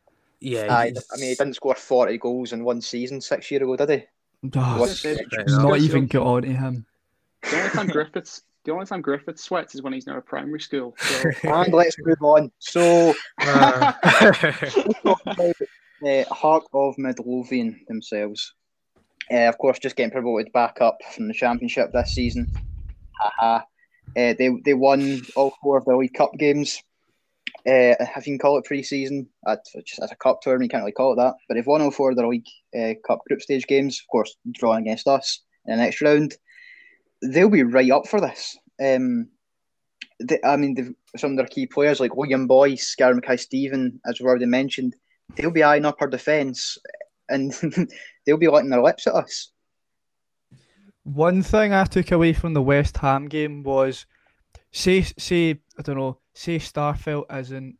Yeah, 0.41 0.75
Aye, 0.75 0.87
he's- 0.91 1.05
I 1.13 1.17
mean, 1.17 1.29
he 1.31 1.35
didn't 1.35 1.55
score 1.55 1.75
40 1.75 2.19
goals 2.19 2.53
in 2.53 2.63
one 2.63 2.81
season 2.81 3.21
six 3.21 3.51
years 3.51 3.63
ago, 3.63 3.75
did 3.77 3.91
he? 3.91 4.05
Ah, 4.55 4.79
What's- 4.79 5.01
fair 5.01 5.17
let's 5.37 5.53
enough. 5.53 5.63
not 5.65 5.81
even 5.81 6.07
get 6.07 6.21
on 6.23 6.43
to 6.43 6.49
him. 6.53 6.87
The 7.43 7.57
only 7.59 7.71
time 7.71 7.87
Griffiths, 7.89 8.43
the 8.67 8.73
only 8.73 8.85
time 8.85 9.01
Griffiths 9.01 9.43
sweats 9.43 9.75
is 9.75 9.83
when 9.83 9.93
he's 9.93 10.07
now 10.07 10.19
at 10.19 10.27
primary 10.27 10.61
school. 10.61 10.95
So, 10.99 11.31
And 11.45 11.73
let's 11.73 11.97
move 11.99 12.21
on. 12.21 12.53
So, 12.59 13.15
Uh, 13.39 13.93
uh, 16.07 16.25
Heart 16.25 16.65
of 16.75 16.99
Midlothian 16.99 17.81
themselves. 17.89 18.53
Uh, 19.33 19.49
of 19.49 19.57
course, 19.57 19.79
just 19.79 19.97
getting 19.97 20.11
promoted 20.11 20.53
back 20.53 20.81
up 20.81 20.99
from 21.15 21.27
the 21.27 21.35
Championship 21.35 21.91
this 21.93 22.13
season. 22.13 22.53
Haha. 23.19 23.63
Uh, 24.17 24.35
they 24.39 24.51
they 24.65 24.75
won 24.75 25.23
all 25.37 25.55
four 25.63 25.79
of 25.79 25.85
the 25.85 25.97
League 25.97 26.15
Cup 26.15 26.33
games. 26.39 26.83
Uh, 27.67 27.97
if 27.99 28.27
you 28.27 28.33
can 28.33 28.39
call 28.39 28.59
it 28.59 28.65
pre-season, 28.65 29.27
just 29.85 30.01
as 30.01 30.13
a 30.13 30.17
cup 30.17 30.41
tournament, 30.41 30.67
you 30.67 30.69
can't 30.69 30.83
really 30.83 30.93
call 30.93 31.13
it 31.13 31.17
that. 31.17 31.35
But 31.49 31.55
they've 31.55 31.67
won 31.67 31.81
all 31.81 31.91
four 31.91 32.11
of 32.11 32.17
the 32.17 32.27
League 32.27 32.47
uh, 32.79 32.95
Cup 33.07 33.21
group 33.27 33.41
stage 33.41 33.67
games. 33.67 34.01
Of 34.01 34.09
course, 34.11 34.37
drawing 34.53 34.83
against 34.83 35.09
us 35.09 35.43
in 35.67 35.77
the 35.77 35.83
next 35.83 36.03
round. 36.03 36.37
They'll 37.23 37.49
be 37.49 37.63
right 37.63 37.91
up 37.91 38.07
for 38.07 38.21
this. 38.21 38.57
Um, 38.83 39.29
they, 40.21 40.39
I 40.45 40.57
mean, 40.57 40.95
some 41.17 41.33
of 41.33 41.37
their 41.37 41.47
key 41.47 41.67
players 41.67 42.01
like 42.01 42.17
William 42.17 42.47
Boyce, 42.47 42.95
Gary 42.95 43.15
Mackay-Steven, 43.15 44.01
as 44.07 44.21
we've 44.21 44.27
already 44.27 44.47
mentioned, 44.47 44.95
they'll 45.37 45.51
be 45.51 45.63
eyeing 45.63 45.85
up 45.85 45.97
our 46.01 46.09
defence 46.09 46.79
and 47.29 47.53
they'll 48.27 48.37
be 48.37 48.49
letting 48.49 48.71
their 48.71 48.83
lips 48.83 49.07
at 49.07 49.15
us. 49.15 49.51
One 51.05 51.43
thing 51.43 51.73
I 51.73 51.85
took 51.85 52.11
away 52.11 52.33
from 52.33 52.55
the 52.55 52.63
West 52.63 52.97
Ham 52.99 53.29
game 53.29 53.63
was, 53.63 54.07
say, 54.73 55.03
say 55.03 55.61
I 55.79 55.83
don't 55.83 55.97
know, 55.97 56.19
say 56.35 56.59
Starfelt 56.59 57.33
isn't 57.33 57.77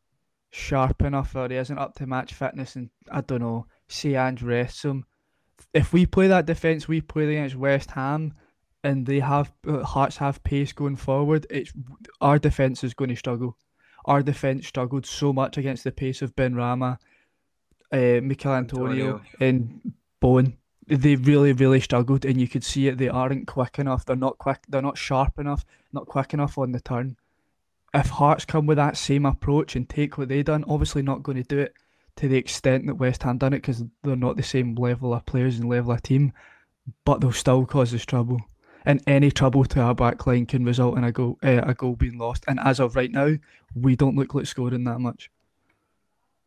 sharp 0.51 1.03
enough 1.03 1.35
or 1.35 1.49
he 1.49 1.57
isn't 1.57 1.79
up 1.79 1.95
to 1.97 2.07
match 2.07 2.35
fitness, 2.35 2.77
and 2.77 2.91
I 3.11 3.23
don't 3.23 3.41
know, 3.41 3.67
say 3.89 4.13
him. 4.13 5.05
If 5.73 5.93
we 5.93 6.07
play 6.07 6.29
that 6.29 6.47
defence, 6.47 6.87
we 6.87 7.01
play 7.01 7.25
against 7.25 7.57
West 7.57 7.91
Ham, 7.93 8.35
and 8.85 9.07
they 9.07 9.21
have 9.21 9.53
uh, 9.67 9.83
Hearts 9.83 10.17
have 10.19 10.43
pace 10.45 10.73
going 10.73 10.97
forward. 10.97 11.47
It's 11.51 11.73
our 12.21 12.39
defence 12.39 12.85
is 12.85 12.95
going 12.95 13.11
to 13.11 13.17
struggle. 13.17 13.57
Our 14.05 14.23
defence 14.23 14.67
struggled 14.67 15.07
so 15.07 15.33
much 15.33 15.59
against 15.59 15.85
the 15.85 15.93
pace 15.93 16.23
of 16.23 16.37
Benrahma, 16.37 16.99
uh, 17.93 18.21
Michael 18.23 18.55
Antonio, 18.55 19.07
Antonio. 19.07 19.23
and 19.41 19.93
Bowen 20.21 20.57
they 20.89 21.17
really 21.17 21.53
really 21.53 21.81
struggled 21.81 22.25
and 22.25 22.41
you 22.41 22.49
could 22.49 22.63
see 22.63 22.89
it 22.89 22.99
they 22.99 23.09
aren't 23.09 23.47
quick 23.47 23.79
enough 23.79 24.05
they're 24.05 24.17
not 24.17 24.39
quick 24.39 24.61
they're 24.69 24.83
not 24.83 24.97
sharp 24.97 25.39
enough 25.39 25.65
not 25.93 26.07
quick 26.07 26.33
enough 26.33 26.57
on 26.59 26.73
the 26.73 26.81
turn 26.81 27.17
if 27.93 28.09
hearts 28.09 28.45
come 28.45 28.67
with 28.67 28.77
that 28.77 28.97
same 28.97 29.27
approach 29.27 29.75
and 29.75 29.89
take 29.89 30.17
what 30.17 30.29
they 30.29 30.43
done 30.43 30.65
obviously 30.69 31.03
not 31.03 31.23
going 31.23 31.37
to 31.37 31.43
do 31.43 31.59
it 31.59 31.75
to 32.15 32.29
the 32.29 32.37
extent 32.37 32.87
that 32.87 32.95
west 32.95 33.23
ham 33.23 33.39
done 33.39 33.53
it 33.53 33.59
because 33.59 33.83
they're 34.03 34.17
not 34.17 34.37
the 34.37 34.43
same 34.43 34.75
level 34.77 35.13
of 35.13 35.27
players 35.27 35.59
and 35.59 35.69
level 35.69 35.93
of 35.93 36.03
team 36.03 36.33
but 37.05 37.21
they'll 37.21 37.33
still 37.33 37.67
cause 37.67 37.93
us 37.93 38.05
trouble 38.05 38.41
and 38.87 39.03
any 39.07 39.31
trouble 39.31 39.65
to 39.65 39.81
our 39.81 39.95
back 39.95 40.27
line 40.27 40.47
can 40.47 40.65
result 40.65 40.97
in 40.97 41.05
a 41.05 41.13
goal 41.13 41.39
uh, 41.43 41.63
a 41.65 41.75
goal 41.75 41.97
being 41.97 42.19
lost 42.19 42.45
and 42.49 42.59
as 42.61 42.81
of 42.81 42.97
right 42.97 43.11
now 43.11 43.35
we 43.75 43.95
don't 43.95 44.17
look 44.17 44.35
like 44.35 44.47
scoring 44.47 44.85
that 44.85 45.01
much 45.01 45.31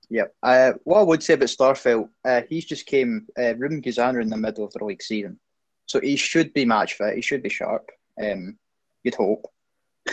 Yep. 0.10 0.36
Uh, 0.42 0.74
what 0.84 1.00
I 1.00 1.04
would 1.04 1.24
say 1.24 1.36
about 1.36 1.50
Starfelt, 1.50 2.10
uh, 2.26 2.42
he's 2.50 2.66
just 2.66 2.86
came 2.86 3.28
uh, 3.38 3.56
Rubin 3.56 3.82
Kazan 3.82 4.20
in 4.20 4.30
the 4.30 4.38
middle 4.38 4.66
of 4.66 4.74
the 4.74 4.84
league 4.84 5.04
season, 5.04 5.40
so 5.86 6.00
he 6.00 6.16
should 6.16 6.52
be 6.54 6.66
match 6.66 6.96
fit. 6.96 7.16
He 7.16 7.22
should 7.22 7.44
be 7.44 7.50
sharp. 7.50 7.92
Um, 8.22 8.58
you'd 9.04 9.16
hope. 9.16 9.46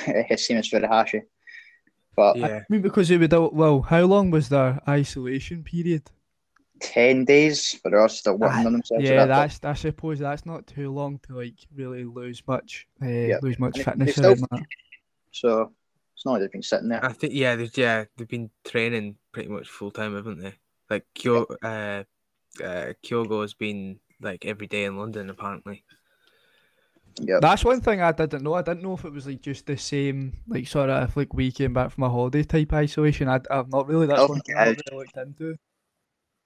Same 0.04 0.58
as 0.58 0.68
Furuhashi. 0.68 1.22
But 2.14 2.36
yeah, 2.36 2.46
I 2.46 2.64
mean 2.68 2.82
because 2.82 3.10
it 3.10 3.18
would 3.18 3.32
well 3.32 3.82
how 3.82 4.02
long 4.02 4.30
was 4.30 4.48
their 4.48 4.80
isolation 4.88 5.62
period 5.62 6.10
ten 6.80 7.24
days, 7.24 7.78
but 7.82 7.90
they're 7.90 8.00
also 8.00 8.14
still 8.16 8.36
working 8.38 8.62
Ah, 8.62 8.66
on 8.66 8.72
themselves. 8.72 9.04
Yeah, 9.04 9.22
at 9.22 9.26
that 9.28 9.50
that's 9.60 9.64
I 9.64 9.74
suppose 9.74 10.18
that's 10.18 10.44
not 10.46 10.66
too 10.66 10.90
long 10.92 11.18
to 11.26 11.36
like 11.36 11.54
really 11.74 12.04
lose 12.04 12.42
much, 12.46 12.86
uh, 13.02 13.06
Yeah. 13.08 13.38
lose 13.42 13.58
much 13.58 13.76
And 13.76 13.84
fitness 13.84 14.06
they 14.16 14.22
still- 14.34 14.46
that. 14.50 14.62
So 15.32 15.72
it's 16.14 16.24
not 16.24 16.32
like 16.32 16.40
they've 16.42 16.52
been 16.52 16.62
sitting 16.62 16.88
there. 16.88 17.04
I 17.04 17.12
think 17.12 17.32
yeah, 17.34 17.56
they've 17.56 17.76
yeah 17.76 18.04
they've 18.16 18.28
been 18.28 18.50
training 18.64 19.16
pretty 19.32 19.48
much 19.48 19.68
full 19.68 19.90
time, 19.90 20.14
haven't 20.14 20.38
they? 20.40 20.54
Like 20.88 21.04
Kyo, 21.14 21.44
uh, 21.62 22.04
uh, 22.62 22.92
Kyogo 23.04 23.42
has 23.42 23.54
been 23.54 23.98
like 24.20 24.44
every 24.46 24.66
day 24.66 24.84
in 24.84 24.96
London 24.96 25.28
apparently. 25.30 25.84
Yep. 27.20 27.40
That's 27.40 27.64
one 27.64 27.80
thing 27.80 28.02
I 28.02 28.12
didn't 28.12 28.42
know. 28.42 28.54
I 28.54 28.62
didn't 28.62 28.82
know 28.82 28.92
if 28.94 29.04
it 29.06 29.12
was 29.12 29.26
like 29.26 29.40
just 29.40 29.64
the 29.66 29.76
same, 29.78 30.34
like 30.46 30.66
sort 30.66 30.90
of 30.90 31.08
if 31.08 31.16
like 31.16 31.32
we 31.32 31.50
came 31.50 31.72
back 31.72 31.90
from 31.90 32.04
a 32.04 32.10
holiday 32.10 32.42
type 32.42 32.72
isolation. 32.74 33.28
I, 33.28 33.40
I've 33.50 33.70
not 33.70 33.88
really. 33.88 34.06
That's 34.06 34.20
Oh, 34.20 34.26
one 34.28 34.42
yeah. 34.46 34.60
I've 34.60 34.76
not 34.76 34.82
really 34.92 35.04
looked 35.04 35.16
into. 35.16 35.56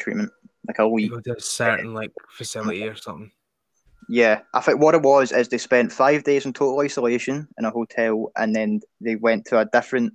Treatment 0.00 0.30
like 0.66 0.78
a 0.78 0.88
week. 0.88 1.10
go 1.10 1.20
to 1.20 1.36
a 1.36 1.40
certain 1.40 1.94
like 1.94 2.12
facility 2.30 2.82
or 2.86 2.96
something. 2.96 3.30
Yeah, 4.08 4.40
I 4.54 4.60
think 4.60 4.80
what 4.80 4.94
it 4.94 5.02
was 5.02 5.30
is 5.30 5.48
they 5.48 5.58
spent 5.58 5.92
five 5.92 6.24
days 6.24 6.44
in 6.44 6.52
total 6.52 6.80
isolation 6.80 7.46
in 7.58 7.64
a 7.64 7.70
hotel, 7.70 8.32
and 8.36 8.54
then 8.54 8.80
they 9.00 9.16
went 9.16 9.44
to 9.46 9.60
a 9.60 9.66
different 9.66 10.12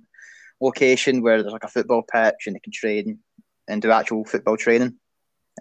location 0.60 1.22
where 1.22 1.40
there's 1.40 1.52
like 1.52 1.64
a 1.64 1.68
football 1.68 2.02
pitch 2.02 2.46
and 2.46 2.54
they 2.54 2.60
can 2.60 2.72
train 2.72 3.18
and 3.68 3.82
do 3.82 3.90
actual 3.90 4.24
football 4.24 4.56
training. 4.56 4.96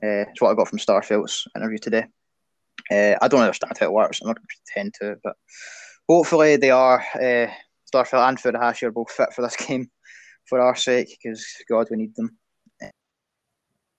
Uh, 0.04 0.28
it's 0.30 0.42
what 0.42 0.52
I 0.52 0.56
got 0.56 0.68
from 0.68 0.80
Starfelt's 0.80 1.48
interview 1.56 1.78
today. 1.78 2.06
Uh, 2.92 3.16
I 3.22 3.28
don't 3.28 3.42
understand 3.42 3.74
how 3.80 3.86
it 3.86 3.94
works. 3.94 4.22
I'm 4.22 4.28
not 4.28 4.38
going 4.38 4.48
to 4.48 4.56
pretend 4.66 4.94
to, 5.00 5.20
but 5.24 5.36
hopefully 6.08 6.58
they 6.58 6.72
are. 6.72 7.04
Uh, 7.16 7.48
Starfelt 7.94 8.28
and 8.28 8.38
Furuhashi 8.38 8.84
are 8.84 8.92
both 8.92 9.12
fit 9.12 9.34
for 9.34 9.42
this 9.42 9.56
game 9.68 9.90
for 10.46 10.60
our 10.60 10.76
sake, 10.76 11.18
because 11.22 11.46
God, 11.70 11.88
we 11.90 11.98
need 11.98 12.16
them. 12.16 12.38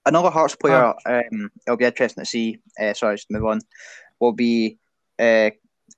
Another 0.07 0.29
Hearts 0.29 0.55
player, 0.55 0.93
um, 1.05 1.51
it'll 1.65 1.77
be 1.77 1.85
interesting 1.85 2.23
to 2.23 2.29
see. 2.29 2.59
Uh, 2.79 2.93
sorry, 2.93 3.15
just 3.15 3.29
move 3.29 3.45
on 3.45 3.61
will 4.19 4.33
be 4.33 4.77
uh, 5.19 5.49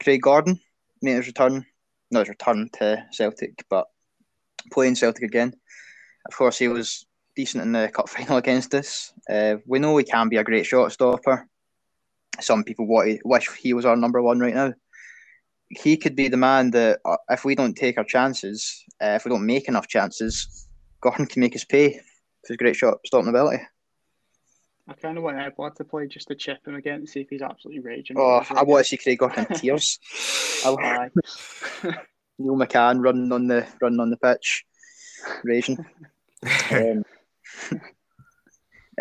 Craig 0.02 0.22
Gordon, 0.22 0.60
made 1.02 1.16
his 1.16 1.28
return, 1.28 1.66
not 2.12 2.22
his 2.22 2.30
return 2.30 2.70
to 2.74 3.06
Celtic, 3.12 3.66
but 3.70 3.88
playing 4.72 4.96
Celtic 4.96 5.24
again. 5.24 5.54
Of 6.28 6.36
course, 6.36 6.58
he 6.58 6.68
was 6.68 7.06
decent 7.36 7.64
in 7.64 7.72
the 7.72 7.90
cup 7.94 8.10
final 8.10 8.38
against 8.38 8.74
us. 8.76 9.14
Uh, 9.30 9.56
we 9.66 9.80
know 9.80 9.98
he 9.98 10.04
can 10.04 10.30
be 10.30 10.38
a 10.38 10.44
great 10.44 10.66
shot 10.66 10.92
stopper. 10.92 11.48
Some 12.40 12.64
people 12.64 12.88
want, 12.88 13.20
wish 13.26 13.50
he 13.58 13.74
was 13.74 13.86
our 13.86 13.96
number 13.98 14.22
one 14.22 14.40
right 14.40 14.56
now. 14.56 14.74
He 15.70 15.98
could 15.98 16.16
be 16.16 16.30
the 16.30 16.38
man 16.38 16.72
that, 16.72 17.00
uh, 17.06 17.18
if 17.30 17.46
we 17.46 17.54
don't 17.54 17.76
take 17.76 17.98
our 17.98 18.04
chances, 18.04 18.84
uh, 19.02 19.18
if 19.18 19.26
we 19.26 19.30
don't 19.30 19.46
make 19.46 19.68
enough 19.68 19.88
chances, 19.88 20.68
Gordon 21.02 21.28
can 21.28 21.42
make 21.42 21.56
us 21.56 21.66
pay 21.66 21.94
for 21.94 22.54
his 22.54 22.58
great 22.58 22.76
shot 22.76 22.98
stopping 23.06 23.30
ability. 23.30 23.62
I 24.90 24.94
kind 24.94 25.18
of 25.18 25.24
want 25.24 25.38
Édouard 25.38 25.76
to 25.76 25.84
play 25.84 26.08
just 26.08 26.28
to 26.30 26.36
chip 26.36 26.66
him 26.66 26.74
again 26.74 27.02
to 27.02 27.08
see 27.08 27.22
if 27.22 27.30
he's 27.30 27.44
absolutely 27.44 27.82
raging. 27.82 28.18
Oh, 28.18 28.44
I 28.50 28.64
want 28.64 28.86
to 28.86 28.90
see 28.90 28.98
Craig 28.98 29.20
Gordon 29.20 29.46
in 29.48 29.56
tears. 29.60 30.00
I, 30.66 30.70
Aye. 30.70 31.10
Neil 32.40 32.56
McCann 32.56 33.04
running 33.04 33.32
on 33.32 33.48
the 33.48 33.68
running 33.82 34.00
on 34.00 34.10
the 34.10 34.18
pitch, 34.18 34.66
raging. 35.44 35.86
Um, 36.72 37.04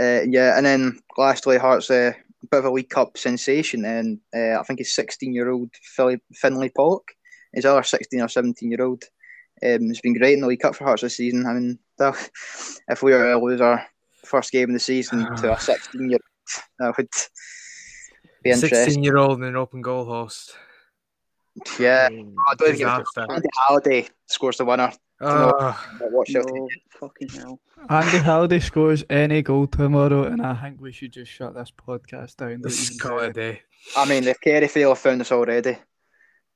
uh, 0.00 0.22
yeah, 0.26 0.56
and 0.56 0.66
then 0.66 0.98
lastly, 1.16 1.56
Hearts 1.56 1.88
uh, 1.88 2.10
a 2.42 2.46
bit 2.48 2.58
of 2.58 2.64
a 2.64 2.70
League 2.72 2.90
Cup 2.90 3.16
sensation, 3.16 3.84
and 3.84 4.18
uh, 4.34 4.58
I 4.58 4.64
think 4.64 4.80
he's 4.80 4.92
sixteen-year-old 4.92 5.70
Finlay 6.34 6.68
Pollock. 6.70 7.12
He's 7.54 7.64
our 7.64 7.84
sixteen 7.84 8.22
or 8.22 8.28
seventeen-year-old. 8.28 9.04
Um, 9.62 9.88
it's 9.88 10.00
been 10.00 10.18
great 10.18 10.34
in 10.34 10.40
the 10.40 10.48
League 10.48 10.58
Cup 10.58 10.74
for 10.74 10.82
Hearts 10.82 11.02
this 11.02 11.16
season. 11.16 11.46
I 11.46 11.52
mean, 11.52 11.78
if 12.88 13.04
we 13.04 13.12
were 13.12 13.34
to 13.34 13.38
lose 13.38 13.60
our 13.60 13.86
first 14.28 14.52
game 14.52 14.70
of 14.70 14.74
the 14.74 14.80
season 14.80 15.24
to 15.36 15.50
a 15.50 15.52
ah. 15.52 15.56
sixteen-year-old, 15.56 16.22
that 16.78 16.96
would 16.96 17.08
be 18.42 18.50
interesting. 18.50 18.84
Sixteen 18.84 19.02
year 19.02 19.16
old 19.16 19.38
and 19.38 19.46
an 19.46 19.56
open 19.56 19.82
goal 19.82 20.04
host. 20.04 20.54
Yeah, 21.78 22.08
I 22.08 22.54
don't 22.56 22.68
even 22.68 22.78
give 22.78 22.88
a 22.88 23.32
Andy 23.32 23.48
Halliday 23.66 24.08
scores 24.26 24.58
the 24.58 24.64
winner. 24.64 24.92
Oh, 25.20 25.86
Watch 26.00 26.34
out. 26.36 26.44
No 26.46 26.68
fucking 27.00 27.28
hell. 27.30 27.60
Andy 27.88 28.18
Halliday 28.18 28.60
scores 28.60 29.04
any 29.10 29.42
goal 29.42 29.66
tomorrow, 29.66 30.24
and 30.24 30.40
I 30.40 30.54
think 30.54 30.80
we 30.80 30.92
should 30.92 31.12
just 31.12 31.32
shut 31.32 31.54
this 31.54 31.72
podcast 31.72 32.36
down. 32.36 32.60
This 32.62 32.80
is 32.80 32.96
do 32.96 32.98
call 32.98 33.18
it 33.20 33.30
a 33.30 33.32
day. 33.32 33.62
I 33.96 34.04
mean, 34.04 34.26
if 34.28 34.40
Kerry 34.40 34.68
Fail 34.68 34.94
found 34.94 35.20
us 35.20 35.32
already, 35.32 35.78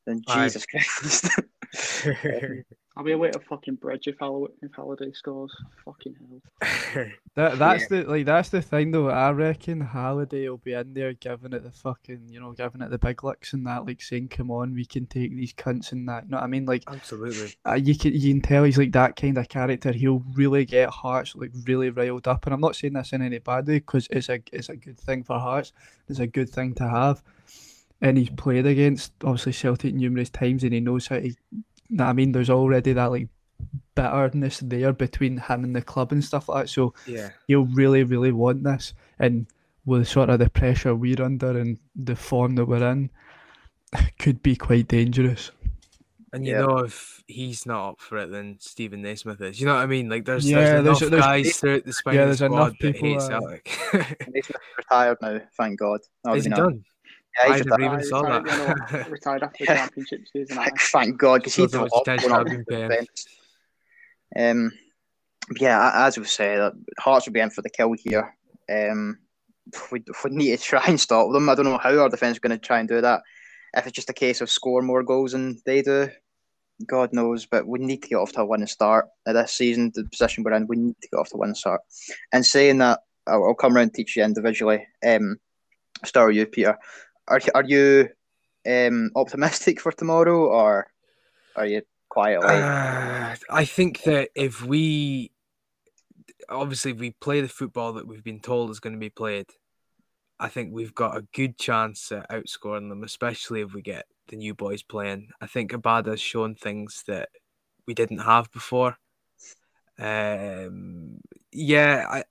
then 0.06 0.22
Aye. 0.28 0.44
Jesus 0.44 0.66
Christ. 0.66 1.28
I'll 2.96 3.04
be 3.04 3.12
away 3.12 3.28
at 3.28 3.36
a 3.36 3.40
fucking 3.40 3.76
bridge 3.76 4.06
if, 4.06 4.18
Hall- 4.18 4.48
if 4.60 4.70
Halliday 4.74 5.12
scores. 5.12 5.54
Fucking 5.84 6.14
hell. 6.62 7.06
That 7.34 7.58
that's 7.58 7.88
the 7.88 8.02
like 8.02 8.26
that's 8.26 8.50
the 8.50 8.60
thing 8.60 8.90
though. 8.90 9.08
I 9.08 9.30
reckon 9.30 9.80
Halliday 9.80 10.50
will 10.50 10.58
be 10.58 10.74
in 10.74 10.92
there 10.92 11.14
giving 11.14 11.54
it 11.54 11.62
the 11.62 11.70
fucking 11.70 12.28
you 12.28 12.38
know 12.38 12.52
giving 12.52 12.82
it 12.82 12.90
the 12.90 12.98
big 12.98 13.24
licks 13.24 13.54
and 13.54 13.66
that, 13.66 13.86
like 13.86 14.02
saying, 14.02 14.28
"Come 14.28 14.50
on, 14.50 14.74
we 14.74 14.84
can 14.84 15.06
take 15.06 15.34
these 15.34 15.54
cunts 15.54 15.92
and 15.92 16.06
that." 16.10 16.24
You 16.24 16.32
know 16.32 16.36
what 16.36 16.44
I 16.44 16.48
mean? 16.48 16.66
Like 16.66 16.84
Absolutely. 16.86 17.54
uh, 17.66 17.72
you 17.72 17.96
can 17.96 18.12
you 18.12 18.34
can 18.34 18.42
tell 18.42 18.64
he's 18.64 18.76
like 18.76 18.92
that 18.92 19.16
kind 19.16 19.38
of 19.38 19.48
character. 19.48 19.92
He'll 19.92 20.22
really 20.34 20.66
get 20.66 20.90
Hearts 20.90 21.34
like 21.34 21.52
really 21.66 21.88
riled 21.88 22.28
up, 22.28 22.44
and 22.44 22.52
I'm 22.52 22.60
not 22.60 22.76
saying 22.76 22.92
this 22.92 23.14
in 23.14 23.22
any 23.22 23.38
bad 23.38 23.66
way 23.66 23.78
because 23.78 24.08
it's 24.10 24.28
a 24.28 24.42
it's 24.52 24.68
a 24.68 24.76
good 24.76 25.00
thing 25.00 25.22
for 25.24 25.38
Hearts. 25.38 25.72
It's 26.10 26.18
a 26.18 26.26
good 26.26 26.50
thing 26.50 26.74
to 26.74 26.86
have, 26.86 27.22
and 28.02 28.18
he's 28.18 28.28
played 28.28 28.66
against 28.66 29.12
obviously 29.24 29.52
Celtic 29.52 29.94
numerous 29.94 30.28
times, 30.28 30.64
and 30.64 30.74
he 30.74 30.80
knows 30.80 31.06
how 31.06 31.16
to. 31.18 31.34
Know 31.92 32.04
what 32.04 32.10
I 32.10 32.12
mean, 32.14 32.32
there's 32.32 32.50
already 32.50 32.92
that 32.94 33.10
like 33.10 33.28
bitterness 33.94 34.58
there 34.60 34.92
between 34.92 35.36
him 35.38 35.62
and 35.64 35.76
the 35.76 35.82
club 35.82 36.10
and 36.10 36.24
stuff 36.24 36.48
like 36.48 36.64
that. 36.64 36.68
So 36.70 36.94
Yeah. 37.06 37.30
he'll 37.46 37.66
really, 37.66 38.02
really 38.02 38.32
want 38.32 38.64
this. 38.64 38.94
And 39.18 39.46
with 39.84 40.08
sort 40.08 40.30
of 40.30 40.38
the 40.38 40.48
pressure 40.50 40.94
we're 40.94 41.22
under 41.22 41.56
and 41.58 41.78
the 41.94 42.16
form 42.16 42.54
that 42.56 42.64
we're 42.66 42.82
in, 42.90 43.10
could 44.18 44.42
be 44.42 44.56
quite 44.56 44.88
dangerous. 44.88 45.50
And 46.32 46.46
you 46.46 46.54
Yeah. 46.54 46.62
know, 46.62 46.78
if 46.78 47.22
he's 47.26 47.66
not 47.66 47.90
up 47.90 48.00
for 48.00 48.16
it, 48.16 48.30
then 48.30 48.56
Steven 48.58 49.02
Naismith 49.02 49.38
is. 49.42 49.60
You 49.60 49.66
know 49.66 49.74
what 49.74 49.82
I 49.82 49.86
mean? 49.86 50.08
Like, 50.08 50.24
there's, 50.24 50.48
Yeah, 50.50 50.80
there's 50.80 50.84
there's- 50.84 51.02
enough 51.02 51.10
there's- 51.10 51.24
guys 51.24 51.56
throughout 51.58 51.84
the 51.84 51.92
spine 51.92 52.14
yeah, 52.14 52.20
of 52.22 52.24
the 52.24 52.28
there's 52.28 52.40
enough 52.52 52.74
squad 52.74 52.76
that 52.80 52.94
people, 52.94 53.08
hate 53.08 53.18
uh, 53.18 53.28
Celtic. 53.28 53.68
He's 54.34 54.50
retired 54.78 55.18
now, 55.20 55.40
thank 55.58 55.78
God. 55.78 56.00
That 56.24 56.36
Is 56.36 56.44
he 56.44 56.50
done? 56.50 56.84
Yeah, 57.38 57.52
I 57.52 57.56
he's 57.56 57.66
never 57.66 57.82
even 57.82 58.02
saw 58.04 58.20
retired, 58.20 58.46
that. 58.46 58.92
you 58.92 58.98
know, 58.98 59.10
retired 59.10 59.42
after 59.42 59.64
the 59.66 59.74
championship 59.74 60.20
season. 60.32 60.58
Thank, 60.78 61.18
God, 61.18 61.40
because 61.40 61.54
So 61.54 61.62
he'd 61.62 61.70
the 61.70 61.78
have 61.78 61.84
much 61.84 61.92
loved 61.92 62.08
attention 62.08 62.28
going 62.30 62.40
I've 62.40 62.46
up 62.46 62.66
been 62.66 62.98
to 62.98 63.06
the 64.34 64.50
Um, 64.50 64.72
yeah, 65.58 66.06
as 66.06 66.18
we 66.18 66.24
say, 66.24 66.56
that 66.56 66.72
Hearts 66.98 67.26
will 67.26 67.32
be 67.32 67.40
in 67.40 67.50
for 67.50 67.62
the 67.62 67.70
kill 67.70 67.92
here. 67.92 68.34
Um, 68.70 69.18
we, 69.90 70.02
we 70.24 70.30
need 70.30 70.58
to 70.58 70.62
try 70.62 70.84
and 70.86 71.00
stop 71.00 71.32
them. 71.32 71.48
I 71.48 71.54
don't 71.54 71.64
know 71.64 71.78
how 71.78 71.98
our 71.98 72.08
defence 72.08 72.36
is 72.36 72.40
going 72.40 72.58
to 72.58 72.58
try 72.58 72.80
and 72.80 72.88
do 72.88 73.00
that. 73.00 73.22
If 73.74 73.86
it's 73.86 73.96
just 73.96 74.10
a 74.10 74.14
case 74.14 74.40
of 74.40 74.50
score 74.50 74.82
more 74.82 75.02
goals 75.02 75.32
than 75.32 75.58
they 75.64 75.82
do, 75.82 76.10
God 76.86 77.12
knows. 77.12 77.46
But 77.46 77.66
we 77.66 77.78
need 77.78 78.02
to 78.02 78.08
get 78.08 78.16
off 78.16 78.32
to 78.32 78.42
a 78.42 78.44
winning 78.44 78.66
start 78.66 79.08
at 79.26 79.32
this 79.32 79.52
season. 79.52 79.90
The 79.94 80.04
position 80.04 80.44
we're 80.44 80.52
in, 80.52 80.66
we 80.66 80.76
need 80.76 80.96
to 81.00 81.08
get 81.08 81.18
off 81.18 81.30
to 81.30 81.36
a 81.36 81.38
winning 81.38 81.54
start. 81.54 81.80
And 82.32 82.44
saying 82.44 82.78
that, 82.78 83.00
I'll, 83.26 83.44
I'll 83.44 83.54
come 83.54 83.74
around 83.74 83.84
and 83.84 83.94
teach 83.94 84.16
you 84.16 84.24
individually. 84.24 84.86
Um, 85.06 85.38
start 86.04 86.28
with 86.28 86.36
you, 86.36 86.46
Peter. 86.46 86.76
Are 87.28 87.40
are 87.54 87.64
you 87.64 88.08
um 88.66 89.10
optimistic 89.14 89.80
for 89.80 89.92
tomorrow, 89.92 90.46
or 90.46 90.86
are 91.56 91.66
you 91.66 91.82
quietly? 92.08 92.46
Uh, 92.46 93.36
I 93.50 93.64
think 93.64 94.02
that 94.02 94.30
if 94.34 94.62
we 94.62 95.32
obviously 96.48 96.92
we 96.92 97.12
play 97.12 97.40
the 97.40 97.48
football 97.48 97.94
that 97.94 98.06
we've 98.06 98.24
been 98.24 98.40
told 98.40 98.70
is 98.70 98.80
going 98.80 98.94
to 98.94 98.98
be 98.98 99.10
played, 99.10 99.46
I 100.38 100.48
think 100.48 100.72
we've 100.72 100.94
got 100.94 101.16
a 101.16 101.26
good 101.32 101.58
chance 101.58 102.10
at 102.12 102.28
outscoring 102.30 102.88
them, 102.88 103.04
especially 103.04 103.60
if 103.60 103.72
we 103.72 103.82
get 103.82 104.06
the 104.28 104.36
new 104.36 104.54
boys 104.54 104.82
playing. 104.82 105.28
I 105.40 105.46
think 105.46 105.72
Abada's 105.72 106.20
shown 106.20 106.54
things 106.54 107.04
that 107.06 107.30
we 107.86 107.94
didn't 107.94 108.18
have 108.18 108.50
before. 108.52 108.96
Um, 109.98 111.20
yeah, 111.52 112.06
I 112.08 112.24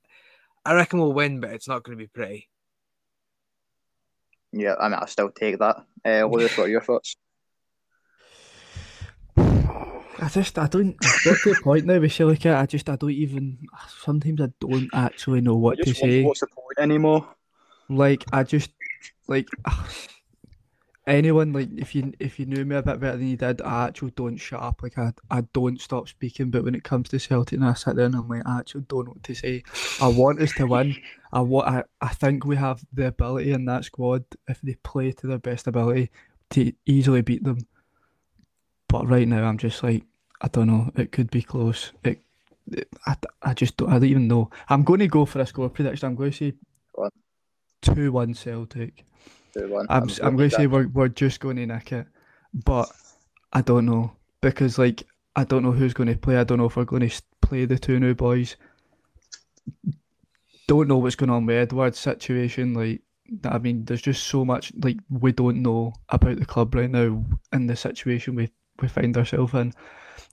I 0.66 0.74
reckon 0.74 1.00
we'll 1.00 1.14
win, 1.14 1.40
but 1.40 1.52
it's 1.52 1.68
not 1.68 1.84
going 1.84 1.98
to 1.98 2.04
be 2.04 2.08
pretty. 2.08 2.50
Yeah, 4.54 4.76
I 4.80 4.90
mean, 4.90 5.00
I 5.02 5.06
still 5.06 5.30
take 5.30 5.60
that. 5.60 5.86
Uh, 6.06 6.26
Lewis, 6.26 6.58
what 6.58 6.66
are 6.66 6.70
your 6.70 6.82
thoughts? 6.82 7.16
I 10.22 10.30
just 10.30 10.60
I 10.60 10.68
don't 10.68 10.96
I've 11.04 11.24
got 11.24 11.38
to 11.40 11.54
the 11.54 11.62
point 11.64 11.86
now 11.86 12.00
with 12.00 12.14
Silica, 12.14 12.56
I 12.56 12.66
just 12.68 12.90
I 12.90 12.96
don't 12.96 13.10
even 13.10 13.58
sometimes 14.04 14.40
I 14.42 14.50
don't 14.60 14.90
actually 14.94 15.42
know 15.42 15.56
what 15.56 15.80
to 15.82 15.94
say. 15.94 16.22
what's 16.22 16.42
the 16.42 16.48
point 16.48 16.78
anymore? 16.78 17.28
Like 17.90 18.24
I 18.32 18.44
just 18.44 18.70
like 19.28 19.48
anyone 21.08 21.52
like 21.54 21.70
if 21.78 21.96
you 21.96 22.14
if 22.20 22.40
you 22.40 22.46
knew 22.46 22.64
me 22.64 22.76
a 22.76 22.82
bit 22.82 23.00
better 23.00 23.18
than 23.18 23.28
you 23.28 23.38
did, 23.38 23.62
I 23.62 23.88
actually 23.88 24.12
don't 24.12 24.38
shut 24.38 24.62
up. 24.62 24.84
Like 24.84 24.98
I 24.98 25.14
I 25.30 25.42
don't 25.54 25.80
stop 25.82 26.08
speaking. 26.08 26.50
But 26.50 26.64
when 26.64 26.76
it 26.76 26.84
comes 26.84 27.10
to 27.10 27.20
Celtic, 27.20 27.58
and 27.58 27.68
I 27.68 27.74
sit 27.74 27.96
there 27.96 28.06
and 28.06 28.16
I'm 28.16 28.28
like, 28.28 28.44
I 28.46 28.60
actually 28.60 28.86
don't 28.88 29.06
know 29.06 29.12
what 29.12 29.24
to 29.24 29.36
say. 29.36 29.64
I 30.00 30.08
want 30.08 30.42
us 30.42 30.54
to 30.54 30.68
win. 30.68 30.96
I 31.34 31.42
want. 31.42 31.68
I, 31.68 31.84
I 32.02 32.10
think 32.10 32.46
we 32.46 32.56
have 32.56 32.84
the 32.94 33.08
ability 33.08 33.52
in 33.52 33.66
that 33.66 33.86
squad 33.86 34.24
if 34.48 34.62
they 34.62 34.76
play 34.76 35.12
to 35.12 35.28
their 35.28 35.40
best 35.40 35.68
ability 35.68 36.12
to 36.52 36.72
easily 36.86 37.22
beat 37.22 37.44
them. 37.44 37.60
But 38.88 39.08
right 39.08 39.28
now, 39.28 39.44
I'm 39.44 39.58
just 39.58 39.84
like 39.84 40.04
I 40.42 40.48
don't 40.48 40.68
know. 40.68 40.92
It 40.96 41.12
could 41.12 41.32
be 41.32 41.42
close. 41.42 41.92
It. 42.04 42.20
it 42.72 42.88
I, 43.06 43.16
I 43.42 43.54
just 43.54 43.78
don't. 43.78 43.90
I 43.90 43.94
don't 43.94 44.06
even 44.06 44.28
know. 44.28 44.50
I'm 44.70 44.84
going 44.84 45.00
to 45.00 45.08
go 45.08 45.26
for 45.26 45.40
a 45.40 45.46
score 45.46 45.70
prediction. 45.70 46.08
I'm 46.08 46.16
going 46.16 46.32
to 46.32 46.38
say 46.38 46.54
two 47.82 48.12
one 48.12 48.34
Celtic. 48.34 49.06
Two, 49.54 49.68
one. 49.70 49.86
I'm 49.90 50.10
s- 50.10 50.20
I'm 50.20 50.36
going 50.38 50.50
to 50.50 50.56
say 50.56 50.68
we're 50.68 50.88
we're 50.88 51.08
just 51.08 51.40
going 51.40 51.58
to 51.58 51.66
nick 51.66 51.92
it, 51.92 52.08
but 52.54 52.90
I 53.54 53.62
don't 53.62 53.86
know 53.86 54.14
because 54.42 54.78
like 54.78 55.04
I 55.36 55.44
don't 55.44 55.64
know 55.64 55.72
who's 55.72 55.94
going 55.94 56.10
to 56.10 56.18
play. 56.18 56.38
I 56.38 56.44
don't 56.44 56.58
know 56.58 56.66
if 56.66 56.76
we're 56.76 56.86
going 56.86 57.08
to 57.08 57.22
play 57.42 57.66
the 57.66 57.78
two 57.80 58.00
new 58.00 58.14
boys. 58.16 58.56
Don't 60.68 60.88
know 60.88 60.98
what's 60.98 61.16
going 61.16 61.30
on 61.30 61.46
with 61.46 61.70
Édouard's 61.70 62.00
situation. 62.00 62.74
Like 62.74 63.02
I 63.46 63.58
mean, 63.58 63.86
there's 63.86 64.02
just 64.02 64.28
so 64.28 64.44
much 64.46 64.72
like 64.82 64.98
we 65.10 65.32
don't 65.32 65.62
know 65.62 65.94
about 66.10 66.38
the 66.38 66.46
club 66.46 66.74
right 66.76 66.90
now 66.90 67.24
in 67.54 67.68
the 67.68 67.76
situation 67.76 68.36
we 68.36 68.50
we 68.82 68.88
find 68.88 69.16
ourselves 69.18 69.54
in. 69.54 69.74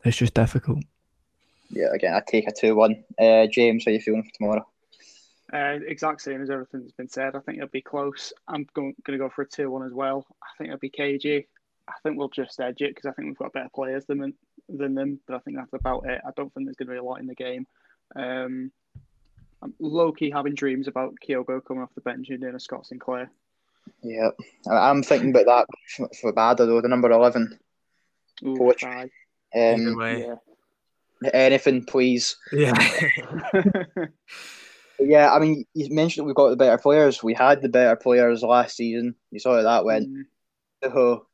It's 0.04 0.16
just 0.16 0.34
difficult. 0.34 0.84
Yeah, 1.70 1.92
again, 1.92 2.14
I 2.14 2.22
take 2.26 2.48
a 2.48 2.52
two-one. 2.52 3.04
Uh, 3.18 3.46
James, 3.46 3.84
how 3.84 3.90
are 3.90 3.94
you 3.94 4.00
feeling 4.00 4.22
for 4.22 4.30
tomorrow? 4.34 4.66
Uh, 5.52 5.78
exact 5.86 6.20
same 6.20 6.42
as 6.42 6.50
everything 6.50 6.80
that's 6.80 6.92
been 6.92 7.08
said. 7.08 7.34
I 7.34 7.40
think 7.40 7.58
it'll 7.58 7.70
be 7.70 7.80
close. 7.80 8.32
I'm 8.46 8.66
going, 8.74 8.94
going 9.04 9.18
to 9.18 9.24
go 9.24 9.30
for 9.30 9.42
a 9.42 9.46
2 9.48 9.70
1 9.70 9.86
as 9.86 9.92
well. 9.92 10.26
I 10.42 10.46
think 10.58 10.68
it'll 10.68 10.78
be 10.78 10.90
KG. 10.90 11.46
I 11.88 11.92
think 12.02 12.18
we'll 12.18 12.28
just 12.28 12.60
edge 12.60 12.82
it 12.82 12.94
because 12.94 13.06
I 13.08 13.12
think 13.12 13.28
we've 13.28 13.38
got 13.38 13.54
better 13.54 13.70
players 13.74 14.04
than, 14.04 14.34
than 14.68 14.94
them, 14.94 15.20
but 15.26 15.36
I 15.36 15.38
think 15.38 15.56
that's 15.56 15.72
about 15.72 16.06
it. 16.06 16.20
I 16.26 16.30
don't 16.36 16.52
think 16.52 16.66
there's 16.66 16.76
going 16.76 16.88
to 16.88 16.92
be 16.92 16.98
a 16.98 17.02
lot 17.02 17.20
in 17.20 17.26
the 17.26 17.34
game. 17.34 17.66
Um, 18.14 18.70
I'm 19.62 19.74
low 19.78 20.12
key 20.12 20.30
having 20.30 20.54
dreams 20.54 20.86
about 20.86 21.14
Kyogo 21.26 21.64
coming 21.64 21.82
off 21.82 21.94
the 21.94 22.02
bench 22.02 22.28
and 22.28 22.40
doing 22.40 22.54
a 22.54 22.60
Scott 22.60 22.86
Sinclair. 22.86 23.30
Yeah, 24.02 24.30
I- 24.68 24.90
I'm 24.90 25.02
thinking 25.02 25.30
about 25.30 25.46
that 25.46 25.66
for, 25.96 26.08
for 26.20 26.32
Bada 26.32 26.58
though, 26.58 26.80
the 26.80 26.88
number 26.88 27.10
eleven. 27.10 27.58
Ooh, 28.44 28.56
Coach. 28.56 28.84
Um, 28.84 29.96
way. 29.96 30.26
Yeah. 31.22 31.30
anything, 31.32 31.84
please. 31.86 32.36
Yeah. 32.52 32.74
But 34.98 35.06
yeah, 35.08 35.32
I 35.32 35.38
mean, 35.38 35.64
you 35.74 35.94
mentioned 35.94 36.26
we've 36.26 36.34
got 36.34 36.50
the 36.50 36.56
better 36.56 36.78
players. 36.78 37.22
We 37.22 37.34
had 37.34 37.62
the 37.62 37.68
better 37.68 37.94
players 37.96 38.42
last 38.42 38.76
season. 38.76 39.14
You 39.30 39.38
saw 39.38 39.56
how 39.56 39.62
that 39.62 39.84
went. 39.84 40.08
Mm. 40.08 40.22
So, 40.92 41.26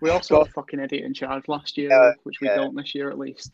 we 0.00 0.10
also 0.10 0.38
had 0.38 0.48
a 0.48 0.50
fucking 0.50 0.80
idiot 0.80 1.04
in 1.04 1.12
charge 1.14 1.44
last 1.48 1.76
year, 1.76 1.90
Yeah, 1.90 2.12
which 2.24 2.40
we 2.40 2.48
yeah. 2.48 2.56
don't 2.56 2.74
this 2.74 2.94
year 2.94 3.10
at 3.10 3.18
least. 3.18 3.52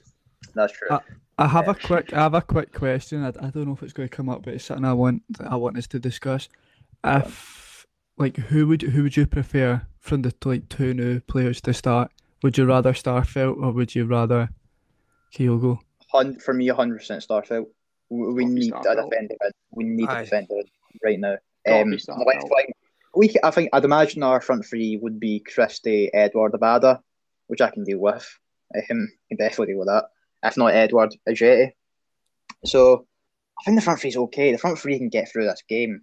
that's 0.54 0.72
true. 0.72 0.88
Uh, 0.90 1.00
I 1.38 1.46
have 1.48 1.66
Yeah. 1.66 1.72
a 1.72 1.74
quick 1.74 2.12
I 2.12 2.20
have 2.20 2.34
a 2.34 2.40
quick 2.40 2.72
question. 2.72 3.22
I, 3.24 3.28
I 3.28 3.50
don't 3.50 3.66
know 3.66 3.72
if 3.72 3.82
it's 3.82 3.92
going 3.92 4.08
to 4.08 4.14
come 4.16 4.28
up, 4.28 4.42
but 4.44 4.54
it's 4.54 4.64
something 4.64 4.84
I 4.84 4.92
want 4.92 5.22
I 5.40 5.56
want 5.56 5.76
us 5.76 5.86
to 5.88 5.98
discuss. 5.98 6.48
If 7.04 7.86
like 8.16 8.36
who 8.36 8.66
would 8.68 8.82
who 8.82 9.02
would 9.02 9.16
you 9.16 9.26
prefer 9.26 9.82
from 10.00 10.22
the 10.22 10.32
like 10.44 10.68
two 10.68 10.94
new 10.94 11.20
players 11.20 11.60
to 11.62 11.74
start? 11.74 12.10
Would 12.42 12.56
you 12.58 12.64
rather 12.64 12.92
Starfelt 12.92 13.56
or 13.62 13.72
would 13.72 13.94
you 13.94 14.06
rather 14.06 14.50
Kyogo? 15.34 15.78
Hun- 16.12 16.38
for 16.38 16.54
me, 16.54 16.68
100% 16.68 17.00
Starfelt. 17.26 17.66
We, 17.66 17.66
we 18.10 18.44
Gotta 18.44 18.54
need 18.54 18.72
a 18.72 18.76
Starfelt. 18.76 19.10
defender. 19.10 19.34
in. 19.44 19.50
We 19.72 19.84
need 19.84 20.08
Aye. 20.08 20.20
a 20.20 20.24
defender 20.24 20.54
right 21.04 21.18
now. 21.18 21.36
Gotta 21.66 21.82
Um, 21.82 21.90
be 21.90 21.96
left 21.96 22.06
Starfelt. 22.06 22.70
we, 23.14 23.28
c- 23.28 23.38
I 23.42 23.50
think 23.50 23.70
I'd 23.72 23.84
imagine 23.84 24.22
our 24.22 24.40
front 24.40 24.64
three 24.64 24.96
would 24.96 25.18
be 25.18 25.40
Christie, 25.40 26.10
Édouard, 26.14 26.50
Abada, 26.52 27.00
which 27.48 27.60
I 27.60 27.70
can 27.70 27.84
deal 27.84 27.98
with. 27.98 28.38
Um, 28.74 28.80
I 28.80 28.86
can 28.86 29.08
definitely 29.38 29.72
deal 29.74 29.78
with 29.80 29.88
that. 29.88 30.04
If 30.42 30.56
not 30.56 30.72
Édouard, 30.74 31.12
Ajeti. 31.28 31.72
So 32.64 33.06
I 33.58 33.64
think 33.64 33.76
the 33.78 33.82
front 33.82 34.00
three's 34.00 34.16
okay. 34.16 34.52
The 34.52 34.58
front 34.58 34.78
three 34.78 34.98
can 34.98 35.08
get 35.08 35.30
through 35.30 35.44
this 35.44 35.62
game. 35.68 36.02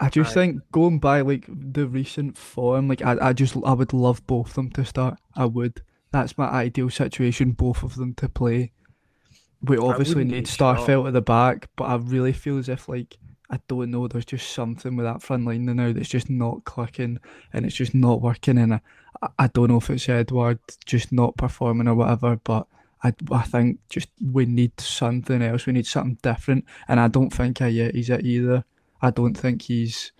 I 0.00 0.08
just 0.08 0.30
Aye. 0.30 0.34
think 0.34 0.62
going 0.72 0.98
by 0.98 1.20
like 1.20 1.46
the 1.48 1.86
recent 1.86 2.36
form, 2.36 2.88
like 2.88 3.02
I, 3.02 3.16
I 3.20 3.32
just 3.32 3.56
I 3.64 3.72
would 3.72 3.92
love 3.92 4.26
both 4.26 4.48
of 4.48 4.54
them 4.54 4.70
to 4.72 4.84
start. 4.84 5.18
I 5.36 5.44
would. 5.46 5.82
That's 6.10 6.36
my 6.38 6.46
ideal 6.48 6.90
situation, 6.90 7.52
both 7.52 7.82
of 7.82 7.96
them 7.96 8.14
to 8.14 8.28
play. 8.28 8.72
We 9.66 9.76
obviously 9.78 10.24
need. 10.24 10.46
Starfelt 10.46 11.06
at 11.08 11.12
the 11.12 11.22
back, 11.22 11.68
but 11.76 11.84
I 11.84 11.96
really 11.96 12.32
feel 12.32 12.58
as 12.58 12.68
if 12.68 12.88
like 12.88 13.16
I 13.50 13.60
don't 13.68 13.90
know, 13.90 14.08
there's 14.08 14.24
just 14.24 14.50
something 14.52 14.96
with 14.96 15.04
that 15.06 15.22
front 15.22 15.44
line 15.46 15.64
now 15.66 15.92
that's 15.92 16.08
just 16.08 16.30
not 16.30 16.64
clicking 16.64 17.18
and 17.52 17.66
it's 17.66 17.74
just 17.76 17.94
not 17.94 18.22
working 18.22 18.58
and 18.58 18.74
I, 18.74 18.80
I- 19.22 19.28
I 19.38 19.46
don't 19.48 19.68
know 19.68 19.76
if 19.78 19.90
it's 19.90 20.06
Édouard 20.06 20.58
just 20.86 21.12
not 21.12 21.36
performing 21.36 21.86
or 21.88 21.94
whatever, 21.94 22.36
but 22.42 22.66
I, 23.02 23.12
I 23.30 23.42
think 23.42 23.78
just 23.90 24.08
we 24.32 24.46
need 24.46 24.78
something 24.80 25.40
else. 25.42 25.66
We 25.66 25.72
need 25.74 25.86
something 25.86 26.18
different 26.22 26.64
and 26.88 26.98
I 26.98 27.08
don't 27.08 27.30
think 27.30 27.58
Ajeti's 27.58 28.10
it 28.10 28.24
either. 28.24 28.64
I 29.02 29.10
don't 29.10 29.34
think 29.34 29.62
he's 29.62 30.10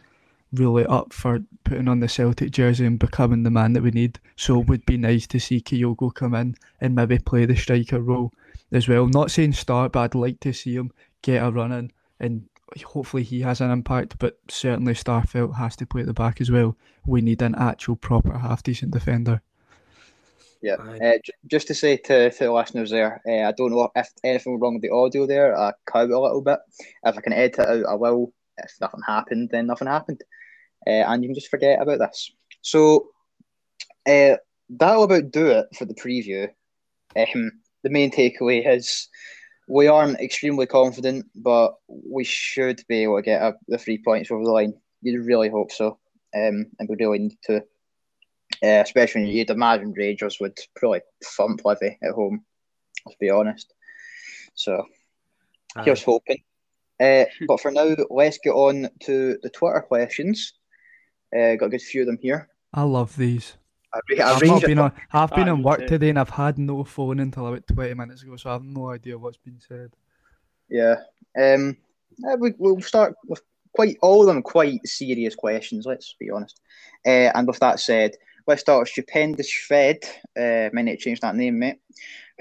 really 0.53 0.85
up 0.87 1.13
for 1.13 1.41
putting 1.65 1.89
on 1.89 2.01
the 2.01 2.09
Celtic 2.09 2.51
jersey 2.53 2.87
and 2.87 2.99
becoming 2.99 3.43
the 3.43 3.51
man 3.51 3.73
that 3.73 3.83
we 3.83 3.91
need. 3.91 4.21
So 4.37 4.61
it 4.61 4.69
would 4.69 4.87
be 4.87 4.97
nice 4.99 5.27
to 5.29 5.41
see 5.41 5.61
Kyogo 5.61 6.15
come 6.15 6.35
in 6.35 6.57
and 6.81 6.95
maybe 6.95 7.19
play 7.19 7.47
the 7.47 7.57
striker 7.57 8.01
role 8.01 8.33
as 8.73 8.89
well. 8.89 9.07
Not 9.07 9.31
saying 9.31 9.53
start, 9.53 9.93
but 9.93 10.01
I'd 10.01 10.15
like 10.15 10.41
to 10.41 10.53
see 10.53 10.75
him 10.75 10.93
get 11.23 11.43
a 11.43 11.51
run 11.51 11.73
in 11.73 11.93
and 12.21 12.49
hopefully 12.83 13.23
he 13.23 13.41
has 13.41 13.61
an 13.61 13.71
impact, 13.71 14.19
but 14.19 14.39
certainly 14.49 14.95
Starfelt 14.95 15.57
has 15.57 15.77
to 15.77 15.87
play 15.87 16.01
at 16.01 16.07
the 16.07 16.15
back 16.15 16.41
as 16.41 16.51
well. 16.51 16.77
We 17.07 17.21
need 17.21 17.43
an 17.43 17.55
actual 17.55 17.97
proper 17.97 18.37
half 18.37 18.63
decent 18.63 18.93
defender. 18.93 19.43
Yeah. 20.63 20.77
Uh, 20.77 21.19
j- 21.23 21.33
just 21.47 21.67
to 21.69 21.75
say 21.75 21.99
to, 21.99 22.31
to 22.31 22.45
the 22.45 22.53
listeners 22.53 22.91
there, 22.91 23.21
uh, 23.29 23.49
I 23.49 23.53
don't 23.53 23.71
know 23.71 23.91
if 23.95 24.09
anything 24.25 24.59
wrong 24.59 24.75
with 24.75 24.83
the 24.83 24.91
audio 24.91 25.27
there. 25.27 25.57
I 25.57 25.73
cut 25.85 26.05
out 26.05 26.11
a 26.11 26.19
little 26.19 26.41
bit. 26.41 26.59
If 27.05 27.19
I 27.19 27.21
can 27.21 27.35
edit 27.35 27.59
it 27.59 27.69
out, 27.69 27.87
I 27.87 27.95
will. 27.95 28.33
If 28.57 28.73
nothing 28.81 29.01
happened, 29.07 29.51
then 29.53 29.67
nothing 29.67 29.89
happened. 29.89 30.23
Uh, 30.87 30.91
and 30.91 31.23
you 31.23 31.29
can 31.29 31.35
just 31.35 31.51
forget 31.51 31.83
about 31.83 31.99
this. 31.99 32.33
So 32.63 33.09
uh, 34.07 34.37
that'll 34.71 35.05
about 35.05 35.31
do 35.31 35.49
it 35.49 35.67
for 35.77 35.85
the 35.85 35.95
preview. 35.95 36.49
Um, 37.17 37.53
the 37.85 37.91
main 37.91 38.11
takeaway 38.11 38.67
is 38.67 39.09
we 39.69 39.87
aren't 39.87 40.19
extremely 40.19 40.67
confident, 40.67 41.27
but 41.37 41.75
we 41.87 42.25
should 42.25 42.83
be 42.89 43.05
able 43.05 43.17
to 43.17 43.23
get 43.23 43.43
a, 43.43 43.55
the 43.69 43.79
three 43.79 43.99
points 44.03 44.31
over 44.31 44.43
the 44.43 44.51
line. 44.51 44.75
You'd 45.03 45.25
really 45.25 45.51
hope 45.51 45.71
so, 45.71 45.99
um, 46.35 46.67
and 46.79 46.89
we 46.89 46.97
really 46.99 47.19
need 47.21 47.39
to. 47.45 47.63
Uh, 48.63 48.81
especially 48.83 49.23
when 49.23 49.31
you'd 49.31 49.51
imagine 49.51 49.93
Rangers 49.93 50.39
would 50.41 50.59
probably 50.77 51.01
thump 51.25 51.61
Livy 51.65 51.99
at 52.03 52.13
home. 52.13 52.45
Let's 53.05 53.19
be 53.19 53.31
honest. 53.31 53.73
So 54.55 54.87
here's 55.83 56.03
hoping. 56.03 56.43
Uh, 57.01 57.25
but 57.49 57.61
for 57.61 57.71
now, 57.71 57.95
let's 58.11 58.39
get 58.39 58.53
on 58.53 58.89
to 59.01 59.39
the 59.43 59.51
Twitter 59.51 59.81
questions. 59.81 60.55
Uh, 61.35 61.57
got 61.57 61.67
a 61.67 61.71
good 61.71 61.83
few 61.83 62.03
of 62.03 62.07
them 62.07 62.19
here. 62.21 62.49
I 62.73 62.83
love 62.83 63.17
these. 63.17 63.55
I, 63.95 64.23
I 64.23 64.35
I've, 64.35 64.43
not 64.43 64.63
been 64.63 64.79
on, 64.79 64.93
I've 65.13 65.31
been 65.31 65.49
on 65.49 65.63
work 65.63 65.87
today 65.87 66.09
and 66.11 66.19
I've 66.19 66.31
had 66.31 66.59
no 66.59 66.85
phone 66.85 67.21
until 67.21 67.47
about 67.47 67.67
20 67.69 67.95
minutes 67.95 68.23
ago, 68.23 68.37
so 68.37 68.51
I 68.51 68.55
have 68.55 68.65
no 68.65 68.91
idea 68.91 69.17
what's 69.19 69.37
been 69.37 69.61
said. 69.61 69.93
Yeah. 70.69 70.97
Um. 71.39 71.77
uh, 72.29 72.37
we, 72.39 72.55
we'll 72.59 72.81
start 72.81 73.15
with 73.27 73.43
quite 73.75 73.97
all 74.03 74.21
of 74.23 74.27
them 74.27 74.43
quite 74.43 74.87
serious 74.87 75.35
questions. 75.35 75.87
Let's 75.87 76.15
be 76.19 76.31
honest. 76.31 76.61
Uh, 77.07 77.31
and 77.35 77.47
with 77.47 77.59
that 77.61 77.81
said, 77.81 78.13
let's 78.47 78.63
start 78.63 78.81
with 78.81 78.89
Stupendous 78.89 79.53
Fed. 79.69 79.99
Uh, 80.39 80.71
might 80.73 80.83
need 80.83 80.97
to 80.97 81.03
change 81.03 81.21
that 81.21 81.37
name, 81.37 81.59
mate. 81.59 81.81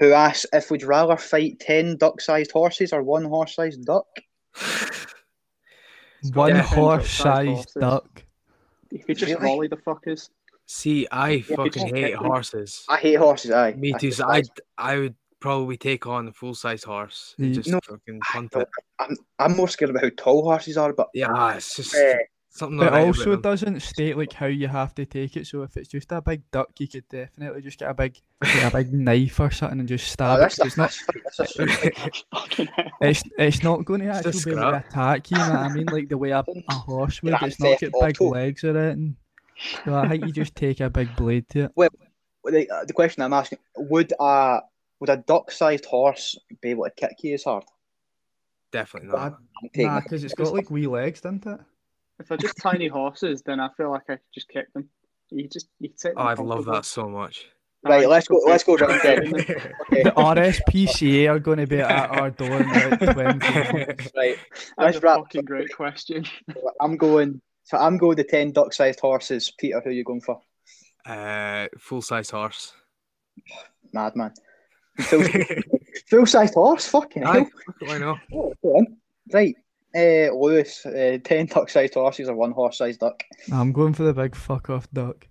Who 0.00 0.12
asks 0.12 0.46
if 0.52 0.70
we'd 0.70 0.82
rather 0.82 1.16
fight 1.16 1.60
ten 1.60 1.96
duck-sized 1.96 2.50
horses 2.50 2.92
or 2.92 3.02
one 3.02 3.24
horse-sized 3.24 3.84
duck? 3.84 4.06
One 6.32 6.56
horse-sized 6.56 7.48
Horses. 7.48 7.76
duck. 7.78 8.24
You 8.90 9.00
could 9.00 9.18
just 9.18 9.32
Really? 9.32 9.44
volley 9.46 9.68
the 9.68 9.76
fuckers. 9.76 10.30
See, 10.66 11.06
I 11.10 11.30
you 11.30 11.42
fucking 11.42 11.94
hate 11.94 12.12
kick 12.12 12.14
horses. 12.14 12.84
I 12.88 12.96
hate 12.96 13.14
horses. 13.16 13.50
Aye. 13.50 13.72
Me 13.72 13.92
I 13.94 13.98
too. 13.98 14.06
hate 14.08 14.14
So 14.14 14.28
I. 14.28 14.42
I 14.78 14.98
would 14.98 15.14
probably 15.40 15.76
take 15.76 16.06
on 16.06 16.26
a 16.26 16.32
full 16.32 16.54
size 16.54 16.82
horse 16.82 17.34
and 17.38 17.52
just 17.52 17.68
No, 17.68 17.78
fucking 17.84 18.18
punt 18.20 18.54
no. 18.54 18.62
it. 18.62 18.68
I'm, 18.98 19.16
I'm 19.38 19.56
more 19.56 19.68
scared 19.68 19.90
about 19.90 20.04
how 20.04 20.10
tall 20.16 20.42
horses 20.42 20.78
are, 20.78 20.94
but 20.94 21.10
Yeah, 21.12 21.54
it's 21.54 21.76
just 21.76 21.94
uh, 21.94 22.14
something. 22.48 22.78
But 22.78 22.92
right 22.92 23.04
also 23.04 23.36
doesn't 23.36 23.80
state 23.80 24.16
like 24.16 24.32
how 24.32 24.46
you 24.46 24.68
have 24.68 24.94
to 24.94 25.04
take 25.04 25.36
it. 25.36 25.46
So 25.46 25.62
if 25.62 25.76
it's 25.76 25.88
just 25.88 26.10
a 26.12 26.22
big 26.22 26.50
duck, 26.50 26.70
you 26.78 26.88
could 26.88 27.06
definitely 27.10 27.60
just 27.60 27.78
get 27.78 27.90
a 27.90 27.94
big, 27.94 28.18
get 28.42 28.72
a 28.72 28.76
big 28.76 28.92
knife 28.94 29.38
or 29.38 29.50
something 29.50 29.80
and 29.80 29.88
just 29.88 30.06
oh, 30.06 30.12
stab 30.12 30.38
that's, 30.38 30.58
it. 30.58 30.62
a, 30.62 30.66
It's 30.66 30.76
not. 30.78 30.96
that's, 31.36 31.36
that's 31.36 31.58
a 31.58 31.66
fight. 31.66 32.24
Fucking 32.34 32.66
hell. 32.68 32.86
It's 33.02 33.22
it's 33.38 33.62
not 33.62 33.84
going 33.84 34.00
to 34.00 34.06
actually 34.08 34.54
be 34.54 34.58
able 34.58 34.70
to 34.70 34.76
attack 34.78 35.30
you. 35.30 35.36
You 35.36 35.42
know 35.44 35.50
what 35.50 35.58
I 35.58 35.68
mean? 35.74 35.86
Like 35.86 36.08
the 36.08 36.16
way 36.16 36.30
a, 36.30 36.42
a 36.70 36.72
horse 36.72 37.22
would. 37.22 37.34
It's 37.42 37.60
not 37.60 37.78
Theft 37.80 37.92
got 37.92 38.06
big 38.06 38.20
legs 38.22 38.64
or 38.64 38.78
anything. 38.78 39.16
So 39.84 39.94
I 39.94 40.08
think 40.08 40.26
you 40.26 40.32
just 40.32 40.54
take 40.54 40.80
a 40.80 40.90
big 40.90 41.14
blade 41.16 41.48
to 41.50 41.64
it. 41.64 41.72
Well, 41.74 41.90
the, 42.44 42.68
uh, 42.70 42.84
the 42.84 42.92
question 42.92 43.22
I'm 43.22 43.32
asking: 43.32 43.58
Would 43.76 44.12
a 44.18 44.60
would 45.00 45.10
a 45.10 45.16
duck-sized 45.16 45.84
horse 45.84 46.38
be 46.60 46.70
able 46.70 46.84
to 46.84 46.90
kick 46.90 47.12
you 47.22 47.34
as 47.34 47.44
hard? 47.44 47.64
Definitely 48.72 49.10
not. 49.10 49.38
taking 49.72 49.86
Nah, 49.86 50.00
because 50.00 50.24
it's 50.24 50.34
got 50.34 50.52
like 50.52 50.70
wee 50.70 50.86
legs, 50.86 51.20
doesn't 51.20 51.46
it? 51.46 51.60
If 52.18 52.28
they're 52.28 52.38
just 52.38 52.56
tiny 52.58 52.88
horses, 52.88 53.42
then 53.42 53.60
I 53.60 53.68
feel 53.76 53.90
like 53.90 54.02
I 54.08 54.14
could 54.14 54.20
just 54.32 54.48
kick 54.48 54.72
them. 54.72 54.88
You 55.30 55.48
just 55.48 55.68
you 55.80 55.90
take. 55.96 56.14
Oh, 56.16 56.22
I'd 56.22 56.38
love 56.38 56.64
that 56.66 56.84
so 56.84 57.08
much. 57.08 57.46
Right, 57.84 58.08
let's 58.08 58.26
go. 58.28 58.40
Let's 58.46 58.64
go 58.64 58.76
round 58.76 59.00
then. 59.02 59.34
Okay, 59.34 60.02
The 60.02 60.12
RSPCA 60.16 61.30
are 61.30 61.38
going 61.38 61.58
to 61.58 61.66
be 61.66 61.80
at 61.80 62.10
our 62.10 62.30
door 62.30 62.62
in 62.62 62.70
about 62.70 63.14
20 63.14 63.38
minutes. 63.38 64.08
right. 64.16 64.38
That's 64.78 64.78
Let's 64.78 64.96
a 64.96 65.00
fucking 65.00 65.44
great 65.44 65.74
question. 65.74 66.24
I'm 66.80 66.96
going. 66.96 67.42
So 67.64 67.78
I'm 67.78 67.96
going 67.98 68.16
the 68.16 68.24
ten 68.24 68.52
duck-sized 68.52 69.00
horses. 69.00 69.52
Peter, 69.58 69.80
who 69.80 69.90
are 69.90 69.92
you 69.92 70.04
going 70.04 70.20
for? 70.20 70.40
Uh, 71.06 71.66
full 71.78 72.02
size 72.02 72.30
horse. 72.30 72.72
Madman. 73.92 74.32
Full, 75.00 75.24
full-sized 76.08 76.54
horse. 76.54 76.86
Fucking 76.88 77.24
Aye, 77.24 77.38
hell. 77.38 77.50
why 77.80 77.98
not? 77.98 78.18
Oh. 78.64 78.86
Right. 79.32 79.54
Uh, 79.96 80.30
Lewis, 80.34 80.84
uh, 80.86 81.18
ten 81.24 81.46
duck-sized 81.46 81.94
horses 81.94 82.28
or 82.28 82.34
one 82.34 82.52
horse-sized 82.52 83.00
duck? 83.00 83.22
I'm 83.52 83.72
going 83.72 83.94
for 83.94 84.02
the 84.02 84.12
big 84.12 84.34
fuck 84.34 84.68
off 84.70 84.88
duck. 84.92 85.26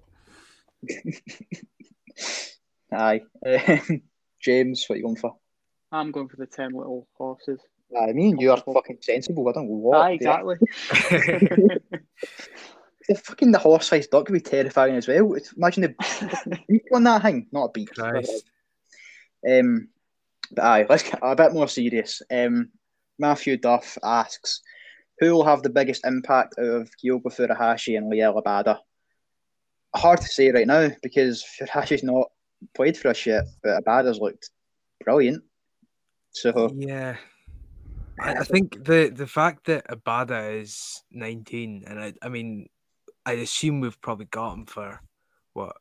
Aye. 2.94 3.22
Um, 3.46 4.02
James, 4.42 4.86
what 4.88 4.96
are 4.96 4.98
you 4.98 5.04
going 5.04 5.16
for? 5.18 5.36
I'm 5.92 6.12
going 6.12 6.28
for 6.30 6.38
the 6.38 6.46
ten 6.48 6.72
little 6.74 7.08
horses. 7.14 7.60
I 8.00 8.14
mean, 8.14 8.38
you 8.40 8.52
are 8.52 8.58
fucking 8.58 9.00
sensible. 9.02 9.48
I 9.48 9.52
don't 9.54 9.70
know 9.70 9.76
what. 9.76 10.02
Aye, 10.02 10.12
exactly. 10.12 10.58
The 13.08 13.16
fucking 13.16 13.52
the 13.52 13.60
horse-sized 13.60 14.12
duck 14.12 14.30
would 14.30 14.34
be 14.34 14.40
terrifying 14.40 14.96
as 14.96 15.08
well. 15.08 15.36
Imagine 15.58 15.84
the 15.84 16.60
beak 16.70 16.84
on 16.94 17.04
that 17.04 17.22
thing, 17.22 17.48
not 17.52 17.66
a 17.66 17.72
beak. 17.72 17.94
Christ. 17.94 18.46
Um, 19.50 19.90
but 20.52 20.64
aye, 20.64 20.86
let's 20.88 21.04
get 21.04 21.20
a 21.22 21.36
bit 21.36 21.54
more 21.54 21.68
serious. 21.68 22.22
Um, 22.32 22.70
Matthew 23.20 23.58
Duff 23.58 23.98
asks, 24.04 24.62
who 25.20 25.34
will 25.34 25.46
have 25.46 25.64
the 25.64 25.70
biggest 25.70 26.06
impact 26.06 26.56
out 26.58 26.66
of 26.66 26.92
Kyogo 27.04 27.26
Furuhashi 27.26 27.98
and 27.98 28.12
Liel 28.12 28.42
Abada? 28.42 28.80
Hard 29.96 30.22
to 30.22 30.28
say 30.28 30.52
right 30.52 30.66
now 30.68 30.90
because 31.02 31.44
Furuhashi's 31.60 32.04
not 32.04 32.32
played 32.74 32.98
for 32.98 33.10
us 33.10 33.26
yet, 33.26 33.44
but 33.62 33.84
Abada's 33.84 34.20
looked 34.20 34.50
brilliant. 35.04 35.44
So 36.32 36.74
Yeah. 36.76 37.18
I, 38.20 38.34
I 38.36 38.44
think 38.44 38.84
the 38.86 39.12
the 39.14 39.28
fact 39.28 39.66
that 39.66 39.88
Abada 39.88 40.62
is 40.62 41.04
19, 41.12 41.84
and 41.88 42.00
I, 42.00 42.14
I 42.22 42.30
mean, 42.30 42.68
I 43.26 43.34
assume 43.34 43.80
we've 43.82 44.00
probably 44.02 44.26
got 44.26 44.54
him 44.54 44.66
for 44.66 45.02
what? 45.54 45.76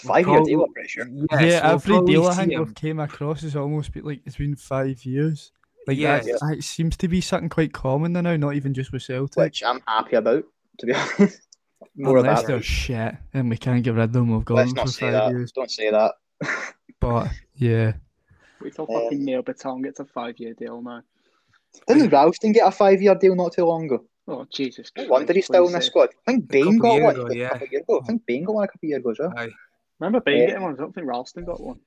five 0.00 0.26
year 0.26 0.34
Probably- 0.36 0.52
deal, 0.52 0.64
I'm 0.64 0.72
pretty 0.72 0.88
sure. 0.88 1.06
Yes, 1.30 1.42
yeah, 1.42 1.66
we'll 1.66 1.74
every 1.98 2.12
deal 2.12 2.26
I 2.26 2.34
think 2.34 2.52
him. 2.52 2.64
we've 2.64 2.74
came 2.74 2.98
across 3.00 3.42
has 3.42 3.54
almost 3.54 3.92
been 3.92 4.04
like 4.04 4.22
it's 4.24 4.36
been 4.36 4.56
five 4.56 5.04
years. 5.04 5.52
Like 5.86 5.98
Yeah. 5.98 6.18
that, 6.20 6.40
that 6.40 6.62
seems 6.64 6.96
to 6.96 7.08
be 7.08 7.20
something 7.20 7.48
quite 7.48 7.72
common 7.72 8.12
now, 8.14 8.36
not 8.36 8.54
even 8.54 8.72
just 8.74 8.90
with 8.92 9.02
Celtic. 9.02 9.36
Which 9.36 9.62
I'm 9.62 9.80
happy 9.86 10.16
about, 10.16 10.44
to 10.80 10.86
be 10.86 10.94
honest. 11.18 11.42
More 11.96 12.18
Unless 12.18 12.40
of 12.40 12.46
they're 12.48 12.56
that. 12.56 12.64
shit 12.64 13.14
and 13.34 13.48
we 13.50 13.56
can't 13.56 13.84
get 13.84 13.94
rid 13.94 14.04
of 14.04 14.12
them, 14.12 14.32
we've 14.34 14.44
got 14.44 14.54
Let's 14.54 14.70
them 14.70 14.76
not 14.76 14.86
for 14.86 14.92
say 14.92 15.00
five 15.02 15.12
that. 15.12 15.30
years. 15.30 15.52
Don't 15.52 15.70
say 15.70 15.90
that. 15.90 16.14
But 17.00 17.28
yeah, 17.54 17.92
We 18.62 18.70
till 18.70 18.90
Um, 18.90 19.02
fucking 19.02 19.24
Nir 19.24 19.42
Bitton 19.42 19.84
gets 19.84 20.00
a 20.00 20.06
five 20.06 20.38
year 20.38 20.54
deal 20.54 20.80
now. 20.80 21.02
Didn't 21.86 22.10
Ralston 22.10 22.52
get 22.52 22.66
a 22.66 22.70
five 22.70 23.02
year 23.02 23.14
deal 23.14 23.34
not 23.34 23.52
too 23.52 23.64
long 23.64 23.84
ago? 23.86 24.04
Oh 24.26 24.46
Jesus 24.52 24.90
No 24.96 25.04
wonder 25.08 25.32
he's 25.32 25.46
still 25.46 25.66
in 25.66 25.72
the 25.72 25.80
squad. 25.82 26.10
I 26.26 26.32
think 26.32 26.48
Bain 26.48 26.64
couple 26.64 26.78
got 26.78 26.92
years 26.94 27.04
one 27.04 27.14
ago, 27.14 27.22
like, 27.24 27.36
yeah. 27.36 27.46
a 27.46 27.50
couple 27.50 27.66
of 27.66 27.72
years 27.72 27.82
ago. 27.82 28.00
I 28.02 28.06
think 28.06 28.26
Bain 28.26 28.44
got 28.44 28.54
one 28.54 28.64
a 28.64 28.68
couple 28.68 28.86
of 28.86 28.88
years 28.88 29.00
ago 29.00 29.10
as 29.10 29.18
well. 29.18 29.32
Aye. 29.36 29.48
Remember 30.00 30.20
Bain 30.20 30.38
Yeah. 30.38 30.46
getting 30.46 30.62
one? 30.62 30.72
I 30.74 30.76
don't 30.76 30.94
think 30.94 31.06
Ralston 31.06 31.44
got 31.44 31.60
one. 31.60 31.78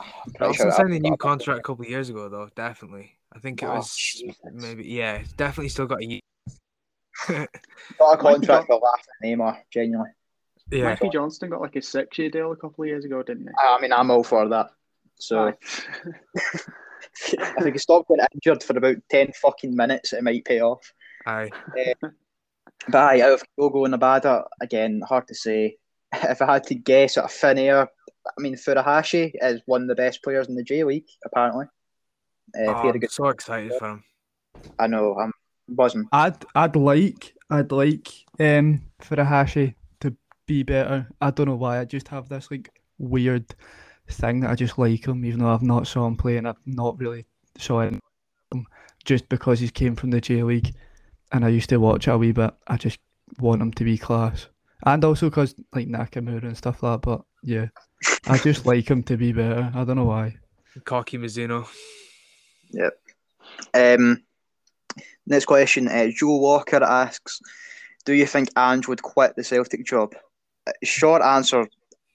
Oh, 0.00 0.04
I'm 0.26 0.32
pretty 0.32 0.44
Ralston 0.44 0.66
sure 0.66 0.72
signed 0.72 0.92
a 0.92 0.96
I've 0.96 1.02
new 1.02 1.16
contract 1.16 1.60
a 1.60 1.62
couple 1.62 1.84
of 1.84 1.90
years 1.90 2.08
ago, 2.10 2.28
though. 2.28 2.48
Definitely, 2.54 3.16
I 3.34 3.38
think 3.38 3.62
it 3.62 3.66
Oh, 3.66 3.74
was 3.76 3.94
Jesus. 3.96 4.36
maybe 4.52 4.84
yeah, 4.86 5.22
definitely 5.36 5.68
still 5.70 5.86
got 5.86 6.00
a 6.00 6.06
year. 6.06 6.20
Got 7.28 7.48
a 8.14 8.16
contract 8.16 8.66
for 8.66 8.76
laughing 8.78 9.04
at 9.22 9.26
Neymar, 9.26 9.58
genuinely. 9.70 10.10
yeah, 10.70 10.84
Mikey 10.84 11.10
Johnston 11.10 11.50
got 11.50 11.60
like 11.60 11.76
a 11.76 11.82
six 11.82 12.16
year 12.18 12.30
deal 12.30 12.52
a 12.52 12.56
couple 12.56 12.84
of 12.84 12.88
years 12.88 13.04
ago, 13.04 13.22
didn't 13.22 13.42
he? 13.48 13.52
I 13.62 13.78
mean, 13.80 13.92
I'm 13.92 14.10
all 14.10 14.22
for 14.22 14.48
that. 14.48 14.70
So 15.18 15.48
Aye. 15.48 15.54
if 17.32 17.64
we 17.64 17.70
can 17.70 17.78
stop 17.80 18.06
getting 18.08 18.24
injured 18.34 18.62
for 18.62 18.76
about 18.76 18.96
10 19.10 19.32
fucking 19.32 19.74
minutes, 19.74 20.12
it 20.12 20.22
might 20.22 20.44
pay 20.44 20.60
off. 20.60 20.92
aye. 21.26 21.50
But 22.88 22.98
aye, 22.98 23.20
out 23.20 23.32
of 23.34 23.42
Kyogo 23.58 23.84
and 23.84 23.94
Abada, 23.94 24.44
again, 24.60 25.02
hard 25.06 25.28
to 25.28 25.34
say. 25.34 25.76
If 26.12 26.42
I 26.42 26.54
had 26.54 26.64
to 26.64 26.74
guess 26.74 27.18
at 27.18 27.26
a 27.26 27.28
thin 27.28 27.58
air, 27.58 27.88
I 28.26 28.40
mean, 28.40 28.56
Furuhashi 28.56 29.32
is 29.40 29.60
one 29.66 29.82
of 29.82 29.88
the 29.88 29.94
best 29.94 30.22
players 30.24 30.48
in 30.48 30.54
the 30.56 30.64
J 30.64 30.82
League, 30.84 31.08
apparently. 31.24 31.66
Uh, 32.58 32.66
Oh, 32.66 32.80
he 32.80 32.86
had 32.88 32.94
a 32.96 32.98
I'm 32.98 33.00
good, 33.00 33.10
so 33.12 33.28
excited 33.28 33.72
for 33.78 33.90
him. 33.90 34.04
I 34.78 34.86
know, 34.88 35.14
I'm 35.16 35.32
buzzing. 35.68 36.08
I'd 36.10 36.44
I'd 36.54 36.74
like 36.74 37.34
I'd 37.48 37.70
like 37.70 38.08
um 38.40 38.82
Furuhashi 39.00 39.74
to 40.00 40.16
be 40.46 40.64
better. 40.64 41.06
I 41.20 41.30
don't 41.30 41.46
know 41.46 41.54
why. 41.54 41.78
I 41.78 41.84
just 41.84 42.08
have 42.08 42.28
this 42.28 42.50
like 42.50 42.70
weird 42.98 43.54
thing 44.10 44.40
that 44.40 44.50
I 44.50 44.54
just 44.54 44.78
like 44.78 45.06
him, 45.06 45.24
even 45.24 45.40
though 45.40 45.52
I've 45.52 45.62
not 45.62 45.86
saw 45.86 46.06
him 46.06 46.16
play 46.16 46.36
and 46.36 46.48
I've 46.48 46.56
not 46.66 46.98
really 46.98 47.26
saw 47.58 47.80
him 47.80 48.00
just 49.04 49.28
because 49.28 49.60
he 49.60 49.68
came 49.68 49.96
from 49.96 50.10
the 50.10 50.20
J 50.20 50.42
League 50.42 50.74
and 51.32 51.44
I 51.44 51.48
used 51.48 51.68
to 51.70 51.78
watch 51.78 52.08
it 52.08 52.10
a 52.10 52.18
wee 52.18 52.32
bit. 52.32 52.52
I 52.66 52.76
just 52.76 52.98
want 53.38 53.62
him 53.62 53.72
to 53.72 53.84
be 53.84 53.96
class, 53.96 54.48
and 54.84 55.04
also 55.04 55.30
because 55.30 55.54
like 55.74 55.88
Nakamura 55.88 56.44
and 56.44 56.56
stuff 56.56 56.82
like 56.82 57.00
that. 57.00 57.02
But 57.02 57.22
yeah, 57.42 57.68
I 58.26 58.38
just 58.38 58.66
like 58.66 58.90
him 58.90 59.02
to 59.04 59.16
be 59.16 59.32
better. 59.32 59.70
I 59.74 59.84
don't 59.84 59.96
know 59.96 60.04
why. 60.04 60.36
Koki 60.84 61.18
Mizuno. 61.18 61.66
Yep. 62.70 62.92
Um, 63.74 64.22
next 65.26 65.46
question. 65.46 65.88
Uh, 65.88 66.08
Joe 66.14 66.36
Walker 66.36 66.82
asks, 66.82 67.40
"Do 68.04 68.12
you 68.12 68.26
think 68.26 68.50
Ange 68.56 68.88
would 68.88 69.02
quit 69.02 69.36
the 69.36 69.44
Celtic 69.44 69.84
job?" 69.84 70.14
Uh, 70.66 70.72
short 70.82 71.22
answer: 71.22 71.68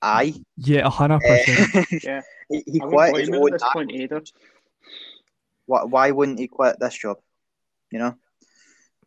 Aye. 0.06 0.34
Yeah, 0.58 0.86
a 0.86 0.90
hundred 0.90 1.20
percent. 1.22 1.76
Uh, 1.76 1.84
Yeah. 2.04 2.22
he, 2.50 2.64
he 2.68 2.82
I 2.82 2.86
quit 2.86 3.14
wouldn't 3.14 3.18
his 3.18 3.30
own. 3.30 3.48
at 3.48 3.52
this 3.54 3.70
point 3.74 3.92
either. 3.92 4.22
Why, 5.66 5.84
why 5.84 6.12
wouldn't 6.12 6.40
he 6.40 6.48
quit 6.48 6.80
this 6.80 6.96
job? 6.98 7.18
You 7.92 8.00
know. 8.00 8.16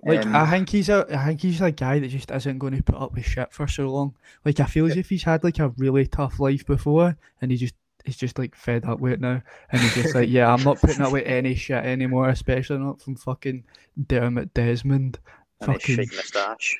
Like 0.03 0.25
Um, 0.27 0.35
I 0.37 0.49
think 0.51 0.69
he's 0.69 0.89
a 0.89 1.07
I 1.11 1.27
think 1.27 1.41
he's 1.41 1.61
a 1.61 1.73
guy 1.73 1.99
that 1.99 2.09
just 2.09 2.31
isn't 2.31 2.59
going 2.59 2.77
to 2.77 2.83
put 2.83 2.95
up 2.97 3.15
with 3.15 3.25
shit 3.25 3.53
for 3.53 3.67
so 3.67 3.89
long. 3.89 4.15
Like 4.45 4.61
I 4.61 4.65
feel 4.67 4.87
as 4.87 4.97
if 4.97 5.09
he's 5.09 5.25
had 5.25 5.43
like 5.45 5.59
a 5.59 5.71
really 5.77 6.07
tough 6.07 6.39
life 6.41 6.65
before, 6.67 7.17
and 7.41 7.51
he 7.51 7.57
just 7.57 7.75
he's 8.05 8.17
just 8.17 8.39
like 8.39 8.55
fed 8.55 8.85
up 8.85 9.01
with 9.01 9.15
it 9.15 9.21
now, 9.21 9.43
and 9.71 9.81
he's 9.81 9.95
just 9.95 10.15
like, 10.15 10.29
yeah, 10.31 10.53
I'm 10.53 10.63
not 10.63 10.81
putting 10.81 11.03
up 11.03 11.13
with 11.13 11.27
any 11.27 11.55
shit 11.57 11.85
anymore, 11.85 12.29
especially 12.29 12.79
not 12.79 13.01
from 13.03 13.17
fucking 13.17 13.65
Dermot 14.07 14.55
Desmond, 14.55 15.19
And 15.61 15.73
his 15.73 15.83
fucking 15.83 15.97
shit 15.97 16.15
moustache. 16.17 16.77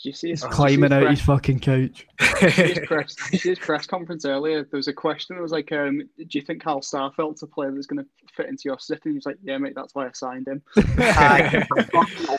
Do 0.00 0.08
you 0.08 0.12
see 0.14 0.30
his, 0.30 0.40
he's 0.40 0.42
did 0.42 0.50
see 0.50 0.56
climbing 0.56 0.92
out 0.92 1.02
press- 1.02 1.18
his 1.18 1.26
fucking 1.26 1.60
couch. 1.60 2.06
did 2.18 2.42
you 2.42 2.50
see 2.50 2.62
his 2.74 2.78
press, 2.86 3.14
did 3.14 3.32
you 3.32 3.38
see 3.38 3.48
his 3.50 3.58
press 3.58 3.86
conference 3.86 4.24
earlier. 4.24 4.64
There 4.64 4.76
was 4.78 4.88
a 4.88 4.92
question 4.92 5.36
that 5.36 5.42
was 5.42 5.52
like, 5.52 5.70
um, 5.70 5.98
"Do 6.16 6.26
you 6.30 6.42
think 6.42 6.62
Carl 6.62 6.80
Starfelt's 6.80 7.42
a 7.42 7.46
player 7.46 7.70
that's 7.72 7.86
going 7.86 8.02
to 8.04 8.10
fit 8.34 8.46
into 8.48 8.62
your 8.64 8.78
system?" 8.78 9.12
He 9.12 9.16
was 9.16 9.26
like, 9.26 9.36
"Yeah, 9.42 9.58
mate, 9.58 9.74
that's 9.76 9.94
why 9.94 10.06
I 10.06 10.10
signed 10.12 10.48
him." 10.48 10.62
Aye. 10.76 11.66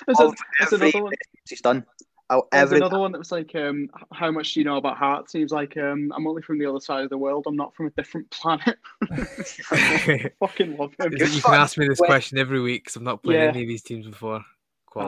There's, 0.07 0.19
a, 0.19 0.23
Of 0.25 0.35
another 0.81 1.03
one. 1.03 1.13
he's 1.47 1.61
done. 1.61 1.85
Oh, 2.29 2.47
There's 2.51 2.71
another 2.71 2.99
one 2.99 3.11
that 3.11 3.19
was 3.19 3.31
like, 3.31 3.53
um, 3.55 3.89
"How 4.11 4.31
much 4.31 4.53
do 4.53 4.59
you 4.59 4.65
know 4.65 4.77
about 4.77 4.97
Hearts?" 4.97 5.31
He 5.31 5.41
was 5.43 5.51
like, 5.51 5.77
um, 5.77 6.11
"I'm 6.15 6.25
only 6.27 6.41
from 6.41 6.57
the 6.57 6.65
other 6.65 6.79
side 6.79 7.03
of 7.03 7.09
the 7.11 7.17
world. 7.17 7.45
I'm 7.47 7.55
not 7.55 7.75
from 7.75 7.85
a 7.87 7.91
different 7.91 8.29
planet." 8.31 8.77
Fucking 10.39 10.77
love 10.77 10.93
him. 10.99 11.13
you 11.13 11.41
can 11.41 11.53
ask 11.53 11.77
me 11.77 11.87
this 11.87 11.99
question 11.99 12.37
every 12.37 12.61
week 12.61 12.83
because 12.83 12.97
I've 12.97 13.03
not 13.03 13.23
played 13.23 13.35
Yeah. 13.35 13.49
any 13.49 13.61
of 13.61 13.67
these 13.67 13.83
teams 13.83 14.05
before. 14.07 14.43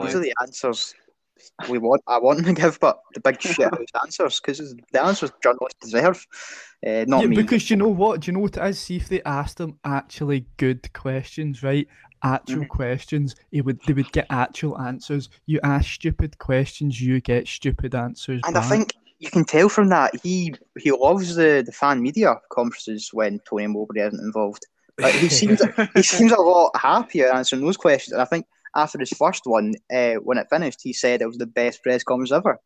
these 0.02 0.14
are 0.14 0.20
the 0.20 0.34
answers 0.40 0.94
we 1.68 1.78
want. 1.78 2.02
I 2.06 2.18
want 2.18 2.44
to 2.44 2.52
give, 2.62 2.78
but 2.80 3.00
the 3.14 3.20
big 3.20 3.40
shit 3.40 3.70
answers 4.02 4.40
because 4.40 4.74
the 4.92 5.02
answers 5.02 5.32
journalists 5.42 5.78
deserve. 5.80 6.26
Uh, 6.86 7.04
not 7.06 7.22
yeah, 7.22 7.26
me. 7.28 7.36
because 7.36 7.70
you 7.70 7.76
know 7.76 7.88
what? 7.88 8.20
Do 8.20 8.30
you 8.30 8.34
know 8.34 8.40
what 8.40 8.56
it 8.56 8.64
is? 8.64 8.78
See 8.78 8.96
if 8.96 9.08
they 9.08 9.22
asked 9.22 9.60
him 9.60 9.78
actually 9.84 10.46
good 10.56 10.92
questions, 10.92 11.62
right? 11.62 11.86
Actual 12.22 12.64
Mhm. 12.64 12.68
questions, 12.68 13.36
he 13.50 13.60
would 13.60 13.80
they 13.86 13.92
would 13.92 14.10
get 14.12 14.26
actual 14.30 14.78
answers. 14.80 15.28
You 15.46 15.60
ask 15.62 15.88
stupid 15.88 16.38
questions, 16.38 17.00
you 17.00 17.20
get 17.20 17.46
stupid 17.46 17.94
answers. 17.94 18.40
And 18.44 18.54
back. 18.54 18.64
I 18.64 18.68
think 18.68 18.94
you 19.18 19.30
can 19.30 19.44
tell 19.44 19.68
from 19.68 19.88
that 19.88 20.14
he 20.22 20.54
he 20.78 20.90
loves 20.92 21.36
the, 21.36 21.62
the 21.64 21.72
fan 21.72 22.02
media 22.02 22.36
conferences 22.50 23.10
when 23.12 23.40
Tony 23.48 23.66
Mowbray 23.66 24.06
isn't 24.08 24.20
involved. 24.20 24.66
Like, 24.98 25.14
he 25.14 25.28
seems 25.28 25.60
he 25.94 26.02
seems 26.02 26.32
a 26.32 26.40
lot 26.40 26.70
happier 26.76 27.28
answering 27.32 27.62
those 27.62 27.76
questions. 27.76 28.12
And 28.12 28.22
I 28.22 28.24
think 28.24 28.46
after 28.76 28.98
his 28.98 29.10
first 29.10 29.42
one, 29.46 29.74
uh, 29.92 30.14
when 30.22 30.38
it 30.38 30.46
finished, 30.50 30.80
he 30.82 30.92
said 30.92 31.20
it 31.22 31.26
was 31.26 31.38
the 31.38 31.46
best 31.46 31.82
press 31.82 32.04
conference 32.04 32.30
ever. 32.32 32.60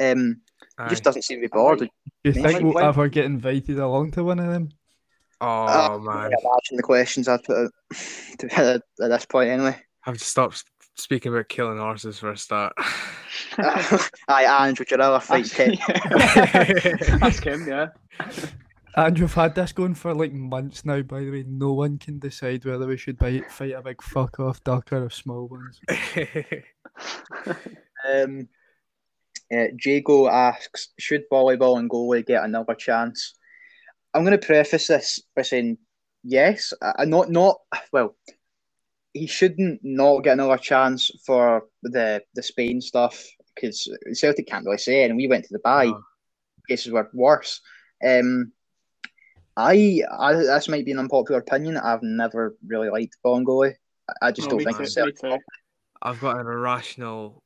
Um, 0.00 0.42
he 0.82 0.88
just 0.90 1.02
doesn't 1.02 1.22
seem 1.22 1.38
to 1.38 1.42
be 1.42 1.48
bored. 1.48 1.78
Do 1.80 1.88
you 2.24 2.32
think 2.32 2.46
like 2.46 2.62
we'll 2.62 2.74
when- 2.74 2.84
ever 2.84 3.08
get 3.08 3.24
invited 3.24 3.78
along 3.78 4.12
to 4.12 4.24
one 4.24 4.38
of 4.38 4.46
them? 4.46 4.68
Oh 5.40 5.46
Uh, 5.66 5.98
man, 5.98 6.26
Imagine 6.26 6.76
the 6.76 6.82
questions 6.82 7.26
I'd 7.26 7.42
put 7.44 7.56
out 7.56 7.72
at, 8.52 8.82
at 9.02 9.08
this 9.08 9.24
point 9.26 9.48
anyway. 9.50 9.76
I've 10.06 10.18
to 10.18 10.24
stop 10.24 10.52
speaking 10.96 11.32
about 11.32 11.48
killing 11.48 11.78
horses 11.78 12.18
for 12.18 12.30
a 12.30 12.36
start. 12.36 12.74
Aye, 13.58 14.66
and 14.68 14.78
would 14.78 14.90
you 14.90 14.96
rather 14.98 15.18
fight 15.20 15.44
Ask, 15.46 15.56
Ted? 15.56 17.22
Ask 17.22 17.44
him, 17.44 17.66
yeah. 17.66 17.86
And 18.96 19.18
we've 19.18 19.32
had 19.32 19.54
this 19.54 19.72
going 19.72 19.94
for 19.94 20.14
like 20.14 20.32
months 20.32 20.84
now, 20.84 21.02
by 21.02 21.20
the 21.20 21.30
way. 21.30 21.44
No 21.46 21.72
one 21.72 21.98
can 21.98 22.18
decide 22.18 22.64
whether 22.64 22.86
we 22.86 22.96
should 22.96 23.18
buy, 23.18 23.42
fight 23.48 23.72
a 23.72 23.82
big 23.82 24.02
fuck 24.02 24.40
off 24.40 24.62
duck 24.64 24.92
or 24.92 25.10
small 25.10 25.48
ones. 25.48 25.80
Um, 28.08 28.48
uh, 29.52 29.66
Jago 29.84 30.28
asks, 30.28 30.88
should 30.98 31.24
Boli 31.30 31.56
Bolingoli 31.56 32.24
get 32.24 32.44
another 32.44 32.74
chance? 32.74 33.34
I'm 34.14 34.24
going 34.24 34.38
to 34.38 34.46
preface 34.46 34.86
this 34.86 35.22
by 35.36 35.42
saying 35.42 35.78
yes. 36.22 36.72
I, 36.82 36.92
I 37.00 37.04
not 37.04 37.30
not 37.30 37.58
well. 37.92 38.16
He 39.12 39.26
shouldn't 39.26 39.80
not 39.82 40.22
get 40.24 40.34
another 40.34 40.56
chance 40.56 41.10
for 41.26 41.64
the 41.82 42.22
the 42.34 42.42
Spain 42.42 42.80
stuff 42.80 43.24
because 43.54 43.92
Celtic 44.12 44.46
can't 44.46 44.64
really 44.64 44.78
say 44.78 45.04
it, 45.04 45.10
and 45.10 45.16
we 45.16 45.28
went 45.28 45.44
to 45.44 45.52
the 45.52 45.60
bye. 45.60 45.86
No. 45.86 46.02
Cases 46.68 46.92
were 46.92 47.10
worse. 47.12 47.60
Um, 48.04 48.52
I, 49.56 50.02
I 50.10 50.34
this 50.34 50.68
might 50.68 50.84
be 50.84 50.92
an 50.92 50.98
unpopular 50.98 51.40
opinion. 51.40 51.76
I've 51.76 52.02
never 52.02 52.56
really 52.66 52.88
liked 52.90 53.16
Bongoy. 53.24 53.74
I, 54.08 54.28
I 54.28 54.32
just 54.32 54.50
No, 54.50 54.58
don't 54.58 54.64
think 54.64 54.76
too, 54.76 55.04
it's 55.06 55.22
me 55.22 55.38
I've 56.02 56.20
got 56.20 56.40
an 56.40 56.46
irrational, 56.46 57.42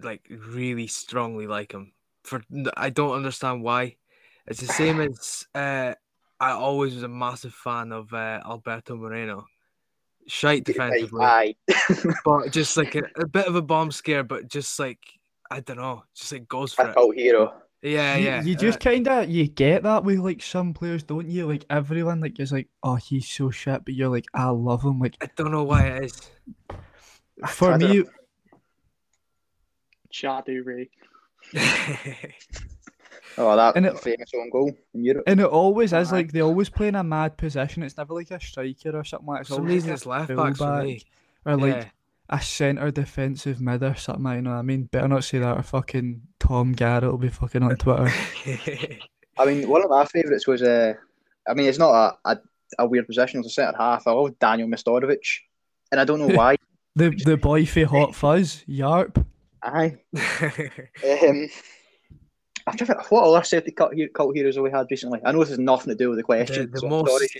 like 0.00 0.22
really 0.30 0.86
strongly 0.86 1.46
like 1.46 1.72
him. 1.72 1.92
For 2.24 2.42
I 2.76 2.90
don't 2.90 3.14
understand 3.14 3.62
why. 3.62 3.96
It's 4.46 4.60
the 4.60 4.66
same 4.66 5.00
as 5.08 5.46
uh, 5.54 5.94
I 6.40 6.50
always 6.52 6.94
was 6.94 7.02
a 7.02 7.08
massive 7.08 7.54
fan 7.54 7.92
of 7.92 8.12
uh, 8.12 8.40
Alberto 8.44 8.96
Moreno. 8.96 9.46
Shite 10.28 10.64
defensively, 10.64 11.24
Aye. 11.24 11.56
but 12.24 12.52
just 12.52 12.76
like 12.76 12.94
a, 12.94 13.02
a 13.16 13.26
bit 13.26 13.46
of 13.46 13.56
a 13.56 13.62
bomb 13.62 13.90
scare, 13.90 14.22
but 14.22 14.48
just 14.48 14.78
like 14.78 15.00
I 15.50 15.60
don't 15.60 15.76
know, 15.78 16.04
just 16.14 16.32
like 16.32 16.48
goes 16.48 16.72
for 16.72 16.86
A 16.86 16.90
it. 16.90 16.94
cult 16.94 17.14
hero. 17.16 17.54
Yeah, 17.82 18.16
you, 18.16 18.24
yeah. 18.24 18.42
you 18.42 18.54
uh, 18.54 18.58
just 18.58 18.78
kind 18.80 19.08
of 19.08 19.28
you 19.28 19.48
get 19.48 19.82
that 19.82 20.04
with 20.04 20.18
like 20.20 20.40
some 20.40 20.72
players, 20.72 21.02
don't 21.02 21.28
you? 21.28 21.46
Like 21.48 21.64
everyone, 21.68 22.20
like 22.20 22.38
is 22.38 22.52
like, 22.52 22.68
oh, 22.82 22.94
he's 22.94 23.28
so 23.28 23.50
shit, 23.50 23.84
but 23.84 23.94
you're 23.94 24.08
like, 24.08 24.26
I 24.32 24.50
love 24.50 24.82
him. 24.84 25.00
Like 25.00 25.16
I 25.20 25.28
don't 25.34 25.50
know 25.50 25.64
why 25.64 25.86
it 25.88 26.04
is. 26.04 26.30
for 27.48 27.76
me, 27.76 27.86
don't 27.86 27.96
me, 27.96 28.04
Chaduri. 30.12 30.88
Oh, 33.38 33.56
that 33.56 33.76
And 33.76 33.86
it- 33.86 33.98
famous 33.98 34.30
own 34.36 34.50
goal 34.50 34.70
in 34.92 35.04
Europe. 35.04 35.24
and 35.26 35.40
it 35.40 35.46
always 35.46 35.92
is 35.94 36.12
like 36.12 36.32
they 36.32 36.40
always 36.40 36.68
play 36.68 36.88
in 36.88 36.94
a 36.94 37.02
mad 37.02 37.38
position. 37.38 37.82
It's 37.82 37.96
never 37.96 38.12
like 38.12 38.30
a 38.30 38.38
striker 38.38 38.94
or 38.96 39.04
something 39.04 39.26
like. 39.26 39.38
that. 39.38 39.38
For 39.38 39.40
It's 39.40 39.48
some 39.48 39.58
always 39.60 39.74
reason, 39.74 39.90
like 39.90 39.96
it's 39.96 40.06
a 40.06 40.08
left 40.08 40.28
backs 40.36 40.58
for 40.58 40.64
fullback 40.66 41.02
or 41.46 41.56
like 41.56 41.74
Yeah. 41.84 41.88
a 42.28 42.40
centre 42.42 42.90
defensive 42.90 43.60
mid 43.60 43.82
or 43.82 43.94
something. 43.94 44.32
You 44.34 44.42
know 44.42 44.50
what 44.50 44.56
I 44.56 44.62
mean? 44.62 44.84
Better 44.84 45.08
not 45.08 45.24
say 45.24 45.38
that 45.38 45.56
or 45.58 45.62
fucking 45.62 46.20
Tom 46.52 46.72
Garrett 46.72 47.10
will 47.10 47.16
be 47.16 47.30
fucking 47.30 47.62
on 47.62 47.76
Twitter. 47.76 48.12
I 49.38 49.46
mean, 49.46 49.66
one 49.70 49.82
of 49.82 49.88
my 49.88 50.04
favourites 50.04 50.46
was 50.46 50.62
Uh, 50.62 50.92
I 51.48 51.54
mean, 51.54 51.66
it's 51.66 51.78
not 51.78 52.18
a, 52.26 52.30
a, 52.30 52.38
a 52.80 52.86
weird 52.86 53.06
position 53.06 53.40
as 53.40 53.46
a 53.46 53.48
centre 53.48 53.74
half. 53.78 54.06
I 54.06 54.12
love 54.12 54.38
Daniel 54.38 54.68
Mistorovic, 54.68 55.24
and 55.90 55.98
I 55.98 56.04
don't 56.04 56.18
know 56.18 56.28
why. 56.36 56.56
the 56.94 57.08
the 57.24 57.38
boy 57.38 57.64
for 57.64 57.86
Hot 57.86 58.14
Fuzz, 58.14 58.64
Yarp. 58.68 59.24
Aye. 59.62 59.96
Um, 60.14 61.48
I'm 62.66 62.76
trying 62.76 62.86
to 62.88 62.94
think, 62.94 63.10
what 63.10 63.24
other 63.24 63.42
Celtic 63.44 63.74
cult, 63.76 63.94
he- 63.94 64.08
cult 64.08 64.36
heroes 64.36 64.54
have 64.56 64.62
we 64.62 64.70
had 64.70 64.86
recently? 64.90 65.20
I 65.24 65.32
know 65.32 65.40
this 65.40 65.48
has 65.48 65.58
nothing 65.58 65.88
to 65.92 65.96
do 65.96 66.10
with 66.10 66.18
the 66.18 66.22
question. 66.22 66.70
the 66.70 66.80
so 66.80 66.88
most- 66.88 67.36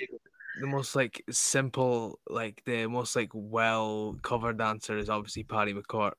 the 0.61 0.67
most 0.67 0.97
like 0.97 1.23
simple, 1.31 2.19
like 2.31 2.63
the 2.65 2.87
most 2.87 3.15
like 3.15 3.29
well 3.35 4.17
covered 4.23 4.61
answer 4.63 4.97
is 4.97 5.11
obviously 5.11 5.43
Paddy 5.45 5.75
McCourt. 5.75 6.13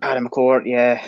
Paddy 0.00 0.20
McCourt, 0.24 0.62
yeah. 0.64 1.04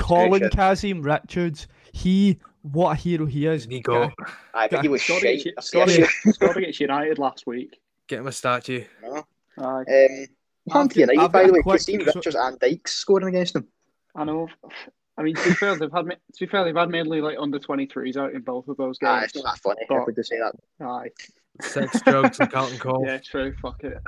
Colin 0.00 0.42
shit. 0.42 0.52
Kazim 0.52 1.02
Richards. 1.02 1.66
He 1.92 2.38
what 2.62 2.92
a 2.92 2.94
hero 2.94 3.26
he 3.26 3.46
is. 3.46 3.66
Nico, 3.66 4.10
I 4.54 4.68
think 4.68 4.82
he 4.82 4.88
was 4.88 5.02
Scored 5.02 5.22
shite. 5.22 5.40
against, 5.40 5.58
I 5.58 5.60
scored 5.62 5.88
swear. 5.90 6.04
against- 6.04 6.34
scored 6.34 6.56
against 6.58 6.80
United 6.80 7.18
last 7.18 7.46
week. 7.46 7.80
get 8.06 8.20
him 8.20 8.26
a 8.26 8.32
statue. 8.32 8.84
No. 9.02 9.24
Aye. 9.58 9.62
Um, 9.62 10.26
I've 10.72 10.96
United, 10.96 11.16
by 11.16 11.24
I've 11.24 11.32
the 11.32 11.38
way, 11.38 11.46
got 11.48 11.58
a 11.58 11.62
quick- 11.62 11.78
Cassine 11.80 12.00
so- 12.04 12.12
Richards 12.14 12.36
and 12.36 12.58
Dykes 12.58 12.94
scoring 12.94 13.28
against 13.28 13.56
him. 13.56 13.66
I 14.14 14.24
know. 14.24 14.48
I 15.16 15.22
mean, 15.22 15.34
to 15.36 15.44
be 15.48 15.54
fair, 15.54 15.76
they've 15.76 15.92
had 15.92 16.06
to 16.10 16.16
be 16.38 16.46
fair, 16.46 16.64
they've 16.64 16.74
had 16.76 16.88
mainly 16.90 17.20
like 17.20 17.36
under 17.38 17.58
twenty 17.58 17.86
threes 17.86 18.16
out 18.16 18.32
in 18.32 18.40
both 18.42 18.68
of 18.68 18.76
those 18.76 18.98
Ah, 19.02 19.20
games. 19.20 19.32
it's 19.34 19.42
not 19.42 19.54
that 19.54 19.60
funny. 19.62 19.80
But- 19.88 20.08
if 20.08 20.16
we 20.16 20.22
say 20.22 20.38
that. 20.38 20.54
Aye, 20.86 21.10
Sex, 21.60 22.00
drugs, 22.02 22.40
and 22.40 22.50
Carlton 22.50 22.78
Cole. 22.80 23.04
yeah, 23.06 23.18
true. 23.18 23.54
Fuck 23.62 23.84
it. 23.84 23.98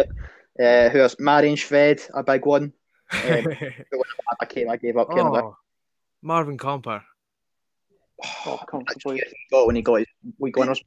Uh, 0.56 0.88
who 0.90 1.00
else? 1.00 1.16
Marian 1.18 1.56
Shved, 1.56 2.08
a 2.14 2.22
big 2.22 2.46
one. 2.46 2.72
I 4.40 4.44
came, 4.48 4.68
I 4.70 4.76
gave 4.76 4.96
up. 4.96 5.08
Getting 5.10 5.26
oh, 5.26 5.36
oh, 5.36 5.56
Marvin 6.22 6.58
Compper. 6.58 7.02
Oh, 8.46 8.60
comfortably. 8.68 9.22
got 9.50 9.66
when 9.66 9.76
he 9.76 9.82
got 9.82 9.96
his 10.00 10.06
week 10.38 10.56
winners. 10.56 10.82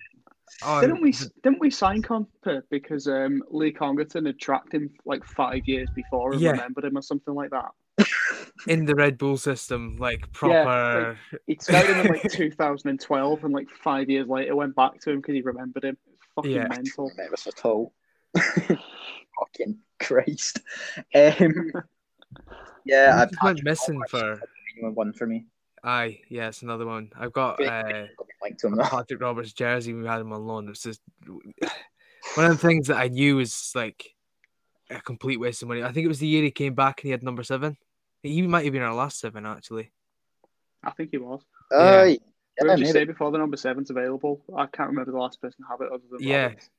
Oh, 0.63 0.81
Didn't 0.81 1.01
we? 1.01 1.11
Didn't 1.43 1.59
we 1.59 1.69
sign 1.69 2.01
Compper 2.01 2.61
because 2.71 3.07
um, 3.07 3.43
Lee 3.49 3.71
Congerton 3.73 4.25
had 4.25 4.39
tracked 4.39 4.73
him 4.73 4.89
like 5.05 5.23
five 5.25 5.61
years 5.65 5.89
before 5.95 6.31
and 6.31 6.41
Yeah. 6.41 6.51
remembered 6.51 6.85
him 6.85 6.97
or 6.97 7.01
something 7.01 7.33
like 7.33 7.51
that? 7.51 7.71
in 8.67 8.85
the 8.85 8.95
Red 8.95 9.17
Bull 9.17 9.37
system, 9.37 9.97
like 9.97 10.31
proper. 10.31 11.17
He'd 11.47 11.61
scouted 11.61 11.97
him 11.97 12.05
in 12.07 12.11
like 12.13 12.23
2012, 12.31 13.43
and 13.43 13.53
like 13.53 13.67
five 13.83 14.09
years 14.09 14.27
later 14.27 14.55
went 14.55 14.75
back 14.75 14.99
to 15.01 15.11
him 15.11 15.17
because 15.17 15.33
he 15.35 15.41
remembered 15.41 15.83
him. 15.83 15.97
Fucking 16.35 16.51
Yeah. 16.51 16.67
mental. 16.67 17.09
Remember 17.17 17.35
at 17.45 17.65
all. 17.65 17.93
Fucking 18.35 19.77
Christ. 19.99 20.61
Um, 21.13 21.71
yeah, 22.85 23.19
I 23.21 23.25
just 23.25 23.43
went 23.43 23.63
missing 23.63 24.01
for. 24.09 24.39
one 24.81 25.13
for 25.13 25.27
me. 25.27 25.45
Aye, 25.83 26.21
yeah, 26.29 26.47
it's 26.49 26.63
another 26.63 26.85
one. 26.85 27.11
I've 27.17 27.33
got 27.33 27.61
uh, 27.63 28.05
Linked 28.43 28.59
to 28.61 28.67
him. 28.67 28.77
Patrick 28.77 29.21
Roberts 29.21 29.53
jersey. 29.53 29.93
We 29.93 30.05
had 30.05 30.21
him 30.21 30.33
on 30.33 30.45
loan. 30.45 30.69
It's 30.69 30.83
just 30.83 31.01
one 32.35 32.45
of 32.45 32.51
the 32.51 32.67
things 32.67 32.87
that 32.87 32.97
I 32.97 33.07
knew 33.07 33.37
was 33.37 33.71
like 33.75 34.13
a 34.89 35.01
complete 35.01 35.39
waste 35.39 35.61
of 35.61 35.67
money. 35.67 35.83
I 35.83 35.91
think 35.91 36.05
it 36.05 36.09
was 36.09 36.19
the 36.19 36.27
year 36.27 36.43
he 36.43 36.51
came 36.51 36.73
back 36.73 37.01
and 37.01 37.07
he 37.07 37.11
had 37.11 37.23
number 37.23 37.43
seven. 37.43 37.77
He 38.23 38.41
might 38.43 38.63
have 38.65 38.73
been 38.73 38.81
our 38.81 38.93
last 38.93 39.19
seven 39.19 39.45
actually. 39.45 39.91
I 40.83 40.91
think 40.91 41.09
he 41.11 41.17
was. 41.17 41.41
Aye. 41.71 42.19
What 42.57 42.67
Yeah, 42.67 42.75
did 42.75 42.79
you 42.79 42.85
maybe. 42.85 42.91
say 42.99 43.05
before 43.05 43.31
the 43.31 43.37
number 43.37 43.57
seven's 43.57 43.89
available? 43.89 44.41
I 44.55 44.65
can't 44.67 44.89
remember 44.89 45.11
the 45.11 45.17
last 45.17 45.41
person 45.41 45.63
to 45.63 45.69
have 45.69 45.81
it 45.81 45.91
other 45.91 46.03
than 46.11 46.21
Yeah. 46.21 46.43
Roberts. 46.43 46.69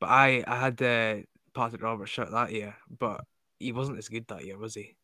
But 0.00 0.06
I 0.10 0.44
I 0.46 0.60
had 0.60 0.76
the 0.76 1.24
Patrick 1.54 1.82
Roberts 1.82 2.10
shirt 2.10 2.30
that 2.30 2.52
year, 2.52 2.76
but 2.98 3.22
he 3.58 3.72
wasn't 3.72 3.98
as 3.98 4.08
good 4.08 4.26
that 4.28 4.44
year, 4.44 4.58
was 4.58 4.74
he? 4.74 4.96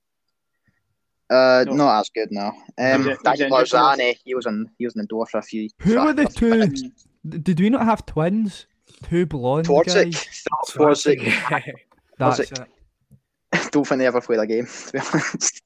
Uh, 1.30 1.64
No. 1.66 1.74
not 1.74 2.00
as 2.00 2.10
good 2.10 2.28
now. 2.30 2.48
Um, 2.78 3.04
He's- 3.04 3.06
he's 3.06 3.18
Daniel 3.22 3.46
injured 3.46 3.48
for 3.48 3.56
us. 3.56 3.72
Arzani, 3.98 4.16
he 4.24 4.34
was 4.34 4.46
in 4.46 4.68
he 4.78 4.84
was 4.84 4.94
in 4.94 5.00
the 5.02 5.06
door 5.06 5.26
for 5.26 5.38
a 5.38 5.42
few. 5.42 5.68
Who 5.80 5.94
for 5.94 6.04
were 6.06 6.12
the 6.12 6.26
a- 6.26 6.28
two? 6.28 6.66
D- 6.66 7.38
Did 7.38 7.60
we 7.60 7.70
not 7.70 7.84
have 7.84 8.04
twins? 8.04 8.66
Two 9.04 9.26
blonde 9.26 9.66
Twardzik. 9.66 10.12
guys. 10.12 10.44
Twardzik. 10.68 11.74
That's 12.18 12.40
it? 12.40 12.52
it. 12.58 13.72
don't 13.72 13.86
think 13.86 13.98
they 14.00 14.06
ever 14.06 14.20
played 14.20 14.40
a 14.40 14.46
game, 14.46 14.66
to 14.86 14.92
be 14.92 14.98
honest. 14.98 15.62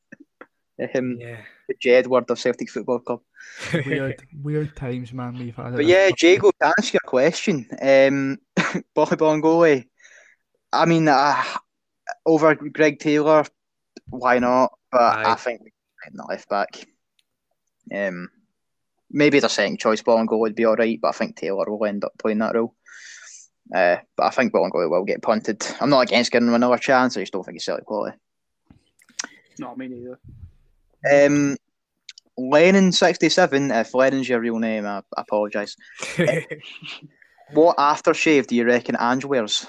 Um, 0.95 1.17
yeah. 1.19 1.41
the 1.69 1.75
J 1.81 1.95
Edward 1.97 2.31
of 2.31 2.39
Celtic 2.39 2.71
Football 2.71 3.01
Club. 3.01 3.21
Weird, 3.73 4.23
weird 4.43 4.77
times, 4.77 5.13
man. 5.13 5.37
We've 5.39 5.57
had. 5.57 5.75
But 5.75 5.87
yeah, 5.87 6.11
Jago, 6.17 6.51
to 6.61 6.67
answer 6.79 6.93
your 6.93 7.01
question, 7.07 7.67
um, 7.83 8.39
Boli 8.95 9.17
Bolingoli, 9.17 9.85
I 10.73 10.85
mean, 10.85 11.09
uh, 11.09 11.43
over 12.25 12.55
Greg 12.55 12.99
Taylor, 12.99 13.45
why 14.09 14.39
not? 14.39 14.73
But 14.91 15.19
I 15.19 15.33
Aye. 15.33 15.35
think 15.37 15.61
the 16.13 16.25
left 16.25 16.49
back. 16.49 16.87
Um, 17.95 18.29
maybe 19.11 19.41
the 19.41 19.49
second 19.49 19.79
choice 19.79 20.03
Bolingoli 20.03 20.39
would 20.39 20.55
be 20.55 20.65
all 20.65 20.77
right, 20.77 20.99
but 21.01 21.09
I 21.09 21.13
think 21.13 21.37
Taylor 21.37 21.65
will 21.69 21.85
end 21.87 22.05
up 22.05 22.13
playing 22.19 22.39
that 22.39 22.55
role. 22.55 22.75
Uh, 23.75 23.97
but 24.17 24.25
I 24.25 24.31
think 24.31 24.53
Bolingoli 24.53 24.89
will 24.89 25.05
get 25.05 25.23
punted. 25.23 25.67
I'm 25.81 25.91
not 25.91 26.03
against 26.03 26.31
giving 26.31 26.49
him 26.49 26.55
another 26.55 26.79
chance. 26.79 27.17
I 27.17 27.21
just 27.21 27.33
don't 27.33 27.45
think 27.45 27.57
he's 27.57 27.65
silly 27.65 27.83
quality. 27.85 28.17
Not 29.59 29.79
me 29.79 29.89
neither. 29.89 30.19
Um, 31.27 31.57
Lennon 32.39 32.93
sixty 32.93 33.29
seven. 33.29 33.71
If 33.71 33.95
Lennon's 33.95 34.29
your 34.29 34.41
real 34.41 34.59
name, 34.59 34.87
I, 34.87 34.99
I 35.17 35.23
apologise. 35.23 35.77
What 37.53 37.77
aftershave 37.77 38.49
do 38.49 38.57
you 38.57 38.65
reckon 38.65 38.97
Ange 38.99 39.25
wears? 39.25 39.67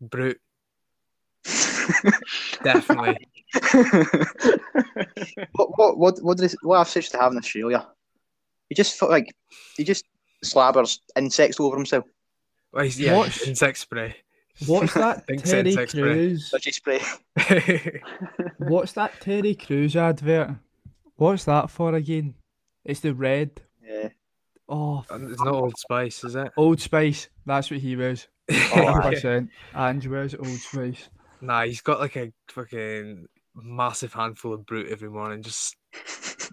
Brute, 0.00 0.40
definitely. 2.62 3.28
what 5.52 5.78
what 5.78 5.98
what 5.98 6.18
what 6.22 6.36
do 6.38 6.46
they, 6.46 6.54
what 6.62 6.78
have 6.78 6.88
such 6.88 7.10
to 7.10 7.18
have 7.18 7.32
in 7.32 7.38
Australia? 7.38 7.86
He 8.68 8.74
just 8.74 8.98
felt 8.98 9.10
like 9.10 9.34
he 9.76 9.84
just 9.84 10.04
slabbers 10.44 10.98
insects 11.16 11.58
over 11.60 11.76
himself. 11.76 12.04
Well, 12.72 12.84
he's- 12.84 12.98
yeah, 13.00 13.16
What's- 13.16 13.46
insect 13.46 13.78
spray. 13.78 14.16
What's 14.66 14.94
that 14.94 15.26
Terry 15.28 15.38
sense 15.72 15.76
expert. 15.76 16.02
Crews? 16.02 16.50
Dodgy 16.50 16.72
spray. 16.72 17.00
What's 18.58 18.92
that 18.92 19.18
Terry 19.20 19.54
Crews 19.54 19.96
advert? 19.96 20.50
What's 21.16 21.44
that 21.44 21.70
for 21.70 21.94
again? 21.94 22.34
It's 22.84 23.00
the 23.00 23.14
red. 23.14 23.60
Yeah. 23.82 24.10
Oh, 24.68 25.04
it's 25.10 25.42
not 25.42 25.54
Old 25.54 25.78
Spice, 25.78 26.22
is 26.24 26.34
it? 26.36 26.52
Old 26.56 26.80
Spice. 26.80 27.28
That's 27.46 27.70
what 27.70 27.80
he 27.80 27.96
wears. 27.96 28.28
Oh, 28.50 28.54
Hundred 28.86 29.00
aye. 29.00 29.10
percent. 29.14 29.50
Ange 29.74 30.06
wears 30.08 30.34
Old 30.34 30.46
Spice. 30.46 31.08
Nah, 31.40 31.64
he's 31.64 31.80
got 31.80 32.00
like 32.00 32.16
a 32.16 32.32
fucking 32.48 33.26
massive 33.54 34.12
handful 34.12 34.52
of 34.52 34.66
brute 34.66 34.90
every 34.90 35.08
morning. 35.10 35.42
Just, 35.42 35.76
Just 35.94 36.50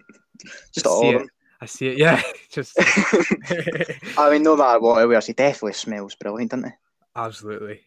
see 0.74 0.86
all 0.86 1.08
of 1.08 1.14
it. 1.14 1.18
them. 1.18 1.28
I 1.60 1.66
see 1.66 1.88
it. 1.88 1.98
Yeah, 1.98 2.22
just 2.52 2.74
I 4.18 4.30
mean, 4.30 4.44
no 4.44 4.56
matter 4.56 4.78
what 4.80 5.00
he 5.00 5.06
wears, 5.06 5.26
he 5.26 5.32
definitely 5.32 5.72
smells 5.72 6.14
brilliant, 6.14 6.52
doesn't 6.52 6.66
he? 6.68 6.72
absolutely. 7.16 7.80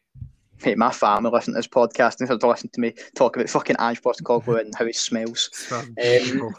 Mate, 0.66 0.78
my 0.78 0.92
family 0.92 1.32
listen 1.32 1.54
to 1.54 1.58
this 1.58 1.68
podcast 1.68 2.20
and 2.20 2.28
they're 2.30 2.50
listening 2.50 2.70
to 2.74 2.82
me 2.82 2.94
talk 3.16 3.36
about 3.36 3.50
fucking 3.50 3.78
Ange 3.80 4.02
Postecoglou 4.02 4.60
and 4.60 4.76
how 4.76 4.86
he 4.86 4.94
smells. 4.94 5.50
Smells 5.54 5.88
Um. 5.98 6.54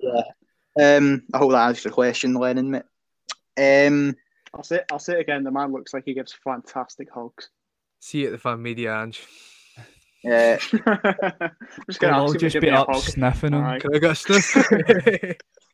Yeah. 0.00 0.22
Um, 0.96 1.22
I 1.34 1.38
hope 1.38 1.50
that 1.52 1.68
answers 1.68 1.84
your 1.84 1.92
question, 1.92 2.34
Lennon, 2.34 2.70
mate. 2.70 2.82
Um, 3.58 4.16
I'll 4.54 4.62
say 4.62 4.80
I'll 4.90 4.98
say 4.98 5.14
it 5.14 5.20
again. 5.20 5.44
The 5.44 5.50
man 5.50 5.72
looks 5.72 5.92
like 5.92 6.04
he 6.06 6.14
gives 6.14 6.32
fantastic 6.32 7.08
hugs. 7.12 7.50
See 8.00 8.20
you 8.20 8.26
at 8.26 8.32
the 8.32 8.38
fan 8.38 8.62
media, 8.62 9.00
Ange. 9.00 9.22
I'm 10.24 10.58
just 10.58 10.72
gonna 10.82 11.48
They'll 12.00 12.14
all 12.14 12.24
ask 12.24 12.34
him 12.34 12.38
to 12.38 12.38
just 12.38 12.60
be 12.60 12.70
up 12.70 12.94
sniffing 12.96 13.52
him. 13.52 13.60
Alright. 13.60 13.80
Can 13.80 13.94
I 13.94 13.98
get 13.98 14.10
a 14.10 14.14
sniff? 14.14 14.56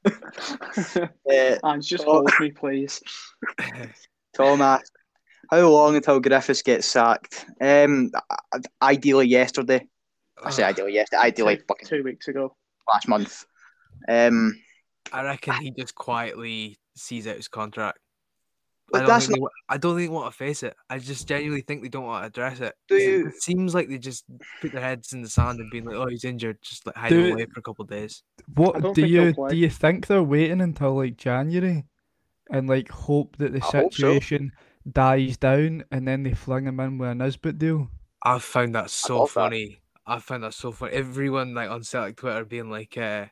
uh, 0.96 1.58
and 1.62 1.82
just 1.82 2.04
hold 2.04 2.30
me, 2.40 2.50
please. 2.50 3.00
Tom 4.36 4.60
asked, 4.60 4.92
how 5.50 5.68
long 5.68 5.96
until 5.96 6.20
Griffiths 6.20 6.62
gets 6.62 6.86
sacked? 6.86 7.46
Um, 7.60 8.10
ideally 8.82 9.28
yesterday. 9.28 9.86
I 10.42 10.50
say 10.50 10.62
ideally 10.62 10.94
yesterday. 10.94 11.22
Ideally 11.22 11.56
two, 11.58 11.64
fucking 11.68 11.88
two 11.88 12.02
weeks 12.02 12.28
ago. 12.28 12.54
last 12.92 13.08
month. 13.08 13.46
Um, 14.08 14.60
I 15.12 15.22
reckon 15.22 15.54
he 15.54 15.70
just 15.70 15.94
quietly 15.94 16.78
sees 16.96 17.26
out 17.26 17.36
his 17.36 17.48
contract. 17.48 17.98
But 18.90 18.98
I 18.98 19.00
don't, 19.00 19.08
that's 19.08 19.26
think 19.26 19.36
they, 19.38 19.40
wa- 19.40 19.48
I 19.68 19.76
don't 19.78 19.96
think 19.96 20.10
they 20.10 20.14
want 20.14 20.30
to 20.30 20.36
face 20.36 20.62
it. 20.62 20.76
I 20.90 20.98
just 20.98 21.26
genuinely 21.26 21.62
think 21.62 21.82
they 21.82 21.88
don't 21.88 22.04
want 22.04 22.22
to 22.22 22.26
address 22.26 22.60
it. 22.60 22.74
Do 22.88 22.94
'Cause 22.96 23.02
it- 23.02 23.10
you- 23.10 23.26
It 23.28 23.42
seems 23.42 23.74
like 23.74 23.88
they 23.88 23.98
just 23.98 24.24
put 24.60 24.72
their 24.72 24.82
heads 24.82 25.12
in 25.12 25.22
the 25.22 25.28
sand 25.28 25.58
and 25.60 25.70
being 25.70 25.84
like, 25.84 25.96
"Oh, 25.96 26.06
he's 26.06 26.24
injured," 26.24 26.58
just 26.62 26.86
like 26.86 26.94
hide 26.96 27.08
Do- 27.08 27.32
away 27.32 27.46
for 27.46 27.60
a 27.60 27.62
couple 27.62 27.84
of 27.84 27.88
days. 27.90 28.22
What 28.54 28.80
don't 28.80 28.94
do 28.94 29.02
think 29.02 29.12
you 29.12 29.32
do? 29.48 29.56
You 29.56 29.70
think 29.70 30.06
they're 30.06 30.22
waiting 30.22 30.60
until 30.60 30.94
like 30.96 31.16
January, 31.16 31.84
and 32.50 32.68
like 32.68 32.90
hope 32.90 33.36
that 33.38 33.52
the 33.52 33.62
I 33.62 33.66
hope 33.66 33.94
so. 33.94 34.12
situation 34.14 34.52
dies 34.92 35.38
down, 35.38 35.84
and 35.90 36.06
then 36.06 36.22
they 36.22 36.34
fling 36.34 36.66
him 36.66 36.78
in 36.80 36.98
with 36.98 37.08
a 37.10 37.14
Nisbet 37.14 37.58
deal? 37.58 37.88
I've 38.22 38.44
found 38.44 38.74
that 38.74 38.90
so 38.90 39.20
love 39.20 39.28
that. 39.30 39.34
funny. 39.34 39.80
I 40.06 40.18
found 40.18 40.44
that 40.44 40.52
so 40.52 40.70
funny. 40.72 40.92
Everyone 40.92 41.54
like 41.54 41.70
on 41.70 41.82
Celtic 41.84 42.16
Twitter 42.16 42.44
being 42.44 42.68
like, 42.70 42.98
uh, 42.98 43.26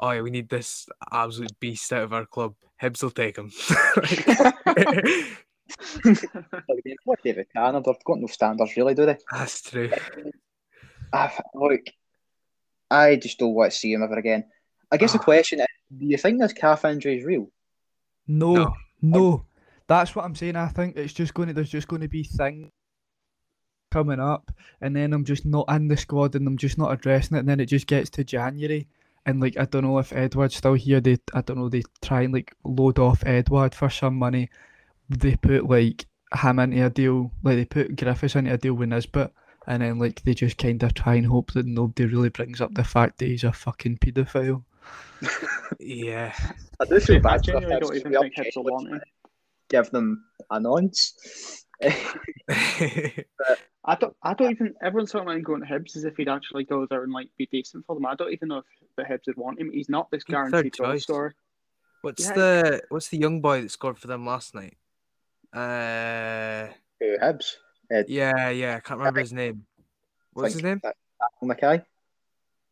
"Oh, 0.00 0.10
yeah, 0.10 0.22
we 0.22 0.30
need 0.30 0.48
this 0.48 0.88
absolute 1.12 1.58
beast 1.60 1.92
out 1.92 2.02
of 2.02 2.12
our 2.12 2.26
club. 2.26 2.56
Hibs 2.82 3.02
will 3.02 3.10
take 3.10 3.36
him." 3.38 3.50
what 7.04 7.22
David 7.24 7.46
Cannon, 7.54 7.82
they've 7.84 8.04
got 8.04 8.18
no 8.18 8.26
standards 8.26 8.76
really, 8.76 8.94
do 8.94 9.06
they? 9.06 9.16
That's 9.30 9.62
true. 9.62 9.90
I, 11.12 11.30
look, 11.54 11.80
I 12.90 13.16
just 13.16 13.38
don't 13.38 13.54
want 13.54 13.72
to 13.72 13.78
see 13.78 13.92
him 13.92 14.02
ever 14.02 14.18
again. 14.18 14.44
I 14.90 14.96
guess 14.96 15.12
the 15.12 15.18
Ah. 15.18 15.22
question 15.22 15.60
is, 15.60 15.66
do 15.96 16.06
you 16.06 16.16
think 16.18 16.40
this 16.40 16.52
calf 16.52 16.84
injury 16.84 17.18
is 17.18 17.24
real? 17.24 17.50
No, 18.26 18.54
No. 18.54 18.74
no, 19.02 19.44
that's 19.86 20.14
what 20.14 20.24
I'm 20.24 20.34
saying. 20.34 20.56
I 20.56 20.68
think 20.68 20.96
it's 20.96 21.12
just 21.12 21.34
going 21.34 21.48
to 21.48 21.54
there's 21.54 21.70
just 21.70 21.88
going 21.88 22.02
to 22.02 22.08
be 22.08 22.24
things 22.24 22.70
coming 23.90 24.20
up, 24.20 24.50
and 24.80 24.94
then 24.96 25.12
I'm 25.12 25.24
just 25.24 25.44
not 25.44 25.66
in 25.70 25.88
the 25.88 25.96
squad, 25.96 26.34
and 26.34 26.46
I'm 26.46 26.56
just 26.56 26.78
not 26.78 26.92
addressing 26.92 27.36
it, 27.36 27.40
and 27.40 27.48
then 27.48 27.60
it 27.60 27.66
just 27.66 27.86
gets 27.86 28.08
to 28.10 28.24
January, 28.24 28.88
and 29.26 29.40
like 29.40 29.56
I 29.58 29.64
don't 29.64 29.84
know 29.84 29.98
if 29.98 30.10
Édouard's 30.10 30.56
still 30.56 30.74
here. 30.74 31.00
They 31.00 31.18
I 31.34 31.40
don't 31.42 31.58
know. 31.58 31.68
They 31.68 31.82
try 32.00 32.22
and 32.22 32.32
like 32.32 32.54
load 32.64 32.98
off 32.98 33.22
Edward 33.24 33.74
for 33.74 33.90
some 33.90 34.16
money. 34.16 34.50
They 35.08 35.36
put 35.36 35.68
like 35.68 36.06
him 36.42 36.58
into 36.58 36.84
a 36.86 36.90
deal, 36.90 37.30
like 37.42 37.56
they 37.56 37.64
put 37.64 37.96
Griffiths 37.96 38.34
into 38.36 38.52
a 38.54 38.58
deal 38.58 38.74
with 38.74 38.88
Nisbet. 38.88 39.32
And 39.64 39.80
then, 39.80 40.00
like, 40.00 40.20
they 40.22 40.34
just 40.34 40.58
kind 40.58 40.82
of 40.82 40.92
try 40.92 41.14
and 41.14 41.26
hope 41.26 41.52
that 41.52 41.66
nobody 41.66 42.06
really 42.06 42.30
brings 42.30 42.60
up 42.60 42.74
the 42.74 42.82
fact 42.82 43.18
that 43.18 43.26
he's 43.26 43.44
a 43.44 43.52
fucking 43.52 43.98
paedophile. 43.98 44.64
Yeah. 45.78 46.34
I 46.80 46.84
do 46.84 46.98
feel 46.98 47.20
bad 47.20 47.38
for 47.44 47.52
genuinely 47.52 47.78
don't 47.78 47.90
'cause 47.90 48.00
even 48.00 48.12
think 48.12 48.34
Hibs 48.34 48.56
will 48.56 48.64
want 48.64 48.88
him. 48.88 49.00
Give 49.68 49.88
them 49.90 50.24
a 50.50 50.58
nonce. 50.58 51.64
I 53.84 53.96
don't. 53.96 54.14
I 54.22 54.34
don't 54.34 54.50
even. 54.52 54.74
Everyone's 54.82 55.10
talking 55.10 55.26
about 55.26 55.36
him 55.36 55.42
going 55.42 55.60
to 55.60 55.66
Hibs 55.66 55.96
as 55.96 56.04
if 56.04 56.16
he'd 56.16 56.28
actually 56.28 56.64
go 56.64 56.86
there 56.86 57.02
and 57.02 57.12
like 57.12 57.28
be 57.36 57.46
decent 57.50 57.84
for 57.86 57.94
them. 57.96 58.06
I 58.06 58.14
don't 58.14 58.32
even 58.32 58.48
know 58.48 58.58
if 58.58 58.64
the 58.96 59.02
Hibs 59.02 59.26
would 59.26 59.36
want 59.36 59.60
him. 59.60 59.70
He's 59.72 59.88
not 59.88 60.10
this 60.10 60.22
guaranteed 60.24 60.76
goal 60.76 60.92
choice. 60.92 61.02
scorer. 61.02 61.34
what's 62.02 62.24
Yeah. 62.26 62.32
the 62.34 62.82
what's 62.90 63.08
the 63.08 63.18
young 63.18 63.40
boy 63.40 63.62
that 63.62 63.70
scored 63.70 63.98
for 63.98 64.06
them 64.06 64.24
last 64.24 64.54
night? 64.54 64.76
Uh, 65.52 66.72
Who, 67.00 67.18
Hibs? 67.18 67.56
Uh, 67.92 68.04
yeah, 68.08 68.48
yeah. 68.50 68.76
I 68.76 68.80
can't 68.80 68.98
remember 68.98 69.20
his 69.20 69.32
name. 69.32 69.64
What's 70.32 70.54
his 70.54 70.62
name? 70.62 70.80
That- 70.82 70.96
Mackay? 71.42 71.82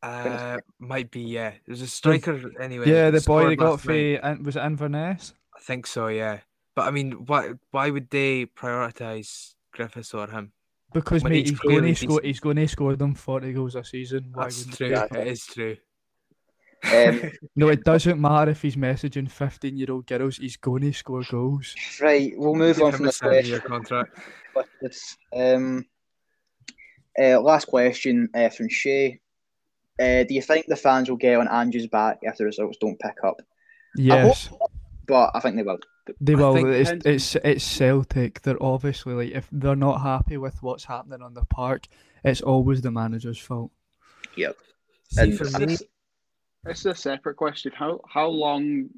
Uh, 0.03 0.59
might 0.79 1.11
be 1.11 1.21
yeah. 1.21 1.53
There's 1.67 1.83
a 1.83 1.87
striker 1.87 2.41
anyway. 2.59 2.89
yeah, 2.89 3.11
the 3.11 3.19
boy 3.19 3.21
scored 3.43 3.51
they 3.51 3.57
got 3.57 3.71
last 3.73 3.85
for 3.85 3.93
night. 3.93 4.43
was 4.43 4.57
it 4.57 4.61
Inverness? 4.65 5.35
I 5.55 5.61
think 5.61 5.87
so. 5.87 6.07
Yeah, 6.07 6.39
but 6.75 6.87
I 6.87 6.91
mean, 6.91 7.27
why 7.27 7.53
why 7.71 7.91
would 7.91 8.09
they 8.11 8.47
prioritize 8.47 9.55
Griffiths 9.73 10.15
or 10.15 10.27
him? 10.29 10.53
Because 10.93 11.23
When 11.23 11.33
mate, 11.33 11.41
he's 11.49 11.51
he's 11.51 11.59
going 11.61 11.85
to 11.85 11.95
score. 11.95 12.21
He's 12.23 12.41
going 12.41 12.57
to 12.57 12.69
score 12.69 12.97
them 12.97 13.15
forty 13.15 13.53
goals 13.53 13.75
a 13.77 13.85
season. 13.85 14.33
That's 14.37 14.59
wouldn't 14.67 14.77
true. 14.77 14.89
he? 14.89 15.19
It 15.21 15.27
is 15.29 15.47
true. 15.47 15.77
Um, 16.93 17.31
No, 17.57 17.69
it 17.69 17.85
doesn't 17.85 18.21
matter 18.21 18.51
if 18.53 18.63
he's 18.63 18.77
messaging 18.77 19.31
fifteen-year-old 19.31 20.07
girls. 20.07 20.39
He's 20.39 20.57
going 20.57 20.83
to 20.83 20.93
score 20.93 21.23
goals. 21.31 21.75
right, 22.01 22.33
we'll 22.37 22.55
move 22.55 22.77
Give 22.77 22.87
on 22.87 22.93
from 22.93 23.05
a 23.05 23.09
this 23.09 23.17
seven-year 23.19 23.61
question. 23.61 23.71
contract. 23.71 24.19
Um, 25.37 25.85
uh, 27.21 27.41
last 27.41 27.67
question 27.67 28.29
uh, 28.35 28.49
from 28.49 28.69
Shay. 28.69 29.21
Uh, 30.01 30.25
do 30.25 30.33
you 30.35 30.41
think 30.43 30.65
the 30.67 30.77
fans 30.77 31.11
will 31.11 31.17
get 31.19 31.39
on 31.39 31.49
Andrew's 31.49 31.87
back 31.87 32.19
if 32.23 32.37
the 32.39 32.45
results 32.47 32.79
don't 32.81 32.99
pick 32.99 33.17
up? 33.25 33.43
Yes, 33.97 34.49
But 35.07 35.33
I 35.35 35.41
think 35.41 35.57
they 35.57 35.63
will. 35.63 35.79
They 36.21 36.35
will. 36.35 36.57
It's, 36.67 36.91
depends- 36.91 37.07
it's 37.07 37.37
it's 37.45 37.65
Celtic. 37.65 38.43
They're 38.43 38.63
obviously 38.63 39.15
like 39.15 39.31
if 39.33 39.49
they're 39.53 39.77
not 39.77 40.01
happy 40.03 40.37
with 40.37 40.63
what's 40.63 40.85
happening 40.85 41.23
on 41.23 41.35
the 41.35 41.45
park, 41.45 41.87
it's 42.25 42.41
always 42.41 42.81
the 42.81 42.91
manager's 42.91 43.39
fault. 43.39 43.71
See, 44.37 44.45
And 45.19 45.37
for 45.37 45.45
It's 45.45 45.59
me, 45.59 45.75
a- 45.75 46.71
It's 46.71 46.85
a 46.87 46.95
separate 46.95 47.37
question. 47.37 47.73
How 47.75 48.01
how 48.09 48.29
long? 48.29 48.91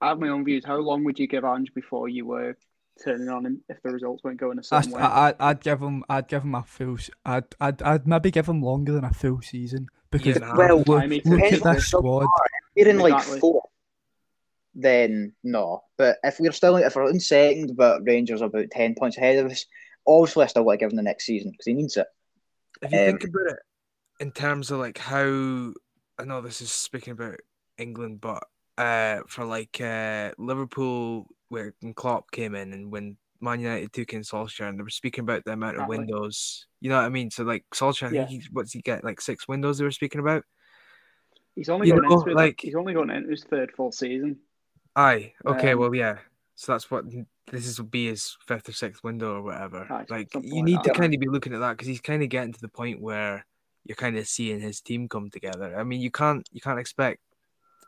I 0.00 0.08
have 0.08 0.18
my 0.18 0.28
own 0.28 0.44
views. 0.44 0.64
How 0.64 0.76
long 0.76 1.04
would 1.04 1.18
you 1.18 1.26
give 1.26 1.44
Ange 1.44 1.72
before 1.74 2.08
you 2.08 2.24
were 2.26 2.56
turning 3.04 3.28
on 3.28 3.44
him 3.44 3.60
if 3.68 3.82
the 3.82 3.90
results 3.90 4.24
weren't 4.24 4.40
going 4.40 4.56
a 4.58 4.60
I, 4.60 4.62
certain 4.62 4.92
way? 4.92 5.02
I, 5.02 5.34
I'd 5.38 5.60
give 5.60 5.78
him. 5.80 6.02
I'd 6.08 6.26
give 6.26 6.42
him 6.42 6.54
a 6.54 6.62
full. 6.62 6.94
s- 6.98 7.10
I'd, 7.26 7.44
I'd, 7.60 7.82
I'd 7.82 8.06
maybe 8.08 8.30
give 8.30 8.48
him 8.48 8.62
longer 8.62 8.92
than 8.92 9.04
a 9.04 9.12
full 9.12 9.42
season 9.42 9.88
because 10.10 10.36
and 10.36 10.44
a 10.44 10.48
half. 10.48 10.56
Well, 10.56 10.78
look, 10.86 11.02
I 11.02 11.06
mean, 11.06 11.20
look 11.26 11.38
depends 11.40 11.60
at 11.60 11.66
on 11.66 11.74
this 11.74 11.84
the 11.90 11.98
squad. 11.98 12.26
We're 12.74 12.88
in 12.88 12.98
like 12.98 13.12
Exactly. 13.12 13.40
four. 13.40 13.62
Then 14.74 15.32
no. 15.42 15.82
But 15.96 16.18
if 16.22 16.38
we're 16.40 16.52
still 16.52 16.76
if 16.76 16.94
we're 16.96 17.10
in 17.10 17.20
second, 17.20 17.76
but 17.76 18.02
Rangers 18.04 18.42
are 18.42 18.46
about 18.46 18.70
ten 18.70 18.94
points 18.94 19.16
ahead 19.16 19.44
of 19.44 19.50
us, 19.50 19.66
obviously 20.06 20.44
I 20.44 20.46
still 20.48 20.64
want 20.64 20.78
to 20.80 20.84
give 20.84 20.90
him 20.92 20.96
the 20.96 21.02
next 21.02 21.26
season 21.26 21.50
because 21.50 21.66
he 21.66 21.74
needs 21.74 21.96
it. 21.96 22.06
If 22.82 22.92
you 22.92 22.98
Um, 22.98 23.04
think 23.06 23.24
about 23.24 23.52
it 23.52 23.58
in 24.20 24.32
terms 24.32 24.70
of 24.70 24.78
like 24.78 24.98
how 24.98 25.72
I 26.18 26.24
know 26.24 26.40
this 26.40 26.60
is 26.60 26.70
speaking 26.70 27.12
about 27.12 27.36
England, 27.78 28.20
but 28.20 28.44
uh, 28.78 29.20
for 29.26 29.44
like 29.44 29.80
uh, 29.80 30.32
Liverpool, 30.38 31.26
where 31.48 31.74
when 31.80 31.94
Klopp 31.94 32.30
came 32.30 32.54
in 32.54 32.72
and 32.72 32.90
when 32.92 33.16
Man 33.40 33.60
United 33.60 33.92
took 33.92 34.12
in 34.12 34.20
Solskjaer, 34.20 34.68
and 34.68 34.78
they 34.78 34.82
were 34.82 34.90
speaking 34.90 35.22
about 35.22 35.44
the 35.44 35.52
amount 35.52 35.76
of 35.76 35.84
Exactly. 35.84 35.98
windows. 35.98 36.66
You 36.80 36.90
know 36.90 36.96
what 36.96 37.06
I 37.06 37.08
mean? 37.08 37.30
So 37.30 37.42
like 37.42 37.64
Solskjaer, 37.74 38.08
I 38.08 38.12
Yeah. 38.12 38.18
think 38.26 38.28
he's 38.30 38.48
what's 38.52 38.72
he 38.72 38.80
get 38.82 39.02
like 39.02 39.20
six 39.20 39.48
windows 39.48 39.78
they 39.78 39.84
were 39.84 39.90
speaking 39.90 40.20
about. 40.20 40.44
He's 41.56 41.68
only 41.68 41.88
You 41.88 41.94
going 41.94 42.08
know, 42.08 42.20
into 42.20 42.34
like- 42.34 42.60
he's 42.60 42.74
only 42.74 42.94
going 42.94 43.10
into 43.10 43.30
his 43.30 43.44
third 43.44 43.72
full 43.72 43.92
season. 43.92 44.38
Aye, 45.00 45.32
okay, 45.46 45.72
Um, 45.72 45.78
well 45.78 45.94
yeah. 45.94 46.18
So 46.56 46.72
that's 46.72 46.90
what 46.90 47.06
this 47.50 47.66
is 47.66 47.78
will 47.78 47.86
be 47.86 48.08
his 48.08 48.36
fifth 48.46 48.68
or 48.68 48.72
sixth 48.72 49.02
window 49.02 49.36
or 49.36 49.42
whatever. 49.42 49.86
Aye, 49.90 50.04
like 50.10 50.28
you 50.34 50.62
need 50.62 50.82
to 50.84 50.92
kind 50.92 51.14
of 51.14 51.20
be 51.20 51.28
looking 51.28 51.54
at 51.54 51.60
that 51.60 51.72
because 51.72 51.88
he's 51.88 52.02
kind 52.02 52.22
of 52.22 52.28
getting 52.28 52.52
to 52.52 52.60
the 52.60 52.68
point 52.68 53.00
where 53.00 53.46
you're 53.84 53.96
kind 53.96 54.18
of 54.18 54.28
seeing 54.28 54.60
his 54.60 54.80
team 54.82 55.08
come 55.08 55.30
together. 55.30 55.74
I 55.78 55.84
mean, 55.84 56.00
you 56.00 56.10
can't 56.10 56.46
you 56.52 56.60
can't 56.60 56.78
expect. 56.78 57.20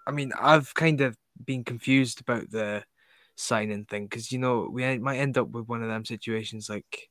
I 0.07 0.11
mean, 0.11 0.33
I've 0.41 0.73
kind 0.73 1.03
of 1.03 1.17
been 1.45 1.65
confused 1.65 2.21
about 2.21 2.51
the 2.51 2.83
signing 3.37 3.85
thing 3.85 4.05
because 4.05 4.33
you 4.33 4.39
know 4.39 4.69
we 4.73 4.99
might 4.99 5.19
end 5.19 5.37
up 5.37 5.51
with 5.51 5.69
one 5.69 5.83
of 5.83 5.89
them 5.89 6.05
situations 6.05 6.71
like. 6.71 7.11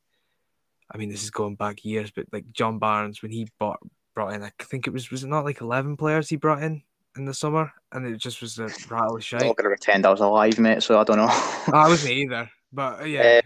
I 0.93 0.97
mean, 0.97 1.09
this 1.09 1.23
is 1.23 1.31
going 1.31 1.55
back 1.55 1.85
years, 1.85 2.11
but 2.11 2.25
like 2.33 2.51
John 2.51 2.77
Barnes 2.77 3.21
when 3.21 3.31
he 3.31 3.47
bought 3.59 3.79
brought 4.13 4.33
in, 4.33 4.43
I 4.43 4.51
think 4.59 4.87
it 4.87 4.93
was 4.93 5.09
was 5.11 5.23
it 5.23 5.27
not 5.27 5.45
like 5.45 5.61
eleven 5.61 5.95
players 5.95 6.27
he 6.27 6.35
brought 6.35 6.63
in 6.63 6.81
in 7.17 7.25
the 7.25 7.33
summer, 7.33 7.71
and 7.91 8.05
it 8.05 8.17
just 8.17 8.41
was 8.41 8.57
a 8.59 8.67
rattle 8.89 9.17
of 9.17 9.25
I'm 9.33 9.47
not 9.47 9.57
going 9.57 9.63
to 9.65 9.69
pretend 9.69 10.05
I 10.05 10.11
was 10.11 10.21
alive, 10.21 10.57
mate. 10.59 10.83
So 10.83 10.99
I 10.99 11.03
don't 11.03 11.17
know. 11.17 11.27
I 11.27 11.87
wasn't 11.89 12.13
either, 12.13 12.49
but 12.71 13.01
uh, 13.01 13.05
yeah, 13.05 13.41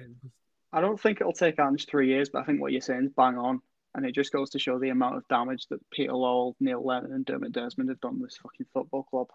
I 0.72 0.82
don't 0.82 1.00
think 1.00 1.22
it'll 1.22 1.34
take 1.34 1.60
Ange 1.60 1.88
three 1.88 2.08
years, 2.10 2.30
but 2.30 2.42
I 2.42 2.46
think 2.46 2.62
what 2.62 2.72
you're 2.72 2.82
saying 2.82 3.06
is 3.06 3.12
bang 3.16 3.38
on. 3.38 3.62
And 3.96 4.06
it 4.06 4.12
just 4.14 4.34
goes 4.34 4.50
to 4.50 4.60
show 4.60 4.78
the 4.78 4.90
amount 4.90 5.16
of 5.16 5.28
damage 5.30 5.68
that 5.70 5.80
Peter 5.90 6.12
Lawwell, 6.12 6.54
Neil 6.60 6.86
Lennon, 6.86 7.14
and 7.14 7.26
Dermot 7.26 7.54
Desmond 7.54 7.90
have 7.90 8.02
done 8.02 8.22
this 8.22 8.36
fucking 8.44 8.66
football 8.74 9.04
club. 9.04 9.28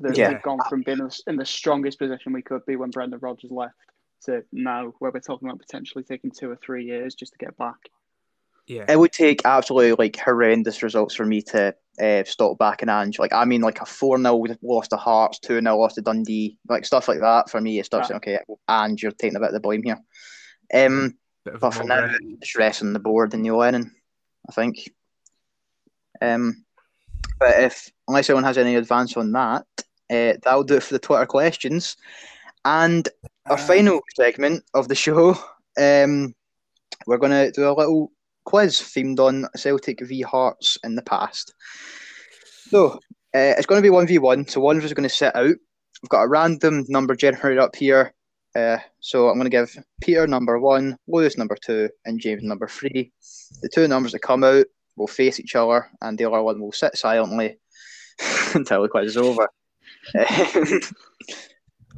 They've, 0.00 0.16
Yeah. 0.16 0.32
they've 0.32 0.42
gone 0.42 0.58
from 0.70 0.82
being 0.82 0.98
in 1.00 1.04
the- 1.08 1.22
in 1.26 1.36
the 1.36 1.44
strongest 1.44 1.98
position 1.98 2.32
we 2.32 2.40
could 2.40 2.64
be 2.64 2.76
when 2.76 2.90
Brendan 2.90 3.20
Rodgers 3.20 3.50
left 3.50 3.74
to 4.24 4.42
now 4.52 4.94
where 5.00 5.10
we're 5.10 5.20
talking 5.20 5.48
about 5.48 5.60
potentially 5.60 6.02
taking 6.02 6.30
two 6.30 6.50
or 6.50 6.56
three 6.56 6.86
years 6.86 7.14
just 7.14 7.32
to 7.32 7.38
get 7.38 7.56
back. 7.58 7.76
Yeah, 8.66 8.84
it 8.88 8.98
would 8.98 9.12
take 9.12 9.42
absolutely 9.44 9.92
like 9.92 10.16
horrendous 10.16 10.82
results 10.82 11.14
for 11.14 11.24
me 11.24 11.42
to 11.42 11.74
uh, 12.00 12.24
stop 12.24 12.58
backing 12.58 12.88
Ange. 12.88 13.18
Like 13.18 13.32
I 13.32 13.44
mean, 13.44 13.60
like 13.60 13.80
a 13.80 13.86
four 13.86 14.18
0 14.18 14.44
loss 14.62 14.88
to 14.88 14.96
Hearts, 14.96 15.38
two 15.38 15.60
0 15.60 15.76
loss 15.76 15.94
to 15.94 16.02
Dundee, 16.02 16.58
like 16.68 16.84
stuff 16.84 17.08
like 17.08 17.20
that. 17.20 17.50
For 17.50 17.60
me, 17.60 17.78
it 17.78 17.86
starts 17.86 18.08
saying, 18.08 18.16
okay, 18.18 18.38
Ange, 18.68 19.02
you're 19.02 19.12
taking 19.12 19.36
a 19.36 19.40
bit 19.40 19.48
of 19.48 19.54
the 19.54 19.60
blame 19.60 19.82
here. 19.82 19.98
Um, 20.74 21.16
bit 21.44 21.54
of 21.54 21.62
a 21.62 21.66
but 21.66 21.74
for 21.74 21.84
now, 21.84 22.10
just 22.40 22.56
resting 22.56 22.92
the 22.92 22.98
board 22.98 23.32
and 23.34 23.42
Neil 23.42 23.56
Lennon, 23.56 23.92
I 24.48 24.52
think. 24.52 24.90
Um, 26.20 26.64
but 27.38 27.58
if 27.60 27.90
unless 28.08 28.28
anyone 28.30 28.44
has 28.44 28.58
any 28.58 28.76
advance 28.76 29.16
on 29.16 29.32
that, 29.32 29.66
uh, 30.10 30.34
that'll 30.42 30.64
do 30.64 30.76
it 30.76 30.82
for 30.82 30.94
the 30.94 30.98
Twitter 30.98 31.26
questions. 31.26 31.96
And 32.64 33.08
our 33.46 33.56
Uh, 33.56 33.56
final 33.56 34.00
segment 34.16 34.64
of 34.74 34.88
the 34.88 34.94
show, 34.94 35.36
um, 35.78 36.34
we're 37.06 37.18
going 37.18 37.30
to 37.30 37.52
do 37.52 37.68
a 37.68 37.72
little 37.72 38.10
quiz 38.46 38.76
themed 38.80 39.20
on 39.20 39.46
Celtic 39.54 40.00
v 40.00 40.22
Hearts 40.22 40.78
in 40.82 40.94
the 40.94 41.02
past. 41.02 41.52
So 42.68 42.92
uh, 42.92 42.98
it's 43.58 43.66
going 43.66 43.78
to 43.78 43.86
be 43.86 43.90
one 43.90 44.06
v 44.06 44.18
one. 44.18 44.48
So 44.48 44.60
one 44.60 44.78
of 44.78 44.82
us 44.82 44.90
is 44.90 44.94
going 44.94 45.08
to 45.08 45.14
sit 45.14 45.36
out. 45.36 45.54
We've 46.02 46.08
got 46.08 46.22
a 46.22 46.28
random 46.28 46.84
number 46.88 47.14
generated 47.14 47.58
up 47.58 47.76
here. 47.76 48.14
Uh, 48.54 48.78
so 49.00 49.28
I'm 49.28 49.34
going 49.38 49.44
to 49.44 49.50
give 49.50 49.76
Peter 50.00 50.26
number 50.26 50.58
one, 50.58 50.96
Lewis 51.06 51.36
number 51.36 51.56
two, 51.62 51.90
and 52.06 52.18
James 52.18 52.42
number 52.42 52.66
three. 52.66 53.12
The 53.60 53.68
two 53.68 53.86
numbers 53.86 54.12
that 54.12 54.20
come 54.20 54.42
out 54.44 54.64
will 54.96 55.06
face 55.06 55.38
each 55.38 55.54
other, 55.54 55.90
and 56.00 56.16
the 56.16 56.24
other 56.24 56.42
one 56.42 56.58
will 56.60 56.72
sit 56.72 56.96
silently 56.96 57.58
until 58.54 58.82
the 58.82 58.88
quiz 58.88 59.10
is 59.10 59.16
over. 59.18 59.48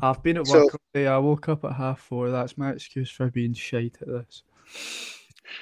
I've 0.00 0.22
been 0.22 0.38
at 0.38 0.46
So- 0.46 0.64
work 0.64 0.74
all 0.74 0.80
day. 0.94 1.06
I 1.06 1.18
woke 1.18 1.48
up 1.48 1.64
at 1.64 1.72
half 1.74 2.00
four. 2.00 2.30
That's 2.30 2.58
my 2.58 2.70
excuse 2.70 3.10
for 3.10 3.30
being 3.30 3.54
shite 3.54 3.98
at 4.00 4.08
this. 4.08 4.42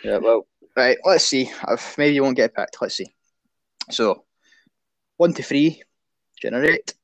Yeah, 0.03 0.19
well, 0.19 0.47
right, 0.77 0.99
let's 1.05 1.25
see. 1.25 1.51
If 1.69 1.97
maybe 1.99 2.15
you 2.15 2.23
won't 2.23 2.37
get 2.37 2.55
picked. 2.55 2.77
Let's 2.81 2.97
see. 2.97 3.07
So, 3.91 4.25
one 5.17 5.33
to 5.35 5.43
three, 5.43 5.83
generate. 6.41 6.95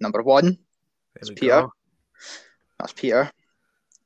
Number 0.00 0.22
one, 0.22 0.44
There 0.46 0.56
it's 1.20 1.30
Peter. 1.30 1.62
go. 1.62 1.72
that's 2.78 2.92
Peter. 2.92 3.30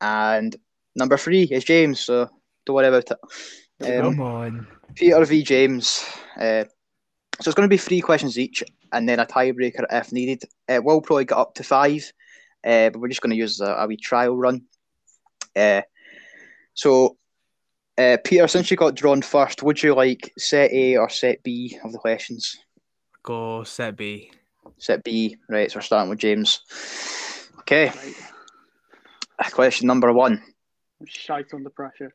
And 0.01 0.55
number 0.95 1.17
three 1.17 1.45
is 1.45 1.65
James, 1.65 2.01
so 2.01 2.29
don't 2.67 2.77
worry 2.77 2.89
about 2.89 3.11
it. 3.11 3.19
Um, 3.99 4.15
Come 4.15 4.21
on. 4.21 4.67
Peter 4.95 5.25
v 5.25 5.43
James. 5.43 6.05
Uh, 6.37 6.65
so 7.41 7.49
it's 7.49 7.55
going 7.55 7.69
to 7.69 7.73
be 7.73 7.79
three 7.79 8.01
questions 8.01 8.39
each, 8.39 8.63
and 8.93 9.09
then 9.09 9.21
a 9.21 9.27
tiebreaker 9.27 9.85
if 9.91 10.13
needed. 10.13 10.43
Uh, 10.69 10.81
we'll 10.83 11.01
probably 11.01 11.25
get 11.25 11.39
up 11.39 11.55
to 11.55 11.63
five, 11.65 12.13
uh, 12.65 12.91
but 12.91 13.01
we're 13.01 13.09
just 13.09 13.21
going 13.23 13.31
to 13.31 13.37
use 13.37 13.61
a, 13.61 13.67
a 13.73 13.87
wee 13.87 13.97
trial 13.97 14.37
run. 14.37 14.63
Uh, 15.55 15.81
so, 16.75 17.17
uh, 17.99 18.17
Peter, 18.25 18.47
since 18.49 18.71
you 18.71 18.77
got 18.77 18.95
drawn 18.95 19.23
first, 19.23 19.63
would 19.63 19.83
you 19.83 19.95
like 19.95 20.33
set 20.39 20.71
A 20.73 20.97
or 20.97 21.09
set 21.09 21.43
B 21.43 21.79
of 21.85 21.93
the 21.93 21.99
questions? 21.99 22.57
Go 23.23 23.65
set 23.65 23.97
B. 23.97 24.31
Set 24.79 25.03
B, 25.05 25.37
right? 25.49 25.71
So 25.71 25.79
we're 25.79 25.83
starting 25.83 26.11
with 26.11 26.19
James. 26.19 26.61
Okay, 27.61 27.87
Right. 27.89 29.53
question 29.53 29.87
number 29.87 30.13
one. 30.13 30.43
I'm 31.01 31.07
shite 31.09 31.53
under 31.53 31.71
pressure. 31.71 32.13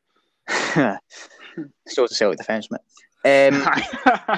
Still 1.88 2.07
to 2.07 2.13
Celtic 2.15 2.38
defence, 2.39 2.67
mate. 2.71 2.82
Um, 3.53 3.65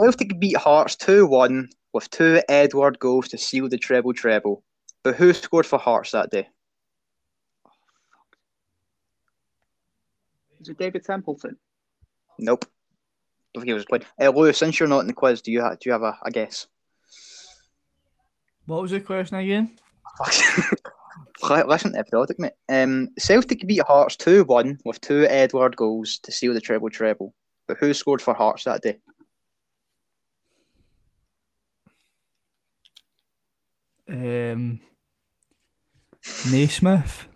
Celtic 0.00 0.38
beat 0.40 0.56
Hearts 0.56 0.96
2 0.96 1.26
1 1.26 1.68
with 1.92 2.08
two 2.10 2.40
Édouard 2.48 2.98
goals 2.98 3.28
to 3.28 3.38
seal 3.38 3.68
the 3.68 3.78
treble 3.78 4.14
treble. 4.14 4.62
But 5.04 5.16
who 5.16 5.32
scored 5.32 5.66
for 5.66 5.78
Hearts 5.78 6.12
that 6.12 6.30
day? 6.30 6.48
Is 10.62 10.68
it 10.68 10.78
David 10.78 11.04
Templeton? 11.04 11.56
Nope. 12.38 12.64
Don't 13.52 13.62
think 13.62 13.68
he 13.68 13.74
was 13.74 13.84
played. 13.84 14.06
Uh, 14.20 14.28
Lewis, 14.28 14.56
since 14.56 14.78
you're 14.78 14.88
not 14.88 15.00
in 15.00 15.08
the 15.08 15.12
quiz, 15.12 15.42
do 15.42 15.50
you, 15.50 15.60
ha- 15.60 15.74
do 15.74 15.78
you 15.86 15.92
have 15.92 16.02
a, 16.02 16.16
a 16.24 16.30
guess? 16.30 16.68
What 18.66 18.82
was 18.82 18.92
the 18.92 19.00
question 19.00 19.38
again? 19.38 19.76
Listen 21.42 21.92
to 21.92 21.98
episodic, 21.98 22.38
mate. 22.38 22.52
Um, 22.68 23.08
Celtic 23.18 23.66
beat 23.66 23.82
Hearts 23.82 24.16
2 24.16 24.44
1 24.44 24.78
with 24.84 25.00
two 25.00 25.26
Édouard 25.28 25.74
goals 25.74 26.18
to 26.22 26.30
seal 26.30 26.54
the 26.54 26.60
treble 26.60 26.90
treble. 26.90 27.34
But 27.66 27.78
who 27.78 27.92
scored 27.92 28.22
for 28.22 28.34
Hearts 28.34 28.64
that 28.64 28.82
day? 28.82 28.98
Um, 34.08 34.80
Naismith. 36.50 37.26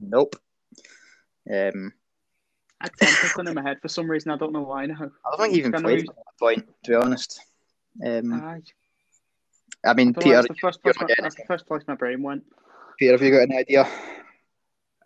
Nope. 0.00 0.36
Um, 1.52 1.92
I 2.80 2.86
had 2.86 2.96
Templeton 2.96 3.48
in 3.48 3.54
my 3.54 3.62
head 3.62 3.78
for 3.82 3.88
some 3.88 4.10
reason. 4.10 4.30
I 4.30 4.36
don't 4.36 4.52
know 4.52 4.62
why 4.62 4.86
now. 4.86 4.94
I 4.94 5.30
don't 5.30 5.40
think 5.40 5.52
he 5.52 5.58
even 5.58 5.72
Can 5.72 5.82
played 5.82 6.02
we- 6.02 6.08
at 6.08 6.14
that 6.16 6.38
point, 6.38 6.68
to 6.84 6.90
be 6.90 6.94
honest. 6.96 7.40
Um, 8.04 8.32
Aye. 8.32 8.62
I 9.84 9.94
mean, 9.94 10.14
I 10.16 10.20
Peter, 10.20 10.36
that's, 10.36 10.48
the 10.48 10.54
first 10.54 10.82
place 10.82 10.94
my, 11.00 11.06
that's 11.18 11.34
the 11.34 11.44
first 11.46 11.66
place 11.66 11.82
my 11.88 11.94
brain 11.94 12.22
went. 12.22 12.44
Peter, 12.98 13.12
have 13.12 13.22
you 13.22 13.30
got 13.30 13.42
an 13.48 13.56
idea? 13.56 13.88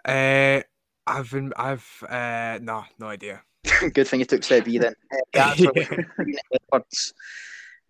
Uh, 0.05 0.63
I've 1.07 1.31
been, 1.31 1.53
I've, 1.57 2.05
uh, 2.09 2.59
no, 2.61 2.85
no 2.99 3.07
idea. 3.07 3.43
Good 3.95 4.07
thing 4.09 4.21
you 4.21 4.27
took 4.27 4.43
set 4.45 4.65
B 4.65 4.79
then. 4.79 4.95
Uh, 5.37 5.55
the 5.57 6.07
Ryan 6.19 6.37
Edwards. 6.53 7.15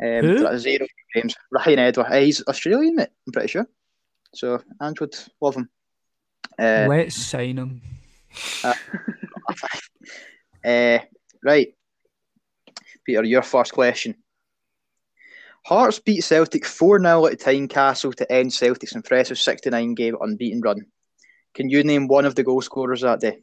Um, 0.02 0.24
Who? 0.24 0.58
zero 0.58 0.86
games. 1.14 1.34
Ryan 1.50 1.78
Edwards. 1.78 2.10
Uh, 2.10 2.20
he's 2.20 2.42
Australian, 2.46 2.96
mate. 2.96 3.08
I'm 3.26 3.32
pretty 3.32 3.48
sure. 3.48 3.66
So 4.34 4.62
Andrew 4.80 5.06
would 5.06 5.16
love 5.40 5.56
him. 5.56 5.68
Uh, 6.58 6.86
Let's 6.88 7.16
sign 7.16 7.58
him. 7.58 7.82
uh, 8.62 8.74
right, 11.44 11.74
Peter, 13.04 13.24
your 13.24 13.42
first 13.42 13.72
question. 13.72 14.16
Hearts 15.64 15.98
beat 15.98 16.20
Celtic 16.20 16.66
4 16.66 17.00
0 17.00 17.26
at 17.26 17.40
Tynecastle 17.40 18.14
to 18.16 18.30
end 18.30 18.52
Celtic's 18.52 18.94
impressive 18.94 19.38
69 19.38 19.94
game 19.94 20.16
unbeaten 20.20 20.60
run. 20.60 20.86
Can 21.54 21.70
you 21.70 21.82
name 21.84 22.06
one 22.06 22.26
of 22.26 22.34
the 22.34 22.42
goal 22.42 22.60
scorers 22.60 23.00
that 23.00 23.20
day? 23.20 23.42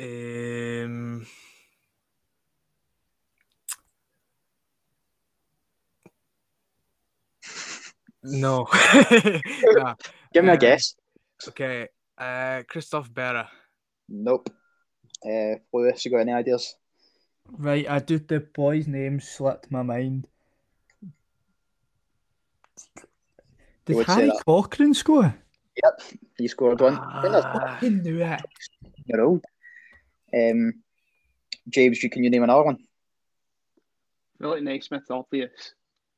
Um, 0.00 1.26
no. 8.22 8.66
Nah. 9.62 9.94
Give 10.32 10.44
me 10.44 10.50
a 10.50 10.54
Uh, 10.54 10.56
guess. 10.56 10.94
Okay. 11.48 11.88
Uh, 12.18 12.62
Christophe 12.68 13.10
Berra. 13.10 13.48
Nope. 14.10 14.50
Uh, 15.24 15.54
Lewis, 15.72 16.04
you 16.04 16.10
got 16.10 16.18
any 16.18 16.32
ideas? 16.32 16.74
Right, 17.48 17.88
I 17.88 18.00
do 18.00 18.18
the 18.18 18.40
boy's 18.40 18.86
name 18.86 19.20
slipped 19.20 19.70
my 19.70 19.82
mind. 19.82 20.26
Did 23.86 24.06
Harry 24.06 24.26
that. 24.26 24.42
Cochrane 24.44 24.94
score? 24.94 25.34
Yep, 25.82 26.02
he 26.36 26.48
scored 26.48 26.80
one. 26.80 26.98
I 26.98 27.20
think 27.22 27.32
that's 27.32 27.46
Ah, 27.46 27.78
I 27.80 27.88
knew 27.88 28.22
it. 28.22 28.40
year 29.06 29.22
old. 29.22 29.44
Um, 30.34 30.74
James, 31.68 32.02
you 32.02 32.10
can 32.10 32.22
you 32.22 32.30
name 32.30 32.42
another 32.42 32.64
one? 32.64 32.78
Really 34.38 34.58
feel 34.60 34.64
like 34.66 34.74
Naismith's 34.74 35.10
obvious. 35.10 35.74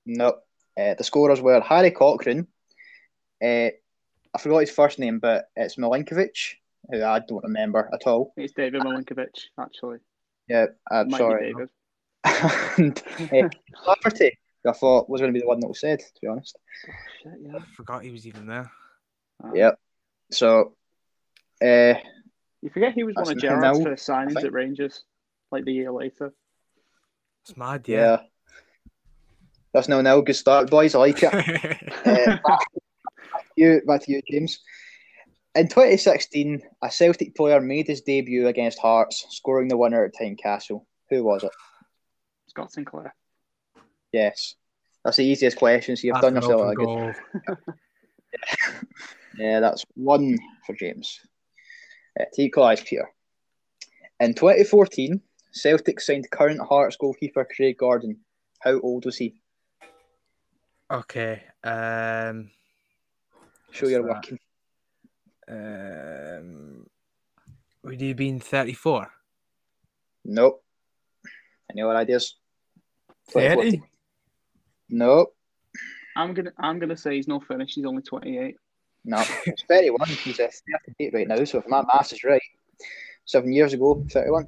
No. 0.07 0.39
Uh, 0.79 0.95
the 0.95 1.05
scorers 1.05 1.41
were 1.41 1.61
Harry 1.61 1.91
Cochrane. 1.91 2.47
Uh, 3.43 3.71
I 4.35 4.39
forgot 4.39 4.61
his 4.61 4.71
first 4.71 4.99
name, 4.99 5.19
but 5.19 5.51
it's 5.57 5.77
Milinkovic, 5.77 6.55
who 6.91 7.03
I 7.03 7.21
don't 7.21 7.45
remember 7.45 7.89
at 7.93 8.07
all. 8.07 8.33
It's 8.37 8.53
David 8.53 8.83
Milinkovic, 8.83 9.29
actually. 9.59 9.99
Yeah, 10.49 10.67
I'm 10.91 11.09
Might 11.09 11.19
sorry. 11.19 11.53
David. 11.53 11.69
and 12.79 13.03
uh, 13.33 13.49
Lafferty, 13.87 14.39
I 14.67 14.73
thought 14.73 15.09
was 15.09 15.21
going 15.21 15.33
to 15.33 15.37
be 15.37 15.41
the 15.41 15.49
one 15.49 15.61
that 15.61 15.69
was 15.69 15.81
said, 15.81 16.01
to 16.01 16.21
be 16.21 16.29
honest. 16.29 16.57
Shit, 17.23 17.33
yeah. 17.43 17.57
I 17.57 17.61
forgot 17.77 18.03
he 18.03 18.11
was 18.11 18.27
even 18.27 18.47
there. 18.47 18.71
Uh, 19.43 19.53
Yep. 19.55 19.79
So, 20.31 20.75
uh, 21.63 21.95
You 22.63 22.71
forget 22.73 22.95
he 22.95 23.05
was 23.05 23.15
one 23.17 23.33
of 23.33 23.39
Gerrard's 23.39 23.79
Nil, 23.79 23.87
first 23.87 24.09
signings 24.09 24.35
think. 24.35 24.47
at 24.47 24.53
Rangers, 24.53 25.05
like 25.51 25.65
the 25.65 25.73
year 25.73 25.93
later. 25.93 26.33
It's 27.43 27.57
mad, 27.57 27.85
yeah. 27.87 27.99
yeah. 27.99 28.17
That's 29.73 29.89
no 29.89 30.01
now 30.01 30.21
Good 30.21 30.35
start, 30.35 30.71
boys. 30.71 30.95
I 30.95 30.99
like 30.99 31.23
it. 31.23 31.33
Uh, 32.05 32.37
back 32.45 33.45
to 33.47 33.53
you, 33.57 33.81
back 33.87 34.03
to 34.03 34.13
you, 34.13 34.21
James. 34.31 34.59
In 35.55 35.69
2016, 35.69 36.63
a 36.83 36.91
Celtic 36.91 37.35
player 37.35 37.61
made 37.61 37.87
his 37.87 38.01
debut 38.01 38.49
against 38.49 38.79
Hearts, 38.79 39.27
scoring 39.31 39.69
the 39.69 39.77
winner 39.77 40.05
at 40.05 40.15
Tynecastle. 40.15 40.85
Who 41.11 41.25
was 41.25 41.45
it? 41.45 41.53
Scott 42.49 42.73
Sinclair. 42.73 43.15
Yes. 44.13 44.55
That's 45.05 45.19
the 45.19 45.25
easiest 45.25 45.59
question, 45.59 45.97
so 45.97 46.07
you've 46.07 46.15
That's 46.15 46.25
done 46.25 46.35
yourself 46.37 46.61
open 46.61 46.71
a 46.71 46.75
good. 46.75 46.87
goal. 46.87 47.13
Yeah, 49.39 49.61
that's 49.61 49.85
one 49.95 50.39
for 50.67 50.75
James. 50.75 51.21
Uh, 52.19 52.25
to 52.35 52.43
equalise, 52.43 52.83
Peter. 52.83 53.11
In 54.21 54.35
2014, 54.35 55.21
Celtic 55.53 56.01
signed 56.01 56.31
current 56.31 56.61
Hearts 56.61 56.97
goalkeeper 56.97 57.47
Craig 57.57 57.79
Gordon. 57.79 58.19
How 58.61 58.79
old 58.81 59.07
was 59.07 59.17
he? 59.17 59.35
Okay. 60.91 61.43
Um, 61.65 62.51
Show 63.71 63.89
your 63.89 64.03
What's 64.03 64.15
working. 64.17 64.39
Um, 65.49 66.87
would 67.83 68.01
he 68.01 68.09
have 68.09 68.17
been 68.17 68.41
34? 68.41 69.11
Nope. 70.25 70.63
Any 71.71 71.83
other 71.83 71.97
ideas? 71.97 72.37
2014. 73.31 73.81
30? 73.81 73.83
Nope. 74.91 75.35
I'm 76.17 76.35
gonna 76.35 76.53
I'm 76.59 76.79
gonna 76.79 76.97
say 76.97 77.17
he's 77.17 77.29
not 77.29 77.45
finished. 77.45 77.75
He's 77.75 77.87
only 77.87 78.03
28. 78.03 78.57
No. 79.05 79.25
It's 79.47 79.65
31. 79.69 80.09
He's 80.09 80.39
a 80.39 80.51
38 80.99 81.15
right 81.15 81.29
now, 81.29 81.43
so 81.45 81.59
if 81.59 81.67
my 81.67 81.83
maths 81.83 82.13
is 82.13 82.23
right, 82.25 82.43
seven 83.25 83.53
years 83.53 83.73
ago, 83.73 84.05
31. 84.11 84.47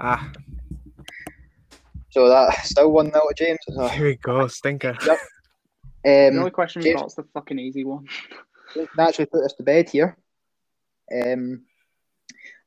Ah, 0.00 0.30
So 2.10 2.28
that 2.28 2.64
still 2.64 2.90
1 2.90 3.12
0 3.12 3.22
to 3.28 3.34
James. 3.34 3.58
So, 3.68 3.88
here 3.88 4.06
we 4.06 4.16
go, 4.16 4.48
stinker. 4.48 4.96
The 6.04 6.28
um, 6.28 6.38
only 6.38 6.50
question 6.50 6.82
we've 6.82 6.96
got 6.96 7.06
is 7.06 7.14
the 7.14 7.24
fucking 7.34 7.58
easy 7.58 7.84
one. 7.84 8.06
naturally 8.96 9.26
put 9.26 9.44
us 9.44 9.52
to 9.54 9.62
bed 9.62 9.88
here. 9.88 10.16
Um, 11.14 11.62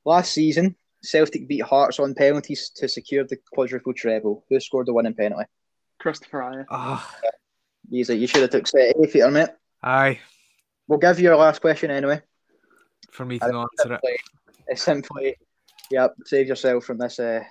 last 0.05 0.33
season, 0.33 0.75
Celtic 1.03 1.47
beat 1.47 1.63
Hearts 1.63 1.99
on 1.99 2.13
penalties 2.15 2.69
to 2.77 2.87
secure 2.87 3.23
the 3.25 3.37
quadruple 3.53 3.93
treble. 3.93 4.45
Who 4.49 4.59
scored 4.59 4.87
the 4.87 4.93
winning 4.93 5.13
penalty? 5.13 5.45
Kristoffer 6.01 6.41
Ajer. 6.53 6.65
Ah, 6.69 7.15
Easy. 7.91 8.15
You 8.17 8.27
should 8.27 8.41
have 8.41 8.51
took 8.51 8.67
set 8.67 8.95
A, 8.95 9.07
Peter, 9.07 9.31
mate. 9.31 9.49
aye, 9.83 10.19
We'll 10.87 10.99
give 10.99 11.19
you 11.19 11.25
your 11.25 11.35
last 11.35 11.59
question 11.61 11.91
anyway. 11.91 12.21
for 13.11 13.25
me 13.25 13.39
to 13.39 13.51
not 13.51 13.67
answer 13.79 13.93
it. 13.93 13.99
Simply, 14.01 14.17
it's 14.67 14.81
simply, 14.83 15.35
yep, 15.91 16.15
save 16.25 16.47
yourself 16.47 16.83
from 16.85 16.97
this 16.97 17.19
uh, 17.19 17.43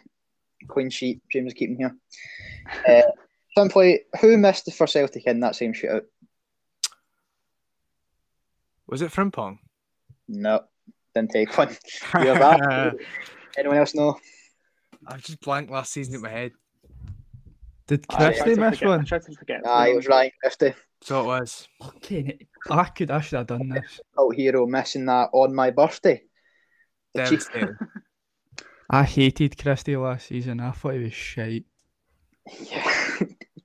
clean 0.69 0.91
sheet 0.91 1.21
James 1.31 1.49
is 1.53 1.55
keeping 1.55 1.77
here. 1.77 1.97
Uh, 2.89 3.11
simply, 3.57 4.01
who 4.21 4.37
missed 4.39 4.73
for 4.75 4.87
Celtic 4.87 5.27
in 5.27 5.41
that 5.41 5.57
same 5.57 5.73
shootout? 5.73 6.03
Was 8.87 9.03
it 9.03 9.11
Frimpong? 9.13 9.59
No, 10.29 10.65
didn't 11.21 11.31
take 11.33 11.57
one. 11.59 11.77
You're 12.25 12.39
back. 12.39 12.95
Anyone 13.59 13.79
else 13.79 13.95
know? 13.95 14.19
I've 15.07 15.23
just 15.23 15.41
blanked 15.41 15.71
last 15.71 15.93
season 15.93 16.15
in 16.15 16.21
my 16.23 16.29
head. 16.31 16.53
Did 17.87 18.05
Aye, 18.11 18.15
I 18.15 18.19
tried 18.19 18.43
Christie 18.43 18.61
miss 18.61 18.79
forget- 18.79 18.83
I 18.83 18.97
one? 18.97 19.05
tried 19.07 19.23
to 19.23 19.33
forget. 19.37 19.61
Ah, 19.65 19.87
it 19.87 19.97
was 19.97 20.07
Ryan 20.07 20.31
Christie. 20.43 20.75
So 21.01 21.21
it 21.23 21.27
was. 21.27 21.69
Okay, 21.87 22.47
I 22.71 22.85
could. 22.85 23.11
I 23.11 23.21
should 23.21 23.39
have 23.39 23.47
done 23.47 23.69
this. 23.69 24.01
cult 24.17 24.35
hero 24.35 24.67
missing 24.67 25.07
that 25.07 25.31
on 25.33 25.55
my 25.55 25.71
birthday. 25.71 26.23
Devastating. 27.15 27.77
I 28.91 29.05
hated 29.05 29.57
Christie 29.57 29.97
last 29.97 30.27
season. 30.29 30.61
I 30.61 30.71
thought 30.73 30.95
he 30.95 31.05
was 31.05 31.13
shite. 31.13 31.65
Yeah, 32.61 32.98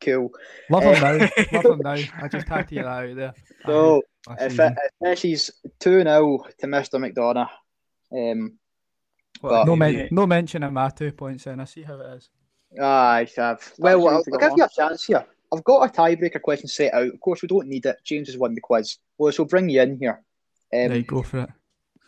cool. 0.03 0.29
Love 0.69 0.83
him 0.83 0.93
now. 1.01 1.29
Love 1.53 1.65
him 1.65 1.79
now. 1.79 1.91
I 2.21 2.27
just 2.27 2.47
had 2.47 2.67
to 2.67 2.75
get 2.75 2.83
that 2.83 2.87
out 2.87 3.15
there. 3.15 3.33
I 3.65 3.67
So 3.67 4.01
hated 4.29 4.43
if 4.45 4.51
season. 4.51 4.65
it, 4.73 4.77
it 4.83 4.91
finishes 5.03 5.51
2 5.79 6.03
0 6.03 6.39
to 6.59 6.67
Mr. 6.67 6.99
McDonough, 7.13 7.49
um, 8.31 8.57
What 9.41 9.65
no, 9.67 9.75
men- 9.75 9.93
idiot. 9.93 10.11
no 10.11 10.25
mention 10.27 10.63
of 10.63 10.73
my 10.73 10.89
two 10.89 11.11
points 11.11 11.47
in. 11.47 11.59
I 11.59 11.65
see 11.65 11.83
how 11.83 11.99
it 11.99 12.17
is. 12.17 12.29
I 12.81 13.27
have. 13.37 13.71
Well, 13.77 13.99
James 13.99 14.09
I'll, 14.09 14.15
I'll 14.33 14.39
go 14.39 14.49
give 14.49 14.57
you 14.57 14.63
a 14.65 14.69
chance 14.69 15.05
here. 15.05 15.25
I've 15.53 15.63
got 15.63 15.87
a 15.87 15.93
tiebreaker 16.01 16.41
question 16.41 16.67
set 16.67 16.93
out. 16.93 17.07
Of 17.13 17.19
course, 17.19 17.43
we 17.43 17.47
don't 17.47 17.67
need 17.67 17.85
it. 17.85 17.97
James 18.03 18.27
has 18.27 18.37
won 18.37 18.55
the 18.55 18.61
quiz. 18.61 18.97
Well, 19.19 19.31
so 19.31 19.45
bring 19.45 19.69
you 19.69 19.81
in 19.81 19.99
here. 19.99 20.23
Um, 20.73 20.89
right, 20.89 21.05
go 21.05 21.21
for 21.21 21.41
it. 21.41 21.49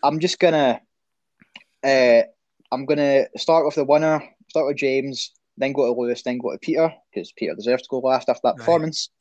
I'm 0.01 0.19
just 0.19 0.39
gonna, 0.39 0.81
uh, 1.83 2.21
I'm 2.71 2.85
gonna 2.85 3.25
start 3.37 3.65
with 3.65 3.75
the 3.75 3.85
winner. 3.85 4.23
Start 4.49 4.65
with 4.67 4.77
James, 4.77 5.31
then 5.57 5.73
go 5.73 5.85
to 5.93 5.99
Lewis, 5.99 6.21
then 6.23 6.37
go 6.37 6.51
to 6.51 6.57
Peter 6.59 6.93
because 7.13 7.31
Peter 7.37 7.55
deserves 7.55 7.83
to 7.83 7.87
go 7.89 7.99
last 7.99 8.29
after 8.29 8.41
that 8.43 8.49
Right. 8.51 8.59
performance. 8.59 9.09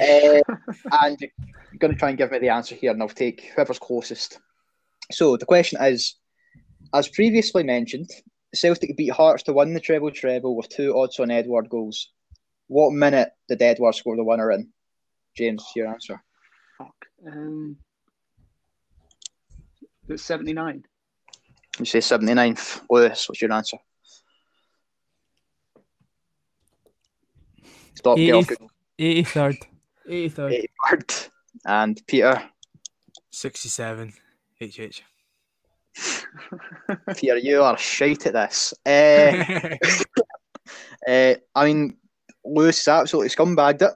Uh, 0.00 0.40
and 1.02 1.18
you're 1.20 1.78
going 1.78 1.92
to 1.92 1.98
try 1.98 2.08
and 2.08 2.18
give 2.18 2.30
me 2.30 2.38
the 2.38 2.48
answer 2.48 2.74
here, 2.74 2.90
and 2.90 3.02
I'll 3.02 3.08
take 3.08 3.50
whoever's 3.54 3.78
closest. 3.78 4.38
So 5.12 5.36
the 5.36 5.46
question 5.46 5.82
is, 5.82 6.16
as 6.94 7.08
previously 7.08 7.62
mentioned, 7.62 8.10
Celtic 8.54 8.96
beat 8.96 9.12
Hearts 9.12 9.42
to 9.44 9.52
win 9.52 9.74
the 9.74 9.80
treble 9.80 10.10
treble 10.10 10.56
with 10.56 10.68
two 10.68 10.96
odds-on 10.98 11.28
Édouard 11.28 11.68
goals. 11.68 12.10
What 12.66 12.92
minute 12.92 13.30
did 13.48 13.60
Édouard 13.60 13.94
score 13.94 14.16
the 14.16 14.24
winner 14.24 14.50
in? 14.52 14.68
James, 15.36 15.64
your 15.76 15.88
answer. 15.88 16.22
Fuck. 16.78 16.94
Um, 17.26 17.76
it's 20.08 20.24
79. 20.24 20.84
You 21.78 21.84
say 21.84 21.98
79th. 22.00 22.82
Lewis, 22.90 23.28
what's 23.28 23.40
your 23.40 23.52
answer? 23.52 23.78
Stop, 27.94 28.16
get 28.16 28.34
off 28.34 28.50
80 28.98 29.22
83rd. 29.24 29.56
83rd. 30.08 31.28
And 31.66 32.00
Peter. 32.06 32.42
67. 33.30 34.12
HH. 34.60 35.02
Peter, 37.16 37.36
you 37.38 37.62
are 37.62 37.76
shite 37.78 38.26
at 38.26 38.32
this. 38.34 38.74
Uh, 38.86 39.76
Uh, 41.08 41.34
I 41.54 41.64
mean, 41.66 41.96
Lewis 42.44 42.80
is 42.80 42.88
absolutely 42.88 43.30
scumbagged 43.30 43.82
it. 43.82 43.92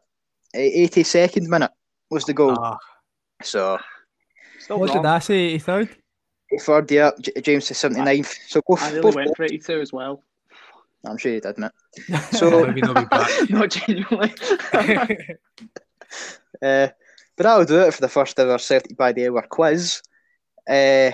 Uh, 0.55 0.59
82nd 0.89 1.49
minute 1.49 1.71
was 2.11 2.25
the 2.25 2.35
goal. 2.35 2.57
Ah, 2.59 2.79
So, 3.43 3.79
Still 4.59 4.79
What 4.81 4.91
wrong. 4.91 5.03
did 5.03 5.09
I 5.09 5.19
say? 5.19 5.59
83rd? 5.59 5.89
third, 6.61 6.91
yeah, 6.91 7.11
J- 7.21 7.41
James 7.43 7.71
is 7.71 7.77
79th. 7.79 8.33
So, 8.49 8.61
both, 8.67 8.83
I 8.83 8.89
nearly 8.91 9.03
both 9.03 9.15
went 9.17 9.37
for 9.37 9.45
82 9.45 9.81
as 9.81 9.93
well. 9.93 10.23
I'm 11.07 11.19
sure 11.19 11.33
you 11.33 11.41
did, 11.41 11.59
mate. 11.59 11.71
So- 12.33 12.67
maybe 12.67 12.81
they'll 12.81 12.95
be 12.95 13.05
back. 13.05 13.31
Not 13.51 13.71
genuinely. 13.71 14.35
Uh, 16.63 16.89
but 17.37 17.43
that'll 17.43 17.65
do 17.65 17.81
it 17.81 17.93
for 17.93 18.01
the 18.01 18.09
first 18.09 18.39
ever 18.39 18.57
Celtic 18.57 18.97
by 18.97 19.13
the 19.13 19.27
Hour 19.27 19.43
quiz. 19.51 20.01
Uh, 20.69 21.11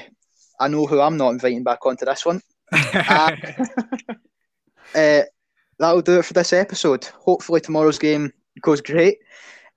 I 0.61 0.69
know 0.69 0.87
who 0.87 1.01
I'm 1.01 1.17
not 1.17 1.31
inviting 1.31 1.65
back 1.65 1.85
onto 1.87 2.05
this 2.05 2.25
one. 2.27 2.41
Uh, 2.73 3.35
uh, 4.95 5.23
that'll 5.79 6.03
do 6.03 6.19
it 6.19 6.25
for 6.25 6.35
this 6.35 6.53
episode. 6.53 7.05
Hopefully, 7.07 7.61
tomorrow's 7.61 7.99
game 7.99 8.33
goes 8.61 8.81
great. 8.81 9.19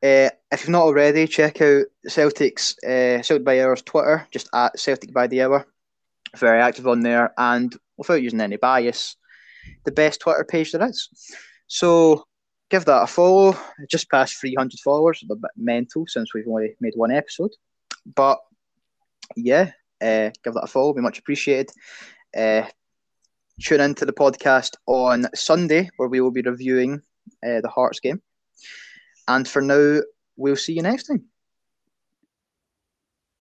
Uh, 0.03 0.29
if 0.51 0.59
you've 0.61 0.69
not 0.69 0.83
already, 0.83 1.25
check 1.25 1.61
out 1.61 1.85
Celtic's 2.07 2.75
uh, 2.83 3.21
Celtic 3.23 3.45
by 3.45 3.55
the 3.55 3.63
Hour's 3.63 3.81
Twitter, 3.81 4.27
just 4.31 4.49
at 4.53 4.77
Celtic 4.77 5.13
by 5.13 5.27
the 5.27 5.41
Hour. 5.43 5.65
Very 6.35 6.59
active 6.61 6.87
on 6.87 6.99
there, 6.99 7.33
and 7.37 7.75
without 7.97 8.21
using 8.21 8.41
any 8.41 8.57
bias, 8.57 9.15
the 9.85 9.91
best 9.91 10.21
Twitter 10.21 10.43
page 10.43 10.71
there 10.71 10.87
is. 10.87 11.09
So 11.67 12.25
give 12.69 12.85
that 12.85 13.03
a 13.03 13.07
follow. 13.07 13.57
Just 13.89 14.09
past 14.09 14.39
300 14.39 14.79
followers, 14.79 15.23
a 15.23 15.35
bit 15.35 15.51
mental 15.57 16.05
since 16.07 16.33
we've 16.33 16.47
only 16.47 16.75
made 16.79 16.93
one 16.95 17.11
episode. 17.11 17.51
But 18.15 18.39
yeah, 19.35 19.71
uh, 20.01 20.31
give 20.43 20.53
that 20.53 20.63
a 20.63 20.67
follow, 20.67 20.93
be 20.93 21.01
much 21.01 21.19
appreciated. 21.19 21.71
Uh, 22.35 22.63
tune 23.61 23.81
into 23.81 24.05
the 24.05 24.13
podcast 24.13 24.75
on 24.87 25.27
Sunday 25.35 25.89
where 25.97 26.09
we 26.09 26.21
will 26.21 26.31
be 26.31 26.41
reviewing 26.41 27.01
uh, 27.45 27.61
the 27.61 27.69
Hearts 27.69 27.99
game. 27.99 28.21
And 29.27 29.47
for 29.47 29.61
now, 29.61 30.01
we'll 30.35 30.55
see 30.55 30.73
you 30.73 30.81
next 30.81 31.03
time. 31.03 31.25